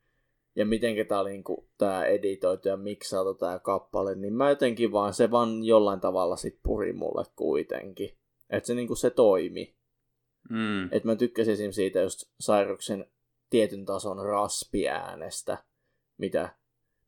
ja 0.56 0.66
miten 0.66 1.06
tämä 1.08 1.20
oli 1.20 1.30
niinku, 1.30 1.68
tää 1.78 2.06
editoitu 2.06 2.68
ja 2.68 2.76
miksautu 2.76 3.34
tämä 3.34 3.58
kappale, 3.58 4.14
niin 4.14 4.32
mä 4.32 4.48
jotenkin 4.48 4.92
vaan, 4.92 5.14
se 5.14 5.30
vaan 5.30 5.64
jollain 5.64 6.00
tavalla 6.00 6.36
sit 6.36 6.58
puri 6.62 6.92
mulle 6.92 7.24
kuitenkin. 7.36 8.10
Että 8.50 8.66
se 8.66 8.74
niinku 8.74 8.94
se 8.94 9.10
toimi. 9.10 9.76
Mm. 10.50 10.84
Että 10.84 11.08
mä 11.08 11.16
tykkäsin 11.16 11.52
esimerkiksi 11.52 11.76
siitä 11.76 12.00
just 12.00 12.22
Sairuksen 12.40 13.06
tietyn 13.50 13.84
tason 13.84 14.24
raspiäänestä, 14.24 15.64
mitä, 16.18 16.56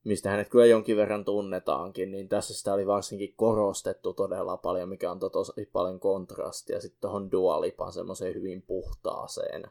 mistä 0.04 0.30
hänet 0.30 0.48
kyllä 0.48 0.66
jonkin 0.66 0.96
verran 0.96 1.24
tunnetaankin, 1.24 2.10
niin 2.10 2.28
tässä 2.28 2.54
sitä 2.54 2.72
oli 2.72 2.86
varsinkin 2.86 3.34
korostettu 3.36 4.14
todella 4.14 4.56
paljon, 4.56 4.88
mikä 4.88 5.10
on 5.10 5.18
tosi 5.18 5.70
paljon 5.72 6.00
kontrastia 6.00 6.80
sitten 6.80 7.00
tuohon 7.00 7.30
Dualipan 7.30 7.92
semmoiseen 7.92 8.34
hyvin 8.34 8.62
puhtaaseen 8.62 9.62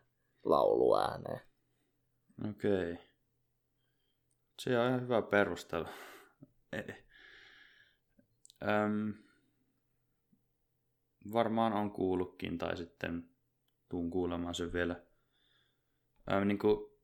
lauluääneen. 0.44 1.42
Okei. 2.50 2.92
Okay. 2.92 3.15
Se 4.60 4.80
on 4.80 4.88
ihan 4.88 5.02
hyvä 5.02 5.22
perustelu. 5.22 5.86
Öm, 8.64 9.14
varmaan 11.34 11.74
on 11.74 11.92
kuullutkin 11.92 12.58
tai 12.58 12.78
sitten 12.78 13.30
tuun 13.90 14.10
kuulemaan 14.10 14.56
sen 14.56 14.74
vielä. 14.74 15.04
Öm, 16.32 16.48
niin 16.48 16.60
kuin 16.60 16.96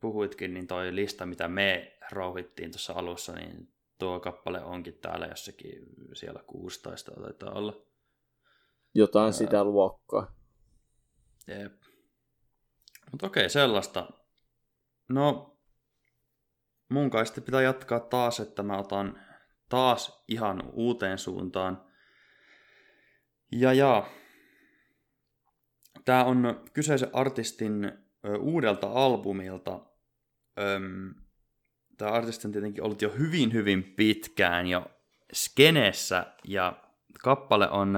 puhuitkin, 0.00 0.54
niin 0.54 0.66
toi 0.66 0.94
lista, 0.94 1.26
mitä 1.26 1.48
me 1.48 1.98
rouhittiin 2.12 2.70
tuossa 2.70 2.92
alussa, 2.92 3.32
niin 3.32 3.72
tuo 3.98 4.20
kappale 4.20 4.64
onkin 4.64 4.94
täällä 4.94 5.26
jossakin 5.26 5.86
siellä 6.14 6.42
16 6.46 7.12
taitaa 7.12 7.52
olla. 7.52 7.86
Jotain 8.94 9.26
Ää... 9.26 9.32
sitä 9.32 9.64
luokkaa. 9.64 10.34
Jep. 11.46 11.82
Mutta 13.10 13.26
okei, 13.26 13.50
sellaista. 13.50 14.10
No, 15.08 15.51
mun 16.92 17.10
kai 17.10 17.26
sitten 17.26 17.44
pitää 17.44 17.62
jatkaa 17.62 18.00
taas, 18.00 18.40
että 18.40 18.62
mä 18.62 18.78
otan 18.78 19.18
taas 19.68 20.24
ihan 20.28 20.62
uuteen 20.72 21.18
suuntaan. 21.18 21.82
Ja 23.52 23.72
ja, 23.72 24.06
tää 26.04 26.24
on 26.24 26.64
kyseisen 26.72 27.10
artistin 27.12 27.84
ö, 28.24 28.38
uudelta 28.38 28.90
albumilta. 28.92 29.80
Öm, 30.60 31.14
tää 31.98 32.10
artisti 32.10 32.48
on 32.48 32.52
tietenkin 32.52 32.84
ollut 32.84 33.02
jo 33.02 33.10
hyvin 33.18 33.52
hyvin 33.52 33.82
pitkään 33.82 34.66
jo 34.66 34.86
skenessä 35.32 36.26
ja 36.44 36.82
kappale 37.22 37.70
on 37.70 37.96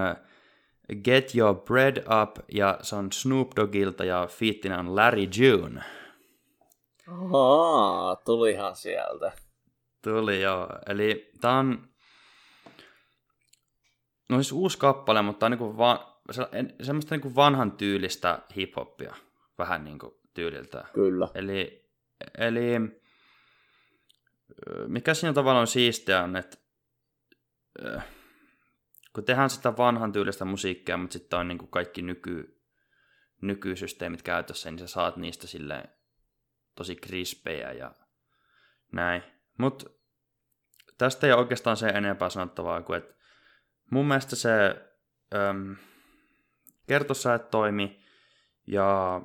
Get 1.04 1.34
Your 1.34 1.54
Bread 1.54 1.96
Up 1.96 2.36
ja 2.52 2.78
se 2.82 2.96
on 2.96 3.12
Snoop 3.12 3.50
Doggilta 3.56 4.04
ja 4.04 4.26
fiittinä 4.30 4.78
on 4.78 4.96
Larry 4.96 5.28
June. 5.36 5.84
Ahaa, 7.06 8.16
tulihan 8.16 8.76
sieltä. 8.76 9.32
Tuli 10.02 10.42
joo. 10.42 10.68
Eli 10.86 11.30
tää 11.40 11.58
on... 11.58 11.88
No 14.28 14.36
siis 14.36 14.52
uusi 14.52 14.78
kappale, 14.78 15.22
mutta 15.22 15.46
on 15.46 15.52
niinku 15.52 15.78
va... 15.78 16.20
se, 16.30 16.42
semmoista 16.82 17.14
niinku 17.14 17.34
vanhan 17.34 17.72
tyylistä 17.72 18.38
hiphoppia. 18.56 19.14
Vähän 19.58 19.84
niinku 19.84 20.20
tyyliltä. 20.34 20.84
Kyllä. 20.92 21.28
Eli, 21.34 21.88
eli 22.38 22.72
mikä 24.86 25.14
siinä 25.14 25.32
tavallaan 25.32 25.60
on 25.60 25.66
siistiä 25.66 26.22
on, 26.22 26.36
että 26.36 26.56
kun 29.12 29.24
tehdään 29.24 29.50
sitä 29.50 29.76
vanhan 29.76 30.12
tyylistä 30.12 30.44
musiikkia, 30.44 30.96
mutta 30.96 31.12
sitten 31.12 31.38
on 31.38 31.48
niinku 31.48 31.66
kaikki 31.66 32.02
nyky, 32.02 32.60
nykysysteemit 33.40 34.22
käytössä, 34.22 34.70
niin 34.70 34.78
sä 34.78 34.86
saat 34.86 35.16
niistä 35.16 35.46
silleen 35.46 35.93
tosi 36.74 36.96
krispejä 36.96 37.72
ja 37.72 37.94
näin. 38.92 39.22
Mutta 39.58 39.90
tästä 40.98 41.26
ei 41.26 41.32
ole 41.32 41.40
oikeastaan 41.40 41.76
se 41.76 41.88
enempää 41.88 42.30
sanottavaa 42.30 42.82
kuin, 42.82 42.98
että 42.98 43.14
mun 43.90 44.08
mielestä 44.08 44.36
se 44.36 44.50
äm, 45.34 45.76
kertosäät 46.86 47.50
toimi 47.50 48.04
ja 48.66 49.20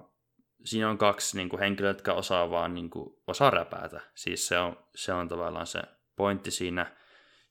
siinä 0.64 0.90
on 0.90 0.98
kaksi 0.98 1.38
niin 1.38 1.50
kuin, 1.50 1.60
henkilöä, 1.60 1.90
jotka 1.90 2.14
osaa 2.14 2.50
vaan 2.50 2.74
niin 2.74 2.90
kuin, 2.90 3.16
osaa 3.28 3.50
räpäätä. 3.50 4.02
Siis 4.16 4.48
se 4.48 4.60
on, 4.60 4.78
se 4.96 5.14
on 5.14 5.28
tavallaan 5.28 5.68
se 5.68 5.82
pointti 6.16 6.52
siinä. 6.52 6.96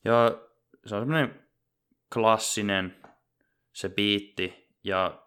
Ja 0.05 0.38
se 0.86 0.94
on 0.94 1.01
semmoinen 1.01 1.49
klassinen 2.14 3.03
se 3.72 3.88
biitti 3.88 4.76
ja 4.84 5.22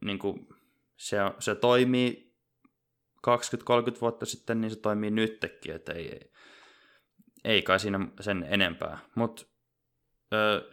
niin 0.00 0.18
kuin, 0.18 0.48
se, 0.96 1.16
se 1.38 1.54
toimii 1.54 2.27
20-30 3.26 4.00
vuotta 4.00 4.26
sitten, 4.26 4.60
niin 4.60 4.70
se 4.70 4.80
toimii 4.80 5.10
nytkin, 5.10 5.74
että 5.74 5.92
ei, 5.92 6.08
ei, 6.12 6.30
ei 7.44 7.62
kai 7.62 7.80
siinä 7.80 8.08
sen 8.20 8.46
enempää. 8.50 8.98
Mutta 9.14 9.46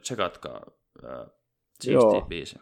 tsekatkaa, 0.01 0.65
siisti 1.81 2.21
biisi. 2.27 2.59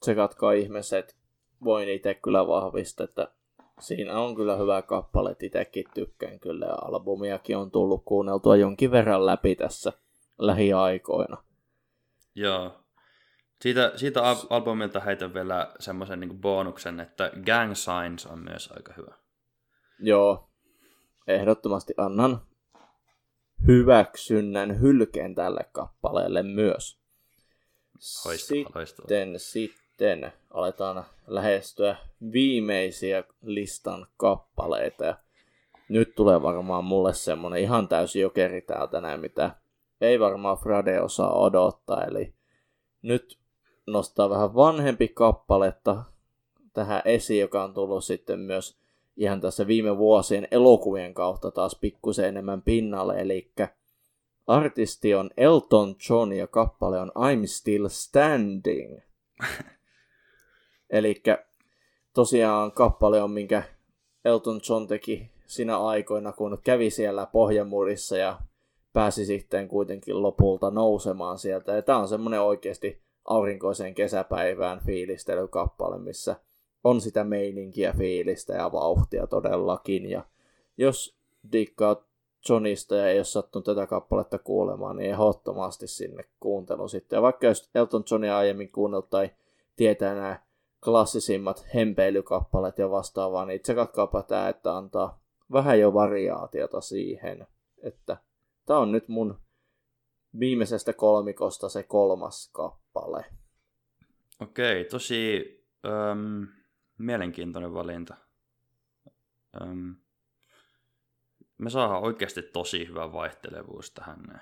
Tsekatkaa 0.00 0.52
ihmiset, 0.52 1.16
voin 1.64 1.88
itse 1.88 2.14
kyllä 2.14 2.46
vahvistaa, 2.46 3.04
että 3.04 3.32
siinä 3.80 4.18
on 4.18 4.34
kyllä 4.34 4.56
hyvä 4.56 4.82
kappale, 4.82 5.36
itsekin 5.42 5.84
tykkään 5.94 6.40
kyllä, 6.40 6.66
ja 6.66 6.74
albumiakin 6.74 7.56
on 7.56 7.70
tullut 7.70 8.02
kuunneltua 8.04 8.56
jonkin 8.56 8.90
verran 8.90 9.26
läpi 9.26 9.54
tässä 9.54 9.92
lähiaikoina. 10.38 11.36
Joo. 12.34 12.79
Siitä, 13.60 13.92
siitä 13.96 14.22
albumilta 14.50 15.00
heitän 15.00 15.34
vielä 15.34 15.72
semmoisen 15.78 16.20
niin 16.20 16.40
bonuksen, 16.40 17.00
että 17.00 17.32
Gang 17.46 17.74
Signs 17.74 18.26
on 18.26 18.38
myös 18.38 18.70
aika 18.76 18.92
hyvä. 18.96 19.14
Joo, 19.98 20.50
ehdottomasti 21.26 21.94
annan 21.96 22.40
hyväksynnän 23.66 24.80
hylkeen 24.80 25.34
tälle 25.34 25.64
kappaleelle 25.72 26.42
myös. 26.42 27.00
Loistavaa, 28.24 28.86
sitten, 28.86 29.34
sitten 29.36 30.32
aletaan 30.50 31.04
lähestyä 31.26 31.96
viimeisiä 32.32 33.24
listan 33.42 34.06
kappaleita. 34.16 35.04
Ja 35.04 35.16
nyt 35.88 36.14
tulee 36.14 36.42
varmaan 36.42 36.84
mulle 36.84 37.14
semmonen 37.14 37.60
ihan 37.60 37.88
täysi 37.88 38.20
jokeri 38.20 38.60
täältä 38.60 39.00
näin, 39.00 39.20
mitä 39.20 39.50
ei 40.00 40.20
varmaan 40.20 40.58
Frade 40.58 41.00
osaa 41.00 41.38
odottaa. 41.38 42.04
Eli 42.04 42.34
nyt 43.02 43.39
nostaa 43.86 44.30
vähän 44.30 44.54
vanhempi 44.54 45.08
kappaletta 45.08 46.04
tähän 46.72 47.02
esiin, 47.04 47.40
joka 47.40 47.64
on 47.64 47.74
tullut 47.74 48.04
sitten 48.04 48.40
myös 48.40 48.78
ihan 49.16 49.40
tässä 49.40 49.66
viime 49.66 49.98
vuosien 49.98 50.48
elokuvien 50.50 51.14
kautta 51.14 51.50
taas 51.50 51.78
pikkusen 51.80 52.28
enemmän 52.28 52.62
pinnalle, 52.62 53.20
eli 53.20 53.52
artisti 54.46 55.14
on 55.14 55.30
Elton 55.36 55.96
John 56.08 56.32
ja 56.32 56.46
kappale 56.46 57.00
on 57.00 57.12
I'm 57.18 57.46
Still 57.46 57.88
Standing. 57.88 58.98
eli 60.90 61.22
tosiaan 62.14 62.72
kappale 62.72 63.22
on, 63.22 63.30
minkä 63.30 63.62
Elton 64.24 64.60
John 64.68 64.86
teki 64.86 65.30
sinä 65.46 65.78
aikoina, 65.78 66.32
kun 66.32 66.58
kävi 66.64 66.90
siellä 66.90 67.26
Pohjamurissa 67.26 68.16
ja 68.16 68.38
pääsi 68.92 69.26
sitten 69.26 69.68
kuitenkin 69.68 70.22
lopulta 70.22 70.70
nousemaan 70.70 71.38
sieltä. 71.38 71.72
Ja 71.72 71.82
tämä 71.82 71.98
on 71.98 72.08
semmoinen 72.08 72.40
oikeasti 72.40 73.02
aurinkoiseen 73.30 73.94
kesäpäivään 73.94 74.80
fiilistelykappale, 74.86 75.98
missä 75.98 76.36
on 76.84 77.00
sitä 77.00 77.24
meininkiä, 77.24 77.94
fiilistä 77.98 78.54
ja 78.54 78.72
vauhtia 78.72 79.26
todellakin. 79.26 80.10
Ja 80.10 80.24
jos 80.76 81.16
dikkaat 81.52 82.04
Johnista 82.48 82.96
ja 82.96 83.08
ei 83.08 83.18
ole 83.18 83.24
sattunut 83.24 83.64
tätä 83.64 83.86
kappaletta 83.86 84.38
kuulemaan, 84.38 84.96
niin 84.96 85.10
ehdottomasti 85.10 85.86
sinne 85.86 86.24
kuuntelun 86.40 86.88
sitten. 86.88 87.16
Ja 87.16 87.22
vaikka 87.22 87.46
jos 87.46 87.70
Elton 87.74 88.04
Johnia 88.10 88.36
aiemmin 88.36 88.72
kuunnellut 88.72 89.10
tai 89.10 89.30
tietää 89.76 90.14
nämä 90.14 90.40
klassisimmat 90.84 91.66
hempeilykappaleet 91.74 92.78
ja 92.78 92.90
vastaavaa, 92.90 93.44
niin 93.44 93.56
itse 93.56 93.74
katkaapa 93.74 94.22
tämä, 94.22 94.48
että 94.48 94.76
antaa 94.76 95.20
vähän 95.52 95.80
jo 95.80 95.94
variaatiota 95.94 96.80
siihen, 96.80 97.46
että 97.82 98.16
tämä 98.66 98.80
on 98.80 98.92
nyt 98.92 99.08
mun 99.08 99.38
viimeisestä 100.38 100.92
kolmikosta 100.92 101.68
se 101.68 101.82
kolmas 101.82 102.50
kappale. 102.52 103.24
Okei, 104.40 104.84
tosi 104.84 105.44
um, 106.12 106.48
mielenkiintoinen 106.98 107.74
valinta. 107.74 108.14
Um, 109.62 109.96
me 111.58 111.70
saadaan 111.70 112.02
oikeasti 112.02 112.42
tosi 112.42 112.88
hyvä 112.88 113.12
vaihtelevuus 113.12 113.90
tähän. 113.90 114.40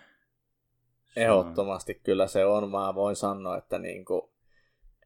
Ehdottomasti 1.16 1.95
kyllä 1.95 2.26
se 2.26 2.45
on. 2.45 2.70
Mä 2.70 2.95
voin 2.95 3.16
sanoa, 3.16 3.57
että 3.57 3.78
niinku, 3.78 4.32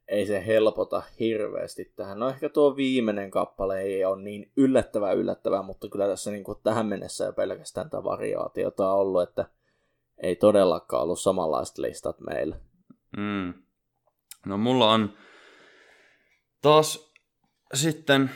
ei 0.09 0.27
se 0.27 0.47
helpota 0.47 1.03
hirveästi 1.21 1.93
tähän. 1.97 2.19
No 2.19 2.29
ehkä 2.29 2.49
tuo 2.49 2.77
viimeinen 2.77 3.31
kappale 3.31 3.81
ei 3.81 4.05
ole 4.05 4.23
niin 4.23 4.53
yllättävää 4.57 5.13
yllättävää, 5.13 5.63
mutta 5.63 5.89
kyllä 5.89 6.07
tässä 6.07 6.31
niinku 6.31 6.55
tähän 6.55 6.87
mennessä 6.87 7.25
jo 7.25 7.33
pelkästään 7.33 7.91
tätä 7.91 8.05
variaatiota 8.05 8.93
on 8.93 8.99
ollut, 8.99 9.23
että 9.23 9.47
ei 10.23 10.37
todellakaan 10.37 11.03
ollut 11.03 11.21
samanlaiset 11.21 11.79
listat 11.79 12.21
meillä. 12.21 12.61
Mm. 13.17 13.55
No 14.47 14.59
mulla 14.59 14.93
on 14.93 15.17
taas 16.63 17.13
sitten, 17.75 18.31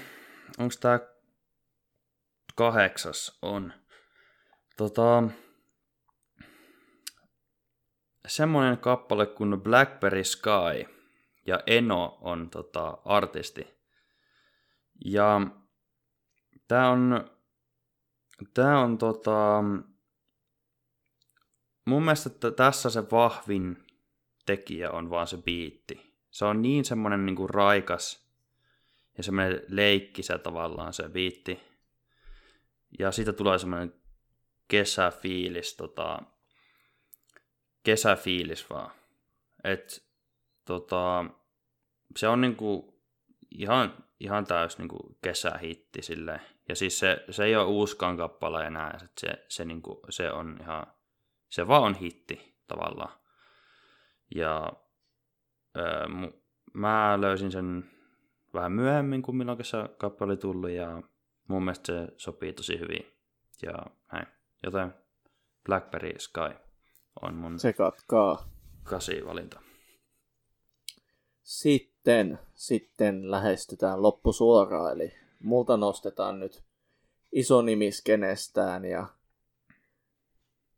onko 0.58 0.74
tämä 0.80 1.00
kahdeksas 2.54 3.38
on, 3.42 3.72
tota, 4.76 5.22
semmoinen 8.26 8.78
kappale 8.78 9.26
kuin 9.26 9.60
Blackberry 9.60 10.24
Sky 10.24 10.96
ja 11.46 11.60
Eno 11.66 12.18
on 12.20 12.50
tota, 12.50 12.98
artisti. 13.04 13.66
Ja 15.04 15.40
tämä 16.68 16.90
on, 16.90 17.30
tää 18.54 18.78
on 18.78 18.98
tota, 18.98 19.62
mun 21.86 22.02
mielestä 22.02 22.30
että 22.30 22.50
tässä 22.50 22.90
se 22.90 23.02
vahvin 23.10 23.86
tekijä 24.46 24.90
on 24.90 25.10
vaan 25.10 25.26
se 25.26 25.36
biitti. 25.36 26.16
Se 26.30 26.44
on 26.44 26.62
niin 26.62 26.84
semmoinen 26.84 27.26
niinku 27.26 27.46
raikas 27.46 28.26
ja 29.16 29.22
semmoinen 29.22 29.62
leikkisä 29.68 30.38
tavallaan 30.38 30.92
se 30.92 31.08
biitti. 31.08 31.60
Ja 32.98 33.12
siitä 33.12 33.32
tulee 33.32 33.58
semmoinen 33.58 33.94
kesäfiilis, 34.68 35.76
tota, 35.76 36.22
kesäfiilis 37.82 38.70
vaan. 38.70 38.90
Et, 39.64 40.06
tota, 40.64 41.24
se 42.16 42.28
on 42.28 42.40
niinku 42.40 43.00
ihan, 43.50 44.04
ihan 44.20 44.46
täys 44.46 44.78
niinku 44.78 45.18
kesähitti 45.22 46.02
silleen. 46.02 46.40
Ja 46.68 46.76
siis 46.76 46.98
se, 46.98 47.24
se 47.30 47.44
ei 47.44 47.56
ole 47.56 47.64
uuskaan 47.64 48.16
kappale 48.16 48.66
enää, 48.66 48.98
se, 49.20 49.44
se, 49.48 49.64
niinku, 49.64 50.00
se 50.10 50.30
on 50.30 50.58
ihan 50.60 50.95
se 51.56 51.68
vaan 51.68 51.82
on 51.82 51.94
hitti 51.94 52.54
tavallaan. 52.66 53.18
Ja 54.34 54.72
öö, 55.76 56.06
mä 56.72 57.20
löysin 57.20 57.52
sen 57.52 57.90
vähän 58.54 58.72
myöhemmin 58.72 59.22
kuin 59.22 59.36
milloin 59.36 59.64
se 59.64 59.76
kappale 59.98 60.30
oli 60.30 60.36
tullut 60.36 60.70
ja 60.70 61.02
mun 61.48 61.62
mielestä 61.64 61.86
se 61.86 62.08
sopii 62.16 62.52
tosi 62.52 62.80
hyvin. 62.80 63.06
Ja 63.62 63.86
näin. 64.12 64.26
Joten 64.62 64.94
Blackberry 65.64 66.18
Sky 66.18 66.54
on 67.22 67.34
mun 67.34 67.58
Sekatkaa. 67.58 68.48
kasi 68.84 69.26
valinta. 69.26 69.60
Sitten, 71.42 72.38
sitten 72.54 73.30
lähestytään 73.30 74.02
loppusuoraan, 74.02 74.92
eli 74.92 75.12
multa 75.40 75.76
nostetaan 75.76 76.40
nyt 76.40 76.64
iso 77.32 77.62
nimi 77.62 77.92
skenestään 77.92 78.84
ja 78.84 79.06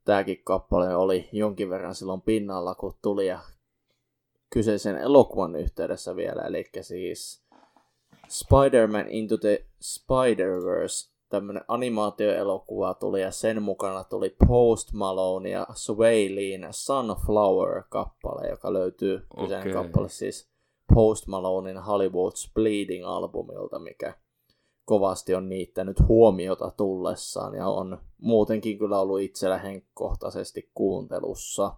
tämäkin 0.09 0.41
kappale 0.45 0.97
oli 0.97 1.29
jonkin 1.33 1.71
verran 1.71 1.95
silloin 1.95 2.21
pinnalla, 2.21 2.75
kun 2.75 2.95
tuli 3.03 3.27
ja 3.27 3.39
kyseisen 4.51 4.99
elokuvan 4.99 5.57
yhteydessä 5.57 6.17
vielä, 6.17 6.43
eli 6.43 6.71
siis 6.81 7.43
Spider-Man 8.29 9.09
Into 9.09 9.37
the 9.39 9.67
Spider-Verse, 9.81 11.13
tämmönen 11.29 11.65
animaatioelokuva 11.69 12.95
tuli 12.95 13.23
ja 13.23 13.31
sen 13.31 13.63
mukana 13.63 14.05
tuli 14.05 14.37
Post 14.49 14.93
Malone 14.93 15.51
ja 15.51 15.67
Sway 15.75 16.35
Leen 16.35 16.69
Sunflower-kappale, 16.71 18.49
joka 18.51 18.73
löytyy 18.73 19.27
kyseinen 19.41 19.77
okay. 19.77 19.83
kappale 19.83 20.09
siis 20.09 20.49
Post 20.95 21.27
Malonein 21.27 21.77
Hollywood's 21.77 22.53
Bleeding-albumilta, 22.55 23.79
mikä 23.79 24.15
kovasti 24.89 25.35
on 25.35 25.49
niittänyt 25.49 26.01
huomiota 26.09 26.71
tullessaan 26.71 27.55
ja 27.55 27.67
on 27.67 27.99
muutenkin 28.19 28.79
kyllä 28.79 29.01
ollut 29.01 29.21
itsellä 29.21 29.59
henkkohtaisesti 29.59 30.71
kuuntelussa. 30.75 31.75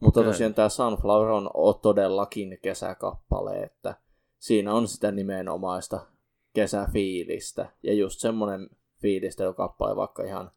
Mutta 0.00 0.20
okay. 0.20 0.32
tosiaan 0.32 0.54
tämä 0.54 0.68
Sunflower 0.68 1.28
on 1.28 1.50
todellakin 1.82 2.58
kesäkappale, 2.62 3.62
että 3.62 3.94
siinä 4.38 4.74
on 4.74 4.88
sitä 4.88 5.12
nimenomaista 5.12 6.06
kesäfiilistä. 6.52 7.72
Ja 7.82 7.94
just 7.94 8.20
semmoinen 8.20 8.70
fiilistelykappale 9.00 9.96
vaikka 9.96 10.22
ihan 10.22 10.50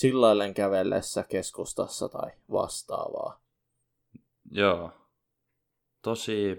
chillaillen 0.00 0.54
kävellessä 0.54 1.24
keskustassa 1.28 2.08
tai 2.08 2.30
vastaavaa. 2.52 3.40
Joo. 4.50 4.90
Tosi 6.02 6.56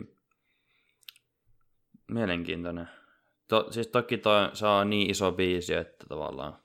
mielenkiintoinen. 2.12 2.90
To, 3.48 3.72
siis 3.72 3.88
toki 3.88 4.18
toi, 4.18 4.52
on 4.80 4.90
niin 4.90 5.10
iso 5.10 5.32
biisi, 5.32 5.74
että 5.74 6.06
tavallaan 6.10 6.64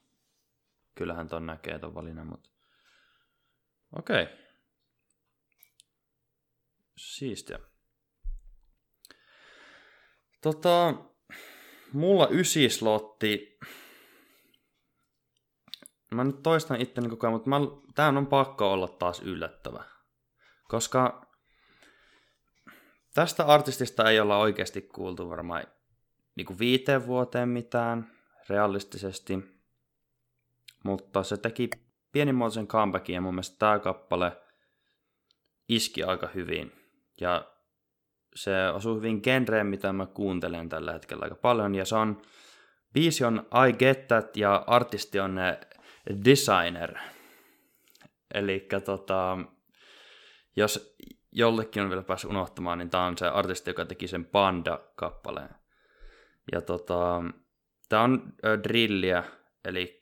kyllähän 0.94 1.28
ton 1.28 1.46
näkee 1.46 1.78
ton 1.78 1.94
valinnan, 1.94 2.26
mutta 2.26 2.50
okei. 3.98 4.22
Okay. 4.22 4.36
Siistiä. 6.96 7.58
Tota, 10.42 10.94
mulla 11.92 12.28
ysislotti. 12.30 13.58
Mä 16.14 16.24
nyt 16.24 16.42
toistan 16.42 16.80
itteni 16.80 17.08
koko 17.08 17.26
ajan, 17.26 17.32
mutta 17.34 17.50
mä, 17.50 17.56
tää 17.94 18.08
on 18.08 18.26
pakko 18.26 18.72
olla 18.72 18.88
taas 18.88 19.20
yllättävä. 19.20 19.84
Koska 20.68 21.26
tästä 23.14 23.46
artistista 23.46 24.10
ei 24.10 24.20
olla 24.20 24.38
oikeasti 24.38 24.82
kuultu 24.82 25.28
varmaan 25.28 25.66
niin 26.40 26.46
kuin 26.46 26.58
viiteen 26.58 27.06
vuoteen 27.06 27.48
mitään 27.48 28.10
realistisesti. 28.48 29.38
Mutta 30.84 31.22
se 31.22 31.36
teki 31.36 31.70
pienimuotoisen 32.12 32.66
comebackin 32.66 33.14
ja 33.14 33.20
mun 33.20 33.34
mielestä 33.34 33.58
tämä 33.58 33.78
kappale 33.78 34.32
iski 35.68 36.02
aika 36.02 36.28
hyvin. 36.34 36.72
Ja 37.20 37.52
se 38.34 38.68
osuu 38.68 38.96
hyvin 38.96 39.20
genreen, 39.22 39.66
mitä 39.66 39.92
mä 39.92 40.06
kuuntelen 40.06 40.68
tällä 40.68 40.92
hetkellä 40.92 41.24
aika 41.24 41.34
paljon. 41.34 41.74
Ja 41.74 41.84
se 41.84 41.96
on, 41.96 42.22
biisi 42.92 43.24
on 43.24 43.46
I 43.68 43.72
Get 43.72 44.08
That 44.08 44.36
ja 44.36 44.64
artisti 44.66 45.20
on 45.20 45.36
Designer. 46.24 46.98
Eli 48.34 48.68
tota, 48.84 49.38
jos 50.56 50.96
jollekin 51.32 51.82
on 51.82 51.88
vielä 51.88 52.02
päässyt 52.02 52.30
unohtamaan, 52.30 52.78
niin 52.78 52.90
tämä 52.90 53.06
on 53.06 53.18
se 53.18 53.26
artisti, 53.26 53.70
joka 53.70 53.84
teki 53.84 54.08
sen 54.08 54.24
Panda-kappaleen. 54.24 55.59
Ja 56.52 56.60
tota, 56.60 57.22
tämä 57.88 58.02
on 58.02 58.32
drilliä, 58.64 59.24
eli 59.64 60.00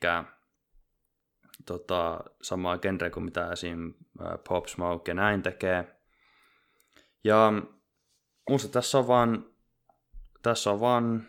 tota, 1.66 2.20
samaa 2.42 2.78
genre 2.78 3.10
kuin 3.10 3.24
mitä 3.24 3.52
esim. 3.52 3.94
Pop 4.48 4.66
Smoke 4.66 5.10
ja 5.10 5.14
näin 5.14 5.42
tekee. 5.42 6.00
Ja 7.24 7.52
musta 8.50 8.68
tässä 8.72 8.98
on 8.98 9.08
vaan, 9.08 9.46
tässä 10.42 10.70
on 10.70 10.80
vaan 10.80 11.28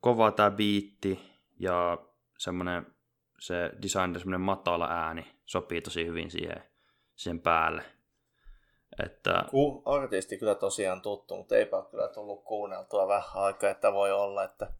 kova 0.00 0.32
tämä 0.32 0.50
biitti 0.50 1.20
ja 1.58 1.98
semmonen 2.38 2.86
se 3.38 3.72
design, 3.82 4.18
semmonen 4.18 4.40
matala 4.40 4.88
ääni 4.90 5.26
sopii 5.46 5.80
tosi 5.80 6.06
hyvin 6.06 6.30
siihen, 6.30 6.62
siihen 7.16 7.40
päälle. 7.40 7.84
Että... 9.04 9.44
Ku, 9.50 9.82
artisti 9.84 10.38
kyllä 10.38 10.54
tosiaan 10.54 11.02
tuttu, 11.02 11.36
mutta 11.36 11.56
eipä 11.56 11.82
kyllä 11.90 12.08
tullut 12.08 12.44
kuunneltua 12.44 13.08
vähän 13.08 13.30
aikaa, 13.34 13.70
että 13.70 13.92
voi 13.92 14.12
olla, 14.12 14.44
että 14.44 14.72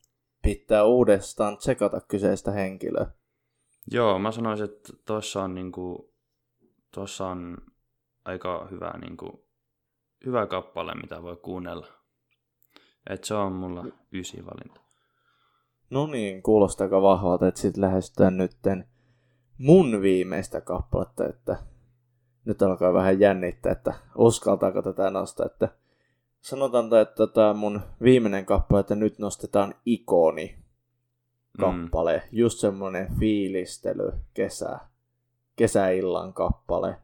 pitää 0.43 0.85
uudestaan 0.85 1.57
tsekata 1.57 2.01
kyseistä 2.01 2.51
henkilöä. 2.51 3.07
Joo, 3.91 4.19
mä 4.19 4.33
sanoisin, 4.33 4.65
että 4.65 4.93
tuossa 5.07 5.43
on, 5.43 5.55
niinku, 5.55 6.15
tuossa 6.95 7.27
on 7.27 7.57
aika 8.25 8.69
hyvä, 8.71 8.93
niinku, 9.01 9.47
hyvä 10.27 10.47
kappale, 10.47 10.95
mitä 10.95 11.23
voi 11.23 11.37
kuunnella. 11.37 11.87
Et 13.11 13.25
se 13.25 13.35
on 13.35 13.53
mulla 13.53 13.85
ysi 14.13 14.45
valinta. 14.47 14.81
No 15.91 16.07
niin, 16.07 16.43
kuulostaako 16.43 17.03
vahvalta, 17.03 17.49
että 17.49 17.61
sitten 17.61 17.81
lähestytään 17.81 18.37
nytten 18.37 18.89
mun 19.59 20.03
viimeistä 20.03 20.61
kappaletta, 20.61 21.29
että 21.29 21.57
nyt 22.45 22.63
alkaa 22.63 22.93
vähän 22.93 23.21
jännittää, 23.21 23.73
että 23.73 23.95
uskaltaako 24.17 24.83
tätä 24.83 25.11
nostaa, 25.11 25.47
että 25.47 25.69
sanotaan, 26.41 26.95
että 27.03 27.27
tämä 27.27 27.53
mun 27.55 27.81
viimeinen 28.03 28.47
kappale, 28.47 28.81
että 28.81 28.95
nyt 28.95 29.19
nostetaan 29.19 29.75
ikoni 29.87 30.57
kappale, 31.61 32.17
mm. 32.17 32.39
just 32.39 32.59
semmonen 32.59 33.09
fiilistely, 33.19 34.13
kesä, 34.35 34.79
kesäillan 35.57 36.33
kappale, 36.33 36.97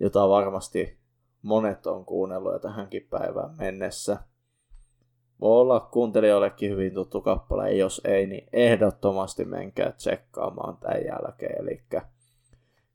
jota 0.00 0.28
varmasti 0.28 0.98
monet 1.42 1.86
on 1.86 2.04
kuunnellut 2.04 2.52
jo 2.52 2.58
tähänkin 2.58 3.06
päivään 3.10 3.54
mennessä. 3.58 4.18
Voi 5.40 5.60
olla 5.60 5.80
kuuntelijoillekin 5.80 6.70
hyvin 6.70 6.94
tuttu 6.94 7.20
kappale, 7.20 7.74
jos 7.74 8.00
ei, 8.04 8.26
niin 8.26 8.48
ehdottomasti 8.52 9.44
menkää 9.44 9.92
tsekkaamaan 9.92 10.76
tämän 10.76 11.04
jälkeen. 11.04 11.60
Eli 11.60 11.82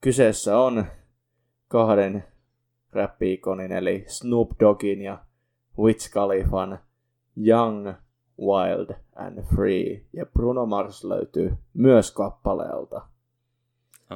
kyseessä 0.02 0.60
on 0.60 0.86
kahden 1.68 2.24
räppiikonin, 2.92 3.72
eli 3.72 4.04
Snoop 4.08 4.50
Doggin 4.60 5.02
ja 5.02 5.26
Wiz 5.80 6.10
Khalifan 6.10 6.80
Young, 7.48 7.94
Wild 8.40 8.96
and 9.16 9.44
Free. 9.56 10.06
Ja 10.14 10.26
Bruno 10.26 10.66
Mars 10.66 11.04
löytyy 11.04 11.58
myös 11.74 12.12
kappaleelta. 12.12 13.02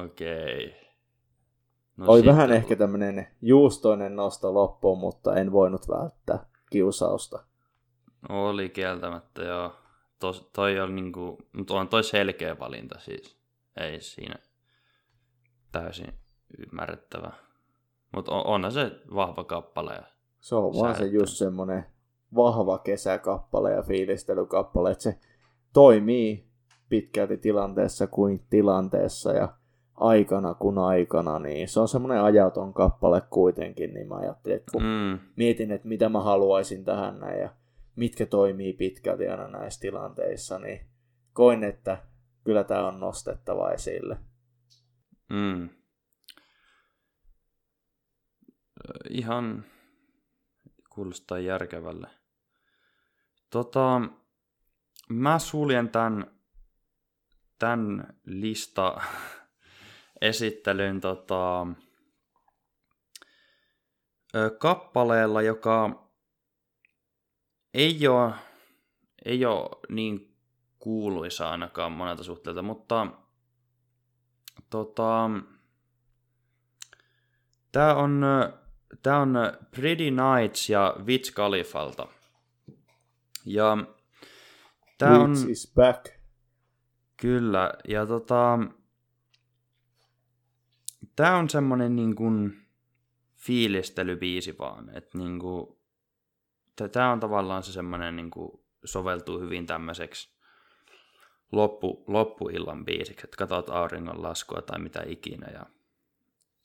Okei. 0.04 0.66
Okay. 0.66 0.82
No 1.96 2.04
Oli 2.08 2.24
vähän 2.24 2.50
on... 2.50 2.56
ehkä 2.56 2.76
tämmönen 2.76 3.26
juustoinen 3.42 4.16
nosto 4.16 4.54
loppuun, 4.54 4.98
mutta 4.98 5.36
en 5.36 5.52
voinut 5.52 5.88
välttää 5.88 6.46
kiusausta. 6.70 7.44
Oli 8.28 8.68
kieltämättä, 8.68 9.42
joo. 9.42 9.72
Tos, 10.18 10.50
toi 10.52 10.80
on 10.80 10.94
niinku, 10.94 11.38
mutta 11.52 11.74
on 11.74 11.88
toi 11.88 12.04
selkeä 12.04 12.58
valinta 12.58 12.98
siis. 12.98 13.36
Ei 13.76 14.00
siinä 14.00 14.34
täysin 15.72 16.21
ymmärrettävä. 16.58 17.32
Mutta 18.14 18.32
on, 18.32 18.46
onhan 18.46 18.72
se 18.72 18.90
vahva 19.14 19.44
kappale. 19.44 20.02
Se 20.40 20.54
on 20.54 20.72
vaan 20.80 20.96
se 20.96 21.06
just 21.06 21.36
semmonen 21.36 21.86
vahva 22.34 22.78
kesäkappale 22.78 23.72
ja 23.72 23.82
fiilistelykappale, 23.82 24.90
että 24.90 25.02
se 25.02 25.18
toimii 25.72 26.46
pitkälti 26.88 27.36
tilanteessa 27.36 28.06
kuin 28.06 28.44
tilanteessa 28.50 29.32
ja 29.32 29.48
aikana 29.94 30.54
kuin 30.54 30.78
aikana, 30.78 31.38
niin 31.38 31.68
se 31.68 31.80
on 31.80 31.88
semmoinen 31.88 32.22
ajaton 32.22 32.74
kappale 32.74 33.22
kuitenkin, 33.30 33.94
niin 33.94 34.08
mä 34.08 34.14
ajattelin, 34.14 34.56
että 34.56 34.72
kun 34.72 34.82
mm. 34.82 35.18
mietin, 35.36 35.70
että 35.70 35.88
mitä 35.88 36.08
mä 36.08 36.20
haluaisin 36.20 36.84
tähän 36.84 37.20
näin 37.20 37.40
ja 37.40 37.50
mitkä 37.96 38.26
toimii 38.26 38.72
pitkälti 38.72 39.28
aina 39.28 39.48
näissä 39.48 39.80
tilanteissa, 39.80 40.58
niin 40.58 40.80
koin, 41.32 41.64
että 41.64 41.98
kyllä 42.44 42.64
tämä 42.64 42.88
on 42.88 43.00
nostettava 43.00 43.70
esille. 43.70 44.16
Mm. 45.30 45.68
Ihan 49.10 49.64
kuulostaa 50.90 51.38
järkevälle. 51.38 52.10
Tota, 53.50 54.00
mä 55.08 55.38
suljen 55.38 55.88
tämän, 55.88 56.40
tämän 57.58 58.14
lista 58.24 59.00
esittelyn 60.20 61.00
tota, 61.00 61.66
kappaleella, 64.58 65.42
joka 65.42 66.08
ei 67.74 68.08
ole, 68.08 68.34
ei 69.24 69.44
ole 69.44 69.70
niin 69.88 70.36
kuuluisa 70.78 71.50
ainakaan 71.50 71.92
monelta 71.92 72.24
suhteelta, 72.24 72.62
mutta 72.62 73.06
tota, 74.70 75.30
tämä 77.72 77.94
on, 77.94 78.22
tää 79.02 79.18
on 79.18 79.34
Pretty 79.70 80.10
Nights 80.10 80.70
ja 80.70 80.96
Witch 81.04 81.34
Khalifalta. 81.34 82.08
Ja 83.44 83.78
tää 84.98 85.18
on... 85.18 85.32
is 85.50 85.72
back. 85.74 86.06
Kyllä, 87.16 87.72
ja 87.88 88.06
tota... 88.06 88.58
Tää 91.16 91.36
on 91.36 91.50
semmonen 91.50 91.96
niin 91.96 92.14
kuin 92.14 92.66
fiilistelybiisi 93.36 94.58
vaan, 94.58 94.96
että 94.96 95.18
niin 95.18 95.38
kuin 95.38 95.78
tämä 96.92 97.12
on 97.12 97.20
tavallaan 97.20 97.62
se 97.62 97.72
semmoinen, 97.72 98.16
niin 98.16 98.30
kuin 98.30 98.50
soveltuu 98.84 99.40
hyvin 99.40 99.66
tämmöiseksi 99.66 100.32
loppu, 101.52 102.04
loppuillan 102.06 102.84
biisiksi, 102.84 103.26
että 103.26 103.36
katsot 103.36 103.70
auringon 103.70 104.22
laskua 104.22 104.62
tai 104.62 104.78
mitä 104.78 105.02
ikinä 105.06 105.50
ja 105.50 105.66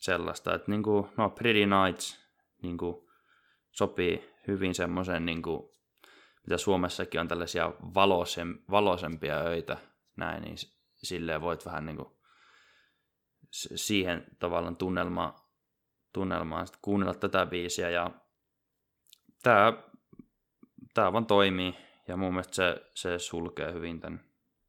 sellaista. 0.08 0.56
Että 0.56 0.72
niin 0.72 0.84
kuin, 0.84 1.08
no, 1.18 1.30
Pretty 1.30 1.66
Nights 1.66 2.20
niin 2.62 2.78
kuin, 2.78 3.08
sopii 3.72 4.30
hyvin 4.48 4.76
semmoisen, 4.76 5.26
niin 5.26 5.42
kuin, 5.42 5.70
mitä 6.44 6.58
Suomessakin 6.58 7.22
on 7.22 7.28
tällaisia 7.28 7.74
valoisem, 7.94 8.60
valoisempia 8.72 9.38
öitä, 9.40 9.78
näin, 10.16 10.44
niin 10.44 10.58
silleen 10.96 11.42
voit 11.42 11.66
vähän 11.66 11.86
niin 11.86 11.98
kuin, 11.98 12.10
siihen 13.52 14.26
tavallaan 14.40 14.76
tunnelmaan, 14.76 15.34
tunnelmaan 16.14 16.68
kuunnella 16.82 17.14
tätä 17.14 17.46
biisiä 17.46 17.90
ja 17.90 18.12
tämä 19.44 19.74
tämä 20.94 21.14
vaan 21.14 21.26
toimii 21.26 21.76
ja 22.08 22.18
mun 22.18 22.34
mielestä 22.34 22.56
se, 22.56 22.92
se 22.94 23.20
sulkee 23.20 23.74
hyvin 23.74 24.00
tämän, 24.00 24.24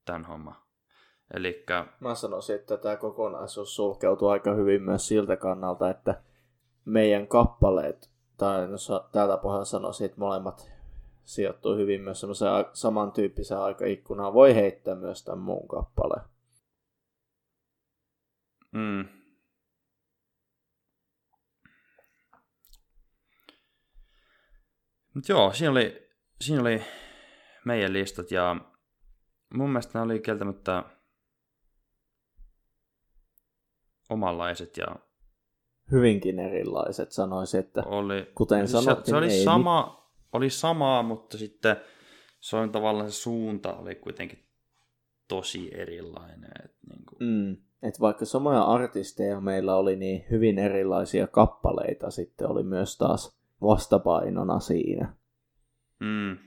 tämän 0.05 0.24
homman. 0.24 0.67
Elikkä... 1.34 1.86
Mä 2.00 2.14
sanoisin, 2.14 2.56
että 2.56 2.76
tämä 2.76 2.96
kokonaisuus 2.96 3.76
sulkeutuu 3.76 4.28
aika 4.28 4.54
hyvin 4.54 4.82
myös 4.82 5.08
siltä 5.08 5.36
kannalta, 5.36 5.90
että 5.90 6.22
meidän 6.84 7.28
kappaleet, 7.28 8.10
tai 8.36 8.68
no, 8.68 8.76
täältä 9.12 9.36
pohjalta 9.36 9.64
sanoisin, 9.64 10.04
että 10.04 10.18
molemmat 10.18 10.72
sijoittuu 11.24 11.76
hyvin 11.76 12.00
myös 12.00 12.20
semmoiseen 12.20 12.52
samantyyppiseen 12.72 13.60
aikaikkunaan. 13.60 14.34
Voi 14.34 14.54
heittää 14.54 14.94
myös 14.94 15.24
tämän 15.24 15.38
muun 15.38 15.68
kappaleen. 15.68 16.24
Mm. 18.72 19.08
Mut 25.14 25.28
joo, 25.28 25.52
siinä 25.52 25.70
oli 25.70 26.08
siinä 26.40 26.62
oli 26.62 26.82
meidän 27.64 27.92
listat 27.92 28.30
ja 28.30 28.56
mun 29.54 29.70
mielestä 29.70 29.98
ne 29.98 30.02
oli 30.02 30.20
kieltämättä 30.20 30.84
omanlaiset 34.09 34.76
ja 34.76 34.96
Hyvinkin 35.92 36.38
erilaiset 36.38 37.12
sanoisin, 37.12 37.61
että 37.61 37.82
oli, 37.86 38.32
kuten 38.34 38.68
sanottiin, 38.68 39.04
se, 39.04 39.11
se 39.11 39.16
oli, 39.16 39.32
ei 39.32 39.44
sama, 39.44 40.09
oli 40.32 40.50
samaa, 40.50 41.02
mutta 41.02 41.38
sitten 41.38 41.76
se 42.40 42.56
on 42.56 42.72
tavallaan 42.72 43.11
se 43.11 43.14
suunta 43.14 43.76
oli 43.76 43.94
kuitenkin 43.94 44.44
tosi 45.28 45.70
erilainen. 45.74 46.50
Et 46.64 46.76
niin 46.88 47.04
kuin. 47.06 47.18
Mm, 47.20 47.56
et 47.82 48.00
vaikka 48.00 48.24
samoja 48.24 48.62
artisteja 48.62 49.40
meillä 49.40 49.76
oli, 49.76 49.96
niin 49.96 50.24
hyvin 50.30 50.59
erilaisia 50.59 51.26
kappaleita 51.26 52.11
sitten 52.11 52.48
oli 52.48 52.62
myös 52.62 52.98
taas 52.98 53.38
vastapainona 53.62 54.61
siinä. 54.61 55.14
Mm, 56.00 56.38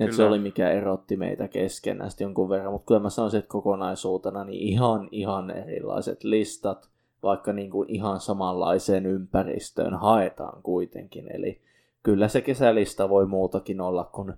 Et 0.00 0.12
se 0.12 0.24
oli 0.24 0.38
mikä 0.38 0.70
erotti 0.70 1.16
meitä 1.16 1.48
keskenään 1.48 2.10
sitten 2.10 2.24
jonkun 2.24 2.48
verran, 2.48 2.72
mutta 2.72 2.86
kyllä 2.86 3.00
mä 3.00 3.10
sanoisin, 3.10 3.38
että 3.38 3.48
kokonaisuutena 3.48 4.44
niin 4.44 4.62
ihan, 4.62 5.08
ihan 5.10 5.50
erilaiset 5.50 6.24
listat, 6.24 6.90
vaikka 7.22 7.52
niin 7.52 7.70
kuin 7.70 7.90
ihan 7.90 8.20
samanlaiseen 8.20 9.06
ympäristöön 9.06 9.94
haetaan 9.94 10.62
kuitenkin. 10.62 11.36
Eli 11.36 11.62
kyllä 12.02 12.28
se 12.28 12.40
kesälista 12.40 13.08
voi 13.08 13.26
muutakin 13.26 13.80
olla 13.80 14.04
kuin 14.04 14.32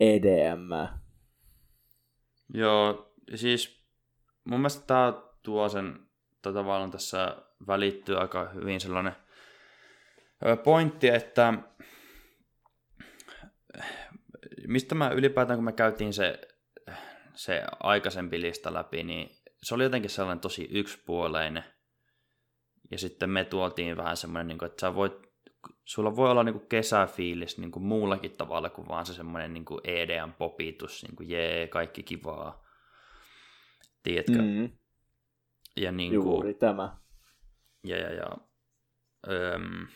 EDM. 0.00 0.70
Joo, 2.54 3.12
siis 3.34 3.82
mun 4.44 4.60
mielestä 4.60 4.86
tämä 4.86 5.12
tuo 5.42 5.68
sen, 5.68 5.98
tai 6.42 6.52
tavallaan 6.52 6.90
tässä 6.90 7.36
välittyy 7.66 8.16
aika 8.16 8.48
hyvin 8.48 8.80
sellainen 8.80 9.12
pointti, 10.64 11.08
että 11.08 11.54
mistä 14.68 14.94
mä 14.94 15.10
ylipäätään, 15.10 15.56
kun 15.56 15.64
me 15.64 15.72
käytiin 15.72 16.12
se, 16.12 16.40
se 17.34 17.62
aikaisempi 17.80 18.40
lista 18.40 18.74
läpi, 18.74 19.02
niin 19.02 19.30
se 19.62 19.74
oli 19.74 19.82
jotenkin 19.82 20.10
sellainen 20.10 20.40
tosi 20.40 20.68
yksipuoleinen. 20.70 21.64
Ja 22.90 22.98
sitten 22.98 23.30
me 23.30 23.44
tuotiin 23.44 23.96
vähän 23.96 24.16
semmoinen, 24.16 24.48
niin 24.48 24.64
että 24.64 24.80
sä 24.80 24.94
voit, 24.94 25.12
sulla 25.84 26.16
voi 26.16 26.30
olla 26.30 26.42
niin 26.42 26.52
kuin 26.52 26.68
kesäfiilis 26.68 27.58
niin 27.58 27.70
kuin 27.70 27.82
muullakin 27.82 28.30
tavalla 28.30 28.70
kuin 28.70 28.88
vaan 28.88 29.06
se 29.06 29.14
semmoinen 29.14 29.54
niin 29.54 29.64
kuin 29.64 29.80
EDM-popitus, 29.84 31.02
niin 31.02 31.16
kuin 31.16 31.28
jee, 31.28 31.66
kaikki 31.66 32.02
kivaa. 32.02 32.66
Tiedätkö? 34.02 34.42
Mm, 34.42 34.70
ja 35.76 35.92
niin 35.92 36.12
juuri 36.12 36.54
tämä. 36.54 36.96
ja, 37.84 37.96
ja, 37.96 38.12
ja, 38.12 38.36
öm, 39.28 39.86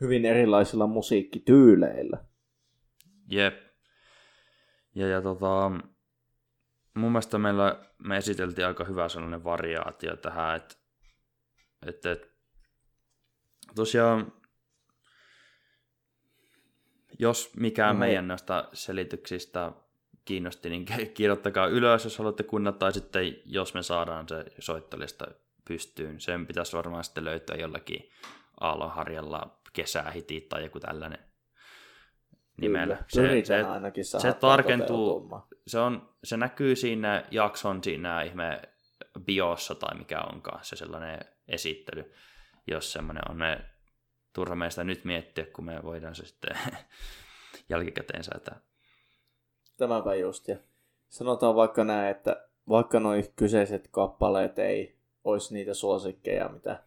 Hyvin 0.00 0.24
erilaisilla 0.24 0.86
musiikkityyleillä. 0.86 2.29
Jep. 3.30 3.54
Ja, 4.94 5.06
ja 5.06 5.22
tota, 5.22 5.70
mun 6.94 7.12
mielestä 7.12 7.38
meillä, 7.38 7.84
me 7.98 8.16
esiteltiin 8.16 8.66
aika 8.66 8.84
hyvä 8.84 9.08
sellainen 9.08 9.44
variaatio 9.44 10.16
tähän, 10.16 10.56
että, 10.56 10.74
että, 11.86 12.12
että 12.12 12.28
tosiaan 13.74 14.32
jos 17.18 17.56
mikään 17.56 17.96
No 17.96 18.00
meidän 18.00 18.28
näistä 18.28 18.68
selityksistä 18.72 19.72
kiinnosti, 20.24 20.70
niin 20.70 20.86
kirjoittakaa 21.14 21.66
ylös, 21.66 22.04
jos 22.04 22.18
haluatte 22.18 22.42
kunnat, 22.42 22.78
tai 22.78 22.92
sitten 22.92 23.36
jos 23.44 23.74
me 23.74 23.82
saadaan 23.82 24.28
se 24.28 24.44
soittolista 24.58 25.26
pystyyn. 25.64 26.20
Sen 26.20 26.46
pitäisi 26.46 26.76
varmaan 26.76 27.04
sitten 27.04 27.24
löytyä 27.24 27.56
jollakin 27.56 28.10
Aallonharjalla 28.60 29.60
kesähitit 29.72 30.48
tai 30.48 30.64
joku 30.64 30.80
tällainen 30.80 31.29
nimellä. 32.60 32.96
Se, 33.08 33.42
se, 33.44 33.62
ainakin 33.62 34.04
se 34.04 34.32
tarkentuu, 34.32 35.30
se, 35.66 35.78
on, 35.78 36.08
se 36.24 36.36
näkyy 36.36 36.76
siinä 36.76 37.24
jakson 37.30 37.84
siinä 37.84 38.22
ihme 38.22 38.62
biossa 39.24 39.74
tai 39.74 39.98
mikä 39.98 40.20
onkaan 40.20 40.64
se 40.64 40.76
sellainen 40.76 41.20
esittely, 41.48 42.12
jos 42.66 42.92
semmoinen 42.92 43.30
on 43.30 43.36
me 43.36 43.60
turha 44.32 44.54
meistä 44.54 44.84
nyt 44.84 45.04
miettiä, 45.04 45.46
kun 45.46 45.64
me 45.64 45.82
voidaan 45.82 46.14
se 46.14 46.26
sitten 46.26 46.58
jälkikäteen 47.70 48.24
säätää. 48.24 48.60
Tämäpä 49.76 50.14
just. 50.14 50.48
Ja 50.48 50.56
sanotaan 51.08 51.54
vaikka 51.54 51.84
näin, 51.84 52.10
että 52.10 52.48
vaikka 52.68 53.00
nuo 53.00 53.12
kyseiset 53.36 53.88
kappaleet 53.90 54.58
ei 54.58 54.98
olisi 55.24 55.54
niitä 55.54 55.74
suosikkeja, 55.74 56.48
mitä 56.48 56.82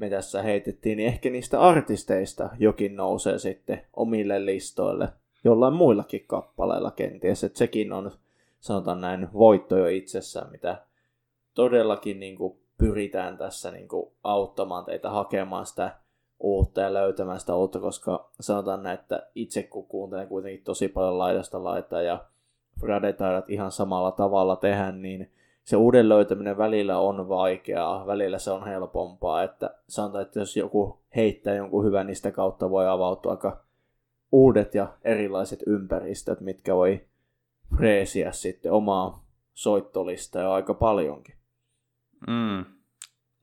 me 0.00 0.10
tässä 0.10 0.42
heitettiin, 0.42 0.96
niin 0.96 1.08
ehkä 1.08 1.30
niistä 1.30 1.60
artisteista 1.60 2.50
jokin 2.58 2.96
nousee 2.96 3.38
sitten 3.38 3.82
omille 3.96 4.46
listoille 4.46 5.08
jollain 5.44 5.74
muillakin 5.74 6.24
kappaleilla 6.26 6.90
kenties. 6.90 7.44
Että 7.44 7.58
sekin 7.58 7.92
on, 7.92 8.10
sanotaan 8.60 9.00
näin, 9.00 9.28
voitto 9.32 9.76
jo 9.76 9.86
itsessään, 9.86 10.50
mitä 10.50 10.86
todellakin 11.54 12.20
niin 12.20 12.36
kuin 12.36 12.58
pyritään 12.78 13.38
tässä 13.38 13.70
niin 13.70 13.88
kuin 13.88 14.12
auttamaan 14.24 14.84
teitä 14.84 15.10
hakemaan 15.10 15.66
sitä 15.66 15.96
uutta 16.40 16.80
ja 16.80 16.94
löytämään 16.94 17.40
sitä 17.40 17.54
uutta, 17.54 17.80
koska 17.80 18.30
sanotaan 18.40 18.82
näin, 18.82 18.98
että 19.00 19.26
itse 19.34 19.62
kun 19.62 19.86
kuuntelen 19.86 20.28
kuitenkin 20.28 20.64
tosi 20.64 20.88
paljon 20.88 21.18
laidasta 21.18 21.64
laitaa 21.64 22.02
ja 22.02 22.24
Frade 22.80 23.12
taidat 23.12 23.50
ihan 23.50 23.72
samalla 23.72 24.12
tavalla 24.12 24.56
tehdä, 24.56 24.92
niin 24.92 25.32
se 25.70 25.76
uuden 25.76 26.08
löytäminen 26.08 26.58
välillä 26.58 26.98
on 26.98 27.28
vaikeaa, 27.28 28.06
välillä 28.06 28.38
se 28.38 28.50
on 28.50 28.66
helpompaa, 28.66 29.42
että 29.42 29.74
sanotaan, 29.88 30.22
että 30.22 30.38
jos 30.38 30.56
joku 30.56 31.02
heittää 31.16 31.54
jonkun 31.54 31.84
hyvän, 31.84 32.06
niin 32.06 32.16
sitä 32.16 32.32
kautta 32.32 32.70
voi 32.70 32.88
avautua 32.88 33.32
aika 33.32 33.64
uudet 34.32 34.74
ja 34.74 34.96
erilaiset 35.04 35.62
ympäristöt, 35.66 36.40
mitkä 36.40 36.76
voi 36.76 37.08
freesiä 37.76 38.32
sitten 38.32 38.72
omaa 38.72 39.26
soittolista 39.54 40.40
jo 40.40 40.52
aika 40.52 40.74
paljonkin. 40.74 41.34
Mm. 42.26 42.58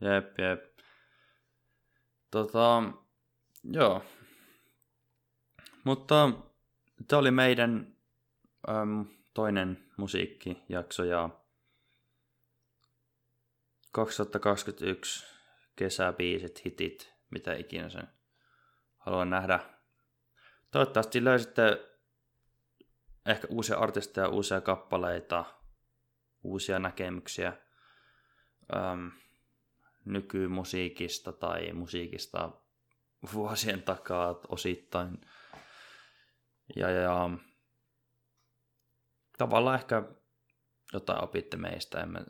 Jep, 0.01 0.39
jep. 0.39 0.63
Tota, 2.32 2.84
joo. 3.63 4.01
Mutta 5.84 6.32
tämä 7.07 7.19
oli 7.19 7.32
meidän 7.32 7.95
äm, 8.69 9.05
toinen 9.34 9.84
musiikkijakso 9.97 11.03
ja 11.03 11.30
2021 13.97 15.25
kesäbiisit, 15.75 16.65
hitit, 16.65 17.13
mitä 17.29 17.53
ikinä 17.53 17.89
sen 17.89 18.07
haluan 18.97 19.29
nähdä. 19.29 19.59
Toivottavasti 20.71 21.23
löysitte 21.23 21.89
ehkä 23.25 23.47
uusia 23.49 23.77
artisteja, 23.77 24.27
uusia 24.27 24.61
kappaleita, 24.61 25.45
uusia 26.43 26.79
näkemyksiä 26.79 27.53
äm, 28.75 29.11
nykymusiikista 30.05 31.31
tai 31.31 31.73
musiikista 31.73 32.51
vuosien 33.33 33.83
takaa 33.83 34.39
osittain. 34.47 35.21
Ja, 36.75 36.89
ja 36.89 37.29
tavallaan 39.37 39.79
ehkä 39.79 40.03
jotain 40.93 41.23
opitte 41.23 41.57
meistä, 41.57 42.01
en 42.01 42.09
mä, 42.09 42.25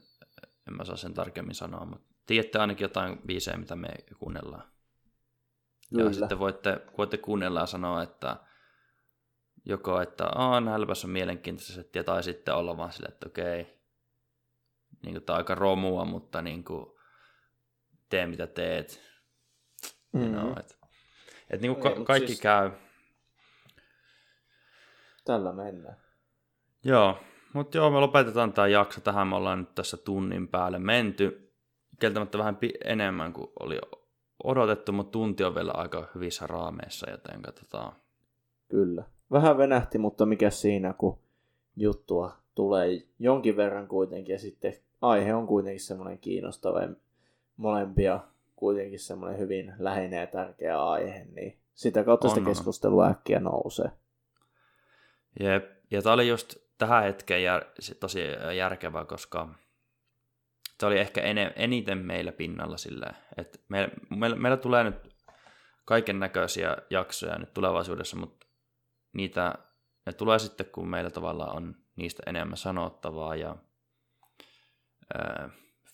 en 0.67 0.73
mä 0.77 0.85
saa 0.85 0.95
sen 0.97 1.13
tarkemmin 1.13 1.55
sanoa, 1.55 1.85
mutta 1.85 2.13
tiedätte 2.25 2.59
ainakin 2.59 2.85
jotain 2.85 3.17
biisejä, 3.25 3.57
mitä 3.57 3.75
me 3.75 3.87
kuunnellaan. 4.19 4.63
Kyllä. 5.89 6.03
Ja 6.09 6.13
sitten 6.13 6.39
voitte, 6.39 6.81
voitte 6.97 7.17
kuunnella 7.17 7.59
ja 7.59 7.65
sanoa, 7.65 8.03
että 8.03 8.37
joko, 9.65 10.01
että 10.01 10.25
aah, 10.25 10.63
näilläpäs 10.63 11.03
on 11.05 11.09
mielenkiintoista 11.11 11.73
settiä, 11.73 12.03
tai 12.03 12.23
sitten 12.23 12.55
olla 12.55 12.77
vaan 12.77 12.91
silleen, 12.91 13.13
että 13.13 13.27
okei, 13.27 13.77
niin 15.03 15.13
kuin, 15.13 15.23
tämä 15.23 15.35
on 15.35 15.37
aika 15.37 15.55
romua, 15.55 16.05
mutta 16.05 16.41
niin 16.41 16.63
kuin, 16.63 16.85
tee 18.09 18.27
mitä 18.27 18.47
teet. 18.47 19.01
Mm. 20.13 20.21
You 20.21 20.29
know, 20.31 20.59
et, 20.59 20.77
et 21.49 21.61
niin 21.61 21.71
Ei, 21.71 21.75
kuin 21.81 21.91
ka- 21.93 21.97
mut 21.99 22.07
kaikki 22.07 22.27
siis- 22.27 22.41
käy. 22.41 22.71
Tällä 25.25 25.53
mennään. 25.53 25.97
Joo, 26.83 27.19
mutta 27.53 27.77
joo, 27.77 27.91
me 27.91 27.99
lopetetaan 27.99 28.53
tämä 28.53 28.67
jakso 28.67 29.01
tähän. 29.01 29.27
Me 29.27 29.35
ollaan 29.35 29.59
nyt 29.59 29.75
tässä 29.75 29.97
tunnin 29.97 30.47
päälle 30.47 30.79
menty. 30.79 31.51
Kieltämättä 31.99 32.37
vähän 32.37 32.55
pi- 32.55 32.77
enemmän 32.83 33.33
kuin 33.33 33.51
oli 33.59 33.79
odotettu, 34.43 34.91
mutta 34.91 35.11
tunti 35.11 35.43
on 35.43 35.55
vielä 35.55 35.71
aika 35.71 36.07
hyvissä 36.15 36.47
raameissa, 36.47 37.09
joten 37.09 37.41
katsotaan. 37.41 37.95
Kyllä. 38.67 39.03
Vähän 39.31 39.57
venähti, 39.57 39.97
mutta 39.97 40.25
mikä 40.25 40.49
siinä, 40.49 40.93
kun 40.93 41.19
juttua 41.75 42.31
tulee 42.55 43.01
jonkin 43.19 43.57
verran 43.57 43.87
kuitenkin 43.87 44.33
ja 44.33 44.39
sitten 44.39 44.73
aihe 45.01 45.33
on 45.33 45.47
kuitenkin 45.47 45.81
semmoinen 45.81 46.19
kiinnostava 46.19 46.81
ja 46.81 46.89
molempia 47.57 48.19
kuitenkin 48.55 48.99
semmoinen 48.99 49.39
hyvin 49.39 49.73
läheinen 49.79 50.19
ja 50.19 50.27
tärkeä 50.27 50.83
aihe, 50.83 51.25
niin 51.35 51.57
sitä 51.73 52.03
kautta 52.03 52.27
On, 52.27 52.35
sitä 52.35 52.45
keskustelua 52.45 53.07
äkkiä 53.07 53.39
nousee. 53.39 53.91
Jep. 55.39 55.65
Ja 55.91 56.01
tämä 56.01 56.13
oli 56.13 56.27
just 56.27 56.66
tähän 56.77 57.03
hetkeen 57.03 57.43
jär, 57.43 57.65
se 57.79 57.95
tosi 57.95 58.19
järkevää, 58.57 59.05
koska 59.05 59.47
tämä 60.77 60.87
oli 60.87 60.99
ehkä 60.99 61.21
ene, 61.21 61.53
eniten 61.55 61.97
meillä 61.97 62.31
pinnalla 62.31 62.77
silleen, 62.77 63.15
että 63.37 63.59
me, 63.69 63.89
meillä, 64.17 64.35
meillä 64.35 64.57
tulee 64.57 64.83
nyt 64.83 64.95
kaiken 65.85 66.19
näköisiä 66.19 66.77
jaksoja 66.89 67.37
nyt 67.37 67.53
tulevaisuudessa, 67.53 68.17
mutta 68.17 68.47
niitä 69.13 69.55
ne 70.05 70.13
tulee 70.13 70.39
sitten, 70.39 70.65
kun 70.65 70.89
meillä 70.89 71.09
tavallaan 71.09 71.55
on 71.55 71.75
niistä 71.95 72.23
enemmän 72.25 72.57
sanottavaa 72.57 73.35
ja 73.35 73.55
ää, 75.13 75.49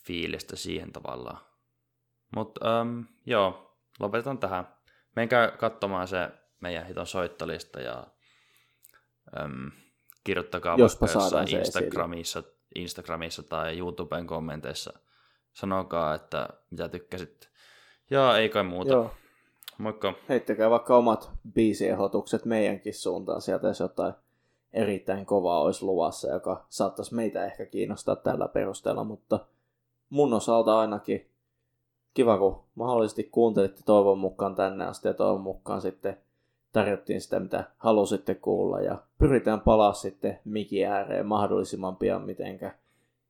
fiilistä 0.05 0.55
siihen 0.55 0.93
tavallaan. 0.93 1.39
Mutta 2.35 2.79
ähm, 2.79 3.01
joo, 3.25 3.77
lopetetaan 3.99 4.37
tähän. 4.37 4.67
Menkää 5.15 5.51
katsomaan 5.51 6.07
se 6.07 6.29
meidän 6.59 6.85
hiton 6.85 7.07
soittolista 7.07 7.81
ja 7.81 8.07
äm, 9.39 9.71
kirjoittakaa 10.23 10.75
Jospa 10.77 11.05
vaikka 11.05 11.19
saadaan 11.19 11.43
jossain 11.43 11.63
se 11.63 11.79
Instagramissa, 11.79 12.43
Instagramissa 12.75 13.43
tai 13.43 13.77
YouTuben 13.77 14.27
kommenteissa. 14.27 14.93
Sanokaa, 15.53 16.15
että 16.15 16.49
mitä 16.71 16.89
tykkäsit. 16.89 17.49
Ja 18.09 18.37
ei 18.37 18.49
kai 18.49 18.63
muuta. 18.63 18.93
Joo. 18.93 19.11
Moikka. 19.77 20.13
Heittäkää 20.29 20.69
vaikka 20.69 20.97
omat 20.97 21.31
biisiehdotukset 21.53 22.45
meidänkin 22.45 22.93
suuntaan 22.93 23.41
sieltä, 23.41 23.67
jos 23.67 23.79
jotain 23.79 24.13
erittäin 24.73 25.25
kovaa 25.25 25.61
olisi 25.61 25.85
luvassa, 25.85 26.31
joka 26.31 26.65
saattaisi 26.69 27.15
meitä 27.15 27.45
ehkä 27.45 27.65
kiinnostaa 27.65 28.15
tällä 28.15 28.47
perusteella, 28.47 29.03
mutta 29.03 29.39
mun 30.09 30.33
osalta 30.33 30.79
ainakin 30.79 31.29
kiva, 32.13 32.37
kun 32.37 32.63
mahdollisesti 32.75 33.23
kuuntelitte 33.23 33.81
toivon 33.85 34.17
mukaan 34.17 34.55
tänne 34.55 34.85
asti 34.85 35.07
ja 35.07 35.13
toivon 35.13 35.41
mukaan 35.41 35.81
sitten 35.81 36.17
tarjottiin 36.73 37.21
sitä, 37.21 37.39
mitä 37.39 37.63
halusitte 37.77 38.35
kuulla 38.35 38.81
ja 38.81 38.97
pyritään 39.17 39.61
palaa 39.61 39.93
sitten 39.93 40.39
miki 40.45 40.85
ääreen 40.85 41.25
mahdollisimman 41.25 41.95
pian, 41.95 42.21
mitenkä 42.21 42.75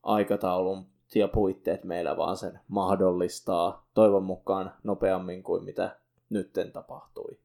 aikataulun 0.03 0.85
ja 1.15 1.27
puitteet 1.27 1.83
meillä 1.83 2.17
vaan 2.17 2.37
sen 2.37 2.59
mahdollistaa 2.67 3.87
toivon 3.93 4.23
mukaan 4.23 4.73
nopeammin 4.83 5.43
kuin 5.43 5.63
mitä 5.63 5.95
nytten 6.29 6.71
tapahtui. 6.71 7.37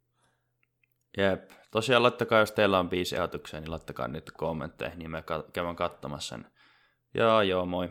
Jep. 1.16 1.50
Tosiaan 1.70 2.02
laittakaa, 2.02 2.40
jos 2.40 2.52
teillä 2.52 2.78
on 2.78 2.88
biisi 2.88 3.16
niin 3.52 3.70
laittakaa 3.70 4.08
nyt 4.08 4.30
kommentteihin, 4.30 4.98
niin 4.98 5.10
me 5.10 5.24
käydään 5.52 5.76
katsomassa 5.76 6.36
sen. 6.36 6.46
Ja 7.14 7.42
joo, 7.42 7.66
moi. 7.66 7.90